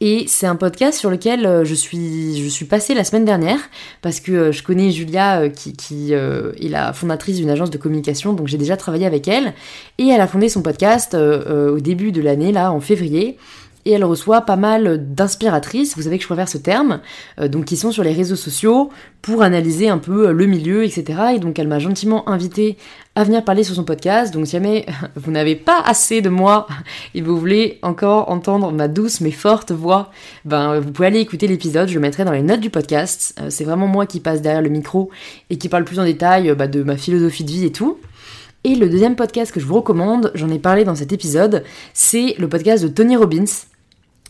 et 0.00 0.24
c'est 0.26 0.46
un 0.46 0.56
podcast 0.56 0.98
sur 0.98 1.10
lequel 1.10 1.46
euh, 1.46 1.64
je 1.64 1.74
suis, 1.74 2.48
je 2.48 2.64
passée 2.64 2.94
la 2.94 3.04
semaine 3.04 3.24
dernière 3.24 3.58
parce 4.02 4.20
que 4.20 4.32
euh, 4.32 4.52
je 4.52 4.62
connais 4.62 4.90
Julia 4.90 5.40
euh, 5.40 5.48
qui, 5.48 5.72
qui 5.72 6.12
est 6.12 6.68
la 6.68 6.92
fondatrice 6.92 7.36
d'une 7.36 7.50
agence 7.50 7.70
de 7.70 7.78
communication, 7.78 8.32
donc 8.32 8.48
j'ai 8.48 8.58
déjà 8.58 8.76
travaillé 8.76 9.06
avec 9.06 9.28
elle. 9.28 9.54
Et 9.98 10.08
elle 10.08 10.20
a 10.20 10.26
fondé 10.26 10.48
son 10.48 10.62
podcast 10.62 11.14
au 11.14 11.78
début 11.78 12.12
de 12.12 12.20
l'année, 12.20 12.52
là, 12.52 12.72
en 12.72 12.80
février 12.80 13.38
et 13.86 13.92
elle 13.92 14.04
reçoit 14.04 14.42
pas 14.42 14.56
mal 14.56 15.14
d'inspiratrices, 15.14 15.96
vous 15.96 16.02
savez 16.02 16.16
que 16.16 16.22
je 16.22 16.28
préfère 16.28 16.48
ce 16.48 16.58
terme, 16.58 17.00
euh, 17.40 17.48
donc 17.48 17.66
qui 17.66 17.76
sont 17.76 17.92
sur 17.92 18.02
les 18.02 18.12
réseaux 18.12 18.36
sociaux 18.36 18.90
pour 19.22 19.42
analyser 19.42 19.88
un 19.88 19.98
peu 19.98 20.28
euh, 20.28 20.32
le 20.32 20.46
milieu, 20.46 20.84
etc. 20.84 21.04
Et 21.34 21.38
donc 21.38 21.58
elle 21.58 21.68
m'a 21.68 21.78
gentiment 21.78 22.28
invité 22.28 22.76
à 23.14 23.24
venir 23.24 23.44
parler 23.44 23.62
sur 23.62 23.74
son 23.74 23.84
podcast. 23.84 24.32
Donc 24.32 24.46
si 24.46 24.52
jamais 24.52 24.86
vous 25.16 25.30
n'avez 25.30 25.56
pas 25.56 25.80
assez 25.84 26.22
de 26.22 26.28
moi 26.28 26.66
et 27.14 27.20
vous 27.20 27.36
voulez 27.36 27.78
encore 27.82 28.30
entendre 28.30 28.72
ma 28.72 28.88
douce 28.88 29.20
mais 29.20 29.30
forte 29.30 29.72
voix, 29.72 30.10
ben 30.44 30.80
vous 30.80 30.90
pouvez 30.90 31.08
aller 31.08 31.20
écouter 31.20 31.46
l'épisode, 31.46 31.88
je 31.88 31.94
le 31.94 32.00
mettrai 32.00 32.24
dans 32.24 32.32
les 32.32 32.42
notes 32.42 32.60
du 32.60 32.70
podcast. 32.70 33.38
Euh, 33.40 33.50
c'est 33.50 33.64
vraiment 33.64 33.86
moi 33.86 34.06
qui 34.06 34.20
passe 34.20 34.40
derrière 34.40 34.62
le 34.62 34.70
micro 34.70 35.10
et 35.50 35.58
qui 35.58 35.68
parle 35.68 35.84
plus 35.84 35.98
en 35.98 36.04
détail 36.04 36.54
bah, 36.54 36.68
de 36.68 36.82
ma 36.82 36.96
philosophie 36.96 37.44
de 37.44 37.50
vie 37.50 37.66
et 37.66 37.72
tout. 37.72 37.98
Et 38.66 38.76
le 38.76 38.88
deuxième 38.88 39.14
podcast 39.14 39.52
que 39.52 39.60
je 39.60 39.66
vous 39.66 39.74
recommande, 39.74 40.32
j'en 40.34 40.48
ai 40.48 40.58
parlé 40.58 40.84
dans 40.84 40.94
cet 40.94 41.12
épisode, 41.12 41.64
c'est 41.92 42.34
le 42.38 42.48
podcast 42.48 42.82
de 42.82 42.88
Tony 42.88 43.14
Robbins. 43.14 43.44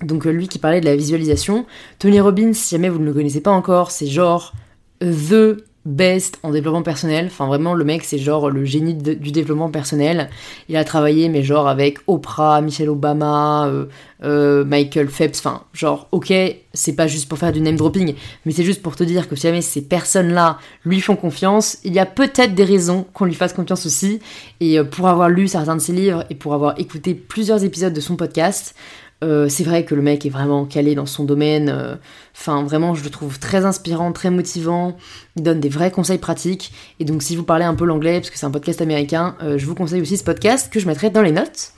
Donc 0.03 0.27
euh, 0.27 0.31
lui 0.31 0.49
qui 0.49 0.59
parlait 0.59 0.81
de 0.81 0.87
la 0.87 0.97
visualisation. 0.97 1.67
Tony 1.99 2.21
Robbins, 2.21 2.53
si 2.53 2.75
jamais 2.75 2.89
vous 2.89 2.99
ne 2.99 3.05
le 3.05 3.13
connaissez 3.13 3.41
pas 3.41 3.53
encore, 3.53 3.91
c'est 3.91 4.07
genre 4.07 4.53
the 5.01 5.57
best 5.85 6.39
en 6.43 6.51
développement 6.51 6.83
personnel. 6.83 7.27
Enfin 7.27 7.47
vraiment 7.47 7.75
le 7.75 7.85
mec 7.85 8.05
c'est 8.05 8.19
genre 8.19 8.51
le 8.51 8.65
génie 8.65 8.95
du 8.95 9.33
développement 9.33 9.71
personnel. 9.71 10.31
Il 10.69 10.77
a 10.77 10.85
travaillé 10.85 11.29
mais 11.29 11.43
genre 11.43 11.69
avec 11.69 11.99
Oprah, 12.07 12.61
Michelle 12.63 12.89
Obama, 12.89 13.67
euh, 13.67 13.87
euh, 14.23 14.65
Michael 14.65 15.09
Phelps. 15.09 15.39
Enfin 15.39 15.63
genre 15.75 16.09
ok 16.11 16.33
c'est 16.73 16.97
pas 16.97 17.07
juste 17.07 17.29
pour 17.29 17.39
faire 17.39 17.53
du 17.53 17.61
name 17.61 17.77
dropping, 17.77 18.15
mais 18.47 18.53
c'est 18.53 18.65
juste 18.65 18.83
pour 18.83 18.97
te 18.97 19.05
dire 19.05 19.29
que 19.29 19.37
si 19.37 19.43
jamais 19.43 19.61
ces 19.63 19.83
personnes-là 19.83 20.59
lui 20.85 21.01
font 21.01 21.17
confiance, 21.17 21.79
il 21.85 21.93
y 21.93 22.01
a 22.01 22.07
peut-être 22.07 22.55
des 22.55 22.65
raisons 22.65 23.07
qu'on 23.13 23.27
lui 23.27 23.35
fasse 23.35 23.53
confiance 23.53 23.87
aussi. 23.87 24.19
Et 24.59 24.83
pour 24.83 25.07
avoir 25.07 25.29
lu 25.29 25.47
certains 25.47 25.77
de 25.77 25.81
ses 25.81 25.93
livres 25.93 26.25
et 26.31 26.35
pour 26.35 26.53
avoir 26.53 26.81
écouté 26.81 27.15
plusieurs 27.15 27.63
épisodes 27.63 27.93
de 27.93 28.01
son 28.01 28.17
podcast, 28.17 28.75
euh, 29.23 29.49
c'est 29.49 29.65
vrai 29.65 29.85
que 29.85 29.95
le 29.95 30.03
mec 30.03 30.27
est 30.27 30.31
vraiment 30.31 30.65
calé 30.65 30.95
dans 30.95 31.07
son 31.07 31.25
domaine. 31.25 31.69
Euh, 31.69 31.95
enfin, 32.35 32.63
vraiment, 32.65 32.95
je 32.95 33.05
le 33.05 33.11
trouve 33.11 33.39
très 33.39 33.65
inspirant, 33.65 34.13
très 34.13 34.31
motivant. 34.31 34.97
Il 35.37 35.43
donne 35.43 35.61
des 35.61 35.69
vrais 35.69 35.91
conseils 35.91 36.19
pratiques. 36.19 36.73
Et 37.01 37.05
donc, 37.05 37.23
si 37.23 37.37
vous 37.37 37.45
parlez 37.45 37.65
un 37.65 37.75
peu 37.75 37.85
l'anglais, 37.85 38.21
parce 38.21 38.31
que 38.31 38.39
c'est 38.39 38.47
un 38.47 38.51
podcast 38.51 38.83
américain, 38.83 39.37
euh, 39.43 39.57
je 39.59 39.67
vous 39.67 39.75
conseille 39.75 40.01
aussi 40.01 40.17
ce 40.17 40.25
podcast 40.25 40.73
que 40.73 40.81
je 40.81 40.87
mettrai 40.87 41.11
dans 41.11 41.23
les 41.23 41.33
notes. 41.33 41.73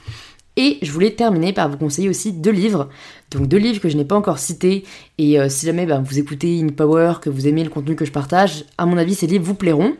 Et 0.58 0.78
je 0.80 0.90
voulais 0.90 1.10
terminer 1.10 1.52
par 1.52 1.68
vous 1.68 1.76
conseiller 1.76 2.08
aussi 2.08 2.32
deux 2.32 2.50
livres. 2.50 2.88
Donc 3.30 3.46
deux 3.46 3.58
livres 3.58 3.78
que 3.78 3.90
je 3.90 3.96
n'ai 3.96 4.06
pas 4.06 4.16
encore 4.16 4.38
cités. 4.38 4.84
Et 5.18 5.36
si 5.50 5.66
jamais 5.66 5.84
ben, 5.84 6.00
vous 6.00 6.18
écoutez 6.18 6.58
In 6.62 6.68
Power, 6.68 7.16
que 7.20 7.28
vous 7.28 7.46
aimez 7.46 7.62
le 7.62 7.68
contenu 7.68 7.94
que 7.94 8.06
je 8.06 8.10
partage, 8.10 8.64
à 8.78 8.86
mon 8.86 8.96
avis 8.96 9.14
ces 9.14 9.26
livres 9.26 9.44
vous 9.44 9.54
plairont. 9.54 9.96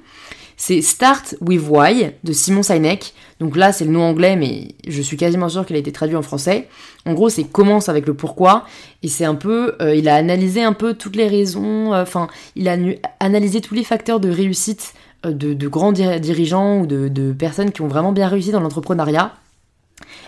C'est 0.57 0.81
Start 0.81 1.37
with 1.41 1.61
Why 1.69 2.13
de 2.25 2.33
Simon 2.33 2.63
Sinek. 2.63 3.13
Donc 3.41 3.57
là, 3.57 3.73
c'est 3.73 3.85
le 3.85 3.91
nom 3.91 4.03
anglais, 4.03 4.37
mais 4.37 4.75
je 4.89 5.03
suis 5.03 5.19
quasiment 5.19 5.51
sûre 5.51 5.67
qu'il 5.67 5.77
a 5.77 5.79
été 5.79 5.93
traduit 5.93 6.17
en 6.17 6.23
français. 6.23 6.69
En 7.05 7.13
gros, 7.13 7.29
c'est 7.29 7.45
commence 7.45 7.91
avec 7.91 8.07
le 8.07 8.15
pourquoi. 8.15 8.65
Et 9.03 9.09
c'est 9.09 9.27
un 9.27 9.35
peu, 9.35 9.75
euh, 9.83 9.95
il 9.95 10.09
a 10.09 10.17
analysé 10.17 10.63
un 10.63 10.73
peu 10.73 10.95
toutes 10.95 11.17
les 11.17 11.29
raisons, 11.29 11.93
euh, 11.93 12.03
enfin, 12.03 12.29
il 12.55 12.69
a 12.69 12.77
analysé 13.21 13.61
tous 13.61 13.75
les 13.75 13.85
facteurs 13.85 14.19
de 14.19 14.31
réussite 14.31 14.95
euh, 15.27 15.33
de, 15.33 15.69
grands 15.69 15.93
dirigeants 15.93 16.81
ou 16.81 16.87
de, 16.87 17.33
personnes 17.33 17.73
qui 17.73 17.83
ont 17.83 17.89
vraiment 17.89 18.13
bien 18.13 18.29
réussi 18.29 18.51
dans 18.51 18.61
l'entrepreneuriat. 18.61 19.33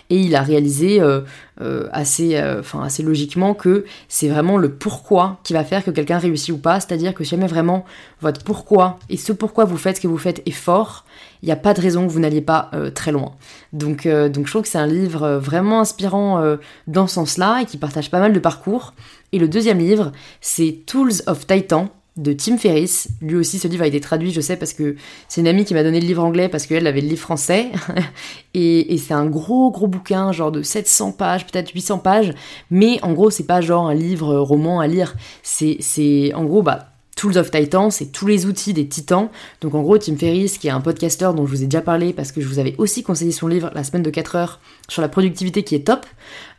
Et 0.09 0.17
il 0.17 0.35
a 0.35 0.41
réalisé 0.41 0.99
euh, 1.01 1.21
euh, 1.61 1.87
assez, 1.91 2.35
euh, 2.35 2.61
assez 2.81 3.03
logiquement 3.03 3.53
que 3.53 3.85
c'est 4.07 4.27
vraiment 4.27 4.57
le 4.57 4.69
pourquoi 4.71 5.39
qui 5.43 5.53
va 5.53 5.63
faire 5.63 5.83
que 5.83 5.91
quelqu'un 5.91 6.17
réussit 6.17 6.53
ou 6.53 6.57
pas. 6.57 6.79
C'est-à-dire 6.79 7.13
que 7.13 7.23
si 7.23 7.31
jamais 7.31 7.47
vraiment 7.47 7.85
votre 8.21 8.43
pourquoi 8.43 8.97
et 9.09 9.17
ce 9.17 9.31
pourquoi 9.31 9.65
vous 9.65 9.77
faites 9.77 9.97
ce 9.97 10.01
que 10.01 10.07
vous 10.07 10.17
faites 10.17 10.41
est 10.47 10.51
fort, 10.51 11.05
il 11.43 11.45
n'y 11.45 11.51
a 11.51 11.57
pas 11.57 11.73
de 11.73 11.81
raison 11.81 12.07
que 12.07 12.11
vous 12.11 12.19
n'alliez 12.19 12.41
pas 12.41 12.71
très 12.95 13.11
loin. 13.11 13.33
Donc, 13.71 14.07
donc 14.07 14.45
je 14.45 14.51
trouve 14.51 14.63
que 14.63 14.67
c'est 14.67 14.77
un 14.77 14.87
livre 14.87 15.37
vraiment 15.37 15.79
inspirant 15.79 16.57
dans 16.87 17.07
ce 17.07 17.13
sens-là 17.13 17.61
et 17.61 17.65
qui 17.65 17.77
partage 17.77 18.11
pas 18.11 18.19
mal 18.19 18.33
de 18.33 18.39
parcours. 18.39 18.93
Et 19.31 19.39
le 19.39 19.47
deuxième 19.47 19.77
livre, 19.77 20.11
c'est 20.41 20.79
Tools 20.85 21.21
of 21.27 21.47
Titan 21.47 21.89
de 22.19 22.33
Tim 22.33 22.57
Ferriss. 22.57 23.09
Lui 23.21 23.35
aussi, 23.35 23.59
ce 23.59 23.67
livre 23.67 23.83
a 23.83 23.87
été 23.87 23.99
traduit, 23.99 24.31
je 24.31 24.41
sais, 24.41 24.57
parce 24.57 24.73
que 24.73 24.95
c'est 25.27 25.41
une 25.41 25.47
amie 25.47 25.65
qui 25.65 25.73
m'a 25.73 25.83
donné 25.83 25.99
le 26.01 26.05
livre 26.05 26.23
anglais 26.23 26.49
parce 26.49 26.65
qu'elle 26.67 26.85
avait 26.85 27.01
le 27.01 27.07
livre 27.07 27.21
français. 27.21 27.67
et, 28.53 28.97
c'est 28.97 29.13
un 29.13 29.25
gros, 29.25 29.71
gros 29.71 29.87
bouquin, 29.87 30.31
genre 30.31 30.51
de 30.51 30.61
700 30.61 31.13
pages, 31.13 31.47
peut-être 31.47 31.71
800 31.71 31.99
pages. 31.99 32.33
Mais 32.69 32.99
en 33.01 33.13
gros, 33.13 33.29
c'est 33.29 33.45
pas 33.45 33.61
genre 33.61 33.87
un 33.87 33.93
livre 33.93 34.35
roman 34.37 34.79
à 34.79 34.87
lire. 34.87 35.15
C'est, 35.41 36.33
en 36.33 36.43
gros, 36.43 36.61
bah, 36.61 36.89
Tools 37.15 37.37
of 37.37 37.51
Titans, 37.51 37.91
c'est 37.91 38.11
tous 38.11 38.27
les 38.27 38.45
outils 38.45 38.73
des 38.73 38.87
titans. 38.87 39.29
Donc 39.61 39.75
en 39.75 39.81
gros, 39.81 39.97
Tim 39.97 40.15
Ferriss, 40.15 40.57
qui 40.57 40.67
est 40.67 40.71
un 40.71 40.81
podcasteur 40.81 41.33
dont 41.33 41.45
je 41.45 41.51
vous 41.51 41.63
ai 41.63 41.65
déjà 41.65 41.81
parlé 41.81 42.13
parce 42.13 42.31
que 42.31 42.39
je 42.39 42.47
vous 42.47 42.59
avais 42.59 42.75
aussi 42.77 43.03
conseillé 43.03 43.31
son 43.31 43.47
livre 43.47 43.71
La 43.75 43.83
semaine 43.83 44.03
de 44.03 44.09
4 44.09 44.35
heures 44.35 44.59
sur 44.87 45.01
la 45.01 45.09
productivité 45.09 45.63
qui 45.63 45.75
est 45.75 45.85
top, 45.85 46.05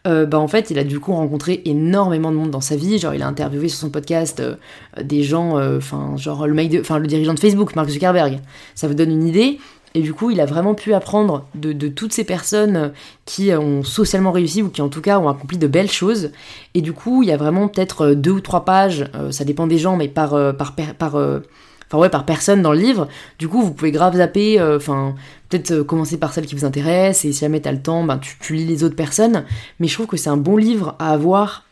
euh, 0.06 0.24
bah 0.24 0.38
en 0.38 0.48
fait, 0.48 0.70
il 0.70 0.78
a 0.78 0.84
du 0.84 0.98
coup 0.98 1.12
rencontré 1.12 1.62
énormément 1.66 2.30
de 2.30 2.36
monde 2.36 2.50
dans 2.50 2.60
sa 2.60 2.76
vie. 2.76 2.98
Genre, 2.98 3.14
il 3.14 3.22
a 3.22 3.26
interviewé 3.26 3.68
sur 3.68 3.80
son 3.80 3.90
podcast 3.90 4.40
euh, 4.40 4.56
des 5.02 5.22
gens, 5.22 5.58
euh, 5.58 5.78
enfin, 5.78 6.16
genre 6.16 6.46
le 6.46 6.54
mec, 6.54 6.74
enfin 6.80 6.98
le 6.98 7.06
dirigeant 7.06 7.34
de 7.34 7.40
Facebook, 7.40 7.76
Mark 7.76 7.88
Zuckerberg. 7.88 8.40
Ça 8.74 8.88
vous 8.88 8.94
donne 8.94 9.10
une 9.10 9.26
idée. 9.26 9.58
Et 9.94 10.02
du 10.02 10.14
coup, 10.14 10.30
il 10.30 10.40
a 10.40 10.46
vraiment 10.46 10.74
pu 10.74 10.94
apprendre 10.94 11.46
de, 11.56 11.88
toutes 11.88 12.12
ces 12.12 12.22
personnes 12.22 12.92
qui 13.24 13.52
ont 13.52 13.82
socialement 13.82 14.30
réussi 14.30 14.62
ou 14.62 14.68
qui 14.68 14.82
en 14.82 14.88
tout 14.88 15.00
cas 15.00 15.18
ont 15.18 15.28
accompli 15.28 15.58
de 15.58 15.66
belles 15.66 15.90
choses. 15.90 16.30
Et 16.74 16.80
du 16.80 16.92
coup, 16.92 17.24
il 17.24 17.28
y 17.28 17.32
a 17.32 17.36
vraiment 17.36 17.66
peut-être 17.66 18.12
deux 18.12 18.30
ou 18.30 18.40
trois 18.40 18.64
pages, 18.64 19.06
ça 19.32 19.44
dépend 19.44 19.66
des 19.66 19.78
gens, 19.78 19.96
mais 19.96 20.06
par, 20.06 20.54
par, 20.56 20.76
par, 20.76 21.40
enfin 21.90 21.98
ouais, 21.98 22.08
par 22.08 22.24
personne 22.24 22.62
dans 22.62 22.72
le 22.72 22.78
livre. 22.78 23.08
Du 23.38 23.48
coup, 23.48 23.62
vous 23.62 23.72
pouvez 23.72 23.90
grave 23.90 24.16
zapper, 24.16 24.60
enfin, 24.62 25.14
peut-être 25.48 25.82
commencer 25.82 26.18
par 26.18 26.32
celle 26.32 26.46
qui 26.46 26.54
vous 26.54 26.64
intéresse, 26.64 27.24
et 27.24 27.32
si 27.32 27.40
jamais 27.40 27.60
t'as 27.60 27.72
le 27.72 27.82
temps, 27.82 28.04
ben, 28.04 28.18
tu, 28.18 28.54
lis 28.54 28.66
les 28.66 28.84
autres 28.84 28.96
personnes. 28.96 29.44
Mais 29.78 29.88
je 29.88 29.94
trouve 29.94 30.06
que 30.06 30.16
c'est 30.16 30.30
un 30.30 30.36
bon 30.36 30.56
livre 30.56 30.94
à 30.98 31.12
avoir 31.12 31.64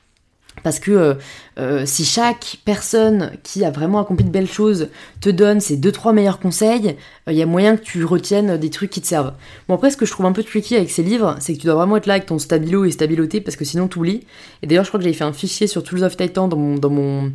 parce 0.62 0.78
que 0.78 0.90
euh, 0.90 1.14
euh, 1.58 1.82
si 1.86 2.04
chaque 2.04 2.58
personne 2.64 3.32
qui 3.42 3.64
a 3.64 3.70
vraiment 3.70 4.00
accompli 4.00 4.24
de 4.24 4.30
belles 4.30 4.48
choses 4.48 4.88
te 5.20 5.30
donne 5.30 5.60
ses 5.60 5.76
deux 5.76 5.92
trois 5.92 6.12
meilleurs 6.12 6.40
conseils, 6.40 6.96
il 7.26 7.30
euh, 7.30 7.32
y 7.32 7.42
a 7.42 7.46
moyen 7.46 7.76
que 7.76 7.82
tu 7.82 8.04
retiennes 8.04 8.56
des 8.56 8.70
trucs 8.70 8.90
qui 8.90 9.00
te 9.00 9.06
servent. 9.06 9.34
Bon 9.68 9.74
après 9.74 9.90
ce 9.90 9.96
que 9.96 10.06
je 10.06 10.10
trouve 10.10 10.26
un 10.26 10.32
peu 10.32 10.42
tricky 10.42 10.76
avec 10.76 10.90
ces 10.90 11.02
livres, 11.02 11.36
c'est 11.40 11.54
que 11.54 11.58
tu 11.58 11.66
dois 11.66 11.76
vraiment 11.76 11.96
être 11.96 12.06
là 12.06 12.14
avec 12.14 12.26
ton 12.26 12.38
stabilo 12.38 12.84
et 12.84 12.90
stabiloté 12.90 13.40
parce 13.40 13.56
que 13.56 13.64
sinon 13.64 13.88
tu 13.88 13.98
oublies. 13.98 14.26
Et 14.62 14.66
d'ailleurs 14.66 14.84
je 14.84 14.90
crois 14.90 14.98
que 14.98 15.04
j'avais 15.04 15.16
fait 15.16 15.24
un 15.24 15.32
fichier 15.32 15.66
sur 15.66 15.82
Tools 15.82 16.04
of 16.04 16.16
Titan 16.16 16.48
dans 16.48 16.76
dans 16.76 16.90
mon 16.90 17.32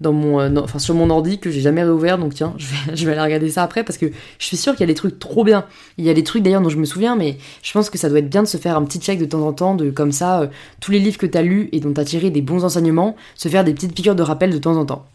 dans 0.00 0.12
mon, 0.12 0.40
euh, 0.40 0.60
enfin 0.62 0.78
sur 0.78 0.94
mon 0.94 1.10
ordi 1.10 1.38
que 1.38 1.50
j'ai 1.50 1.60
jamais 1.60 1.82
réouvert. 1.82 2.18
Donc 2.18 2.34
tiens, 2.34 2.54
je 2.58 2.66
vais, 2.66 2.96
je 2.96 3.06
vais 3.06 3.12
aller 3.12 3.20
regarder 3.20 3.50
ça 3.50 3.62
après 3.62 3.84
parce 3.84 3.98
que 3.98 4.06
je 4.38 4.44
suis 4.46 4.56
sûre 4.56 4.72
qu'il 4.72 4.80
y 4.80 4.84
a 4.84 4.86
des 4.86 4.94
trucs 4.94 5.18
trop 5.18 5.44
bien. 5.44 5.66
Il 5.98 6.04
y 6.04 6.10
a 6.10 6.14
des 6.14 6.24
trucs 6.24 6.42
d'ailleurs 6.42 6.62
dont 6.62 6.68
je 6.68 6.78
me 6.78 6.84
souviens, 6.84 7.16
mais 7.16 7.38
je 7.62 7.72
pense 7.72 7.90
que 7.90 7.98
ça 7.98 8.08
doit 8.08 8.18
être 8.18 8.30
bien 8.30 8.42
de 8.42 8.48
se 8.48 8.56
faire 8.56 8.76
un 8.76 8.84
petit 8.84 8.98
check 8.98 9.18
de 9.18 9.24
temps 9.24 9.46
en 9.46 9.52
temps, 9.52 9.74
de 9.74 9.90
comme 9.90 10.12
ça, 10.12 10.42
euh, 10.42 10.46
tous 10.80 10.92
les 10.92 10.98
livres 10.98 11.18
que 11.18 11.26
tu 11.26 11.38
as 11.38 11.42
lus 11.42 11.68
et 11.72 11.80
dont 11.80 11.92
tu 11.92 12.00
as 12.00 12.04
tiré 12.04 12.30
des 12.30 12.42
bons 12.42 12.64
enseignements, 12.64 13.16
se 13.34 13.48
faire 13.48 13.64
des 13.64 13.74
petites 13.74 13.94
piqûres 13.94 14.14
de 14.14 14.22
rappel 14.22 14.50
de 14.50 14.58
temps 14.58 14.76
en 14.76 14.84
temps. 14.84 15.06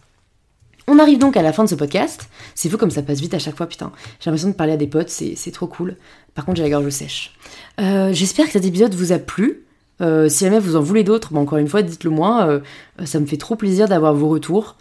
On 0.92 0.98
arrive 0.98 1.20
donc 1.20 1.38
à 1.38 1.44
la 1.44 1.54
fin 1.54 1.64
de 1.64 1.70
ce 1.70 1.76
podcast. 1.76 2.30
C'est 2.56 2.68
fou 2.68 2.78
comme 2.78 2.90
ça 2.90 3.04
passe 3.04 3.20
vite 3.20 3.36
à 3.36 3.40
chaque 3.40 3.56
fois, 3.56 3.68
putain. 3.68 3.92
J'ai 4.20 4.32
l'impression 4.32 4.50
de 4.50 4.56
parler 4.56 4.74
à 4.74 4.78
des 4.78 4.88
potes, 4.88 5.10
c'est 5.10 5.52
trop 5.52 5.68
cool. 5.68 5.98
Par 6.34 6.46
contre, 6.46 6.58
j'ai 6.58 6.64
la 6.64 6.70
gorge 6.72 6.90
sèche. 6.90 7.36
Euh, 7.80 8.12
J'espère 8.12 8.48
que 8.48 8.54
cet 8.54 8.66
épisode 8.66 8.96
vous 8.96 9.12
a 9.12 9.20
plu. 9.20 9.66
Euh, 10.02 10.30
si 10.30 10.46
jamais 10.46 10.60
vous 10.60 10.76
en 10.76 10.82
voulez 10.82 11.04
d'autres, 11.04 11.34
bah, 11.34 11.40
encore 11.40 11.58
une 11.58 11.68
fois, 11.68 11.82
dites-le 11.82 12.10
moi. 12.10 12.46
Euh, 12.48 12.60
ça 13.06 13.20
me 13.20 13.26
fait 13.26 13.38
trop 13.38 13.56
plaisir 13.56 13.88
d'avoir 13.88 14.14
vos 14.14 14.30
retours. 14.30 14.76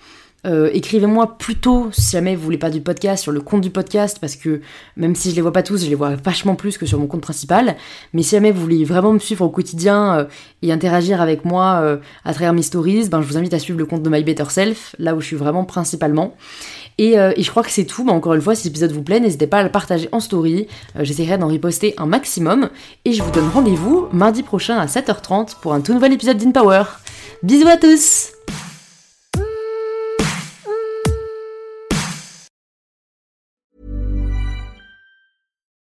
Euh, 0.47 0.71
écrivez-moi 0.73 1.37
plutôt 1.37 1.89
si 1.91 2.13
jamais 2.13 2.37
vous 2.37 2.43
voulez 2.45 2.59
pas 2.59 2.71
du 2.71 2.81
podcast 2.81 3.25
sur 3.25 3.33
le 3.33 3.41
compte 3.41 3.61
du 3.61 3.71
podcast 3.71 4.19
parce 4.21 4.37
que 4.37 4.61
même 4.97 5.17
si 5.17 5.31
je 5.31 5.35
les 5.35 5.43
vois 5.43 5.53
pas 5.53 5.65
tous, 5.65 5.83
je 5.83 5.89
les 5.89 5.97
vois 5.97 6.15
vachement 6.15 6.55
plus 6.55 6.79
que 6.79 6.87
sur 6.87 7.01
mon 7.01 7.09
compte 7.09 7.23
principal. 7.23 7.77
Mais 8.13 8.23
si 8.23 8.37
jamais 8.37 8.53
vous 8.53 8.61
voulez 8.61 8.85
vraiment 8.85 9.13
me 9.13 9.19
suivre 9.19 9.45
au 9.45 9.49
quotidien 9.49 10.29
et 10.63 10.73
interagir 10.73 11.21
avec 11.21 11.45
moi 11.45 11.99
à 12.25 12.33
travers 12.33 12.53
mes 12.53 12.63
stories, 12.63 13.09
ben 13.09 13.21
je 13.21 13.27
vous 13.27 13.37
invite 13.37 13.53
à 13.53 13.59
suivre 13.59 13.81
le 13.81 13.87
compte 13.87 14.05
de 14.05 14.09
My 14.09 14.23
Better 14.23 14.45
Self, 14.49 14.95
là 15.01 15.17
où 15.17 15.21
je 15.21 15.27
suis 15.27 15.37
vraiment 15.37 15.65
principalement. 15.65 16.37
Euh, 17.01 17.33
et, 17.37 17.43
je 17.43 17.51
crois 17.51 17.63
que 17.63 17.71
c'est 17.71 17.85
tout. 17.85 18.05
Mais 18.05 18.13
encore 18.13 18.35
une 18.35 18.41
fois, 18.41 18.55
si 18.55 18.69
l'épisode 18.69 18.93
vous 18.93 19.03
plaît, 19.03 19.21
n'hésitez 19.21 19.47
pas 19.47 19.59
à 19.59 19.63
le 19.63 19.71
partager 19.71 20.09
en 20.13 20.21
story. 20.21 20.67
Euh, 20.97 21.05
j'essaierai 21.05 21.39
d'en 21.39 21.49
reposter 21.49 21.95
un 21.99 22.07
maximum. 22.07 22.71
Et 23.05 23.13
je 23.13 23.23
vous 23.23 23.31
donne 23.31 23.49
rendez-vous 23.49 24.09
mardi 24.13 24.43
prochain 24.43 24.79
à 24.79 24.87
7h30 24.87 25.61
pour 25.61 25.75
un 25.75 25.81
tout 25.81 25.95
nouvel 25.95 26.13
épisode 26.13 26.39
d'InPower. 26.39 26.85
Bisous 27.43 27.69
à 27.69 27.77
tous 27.77 28.38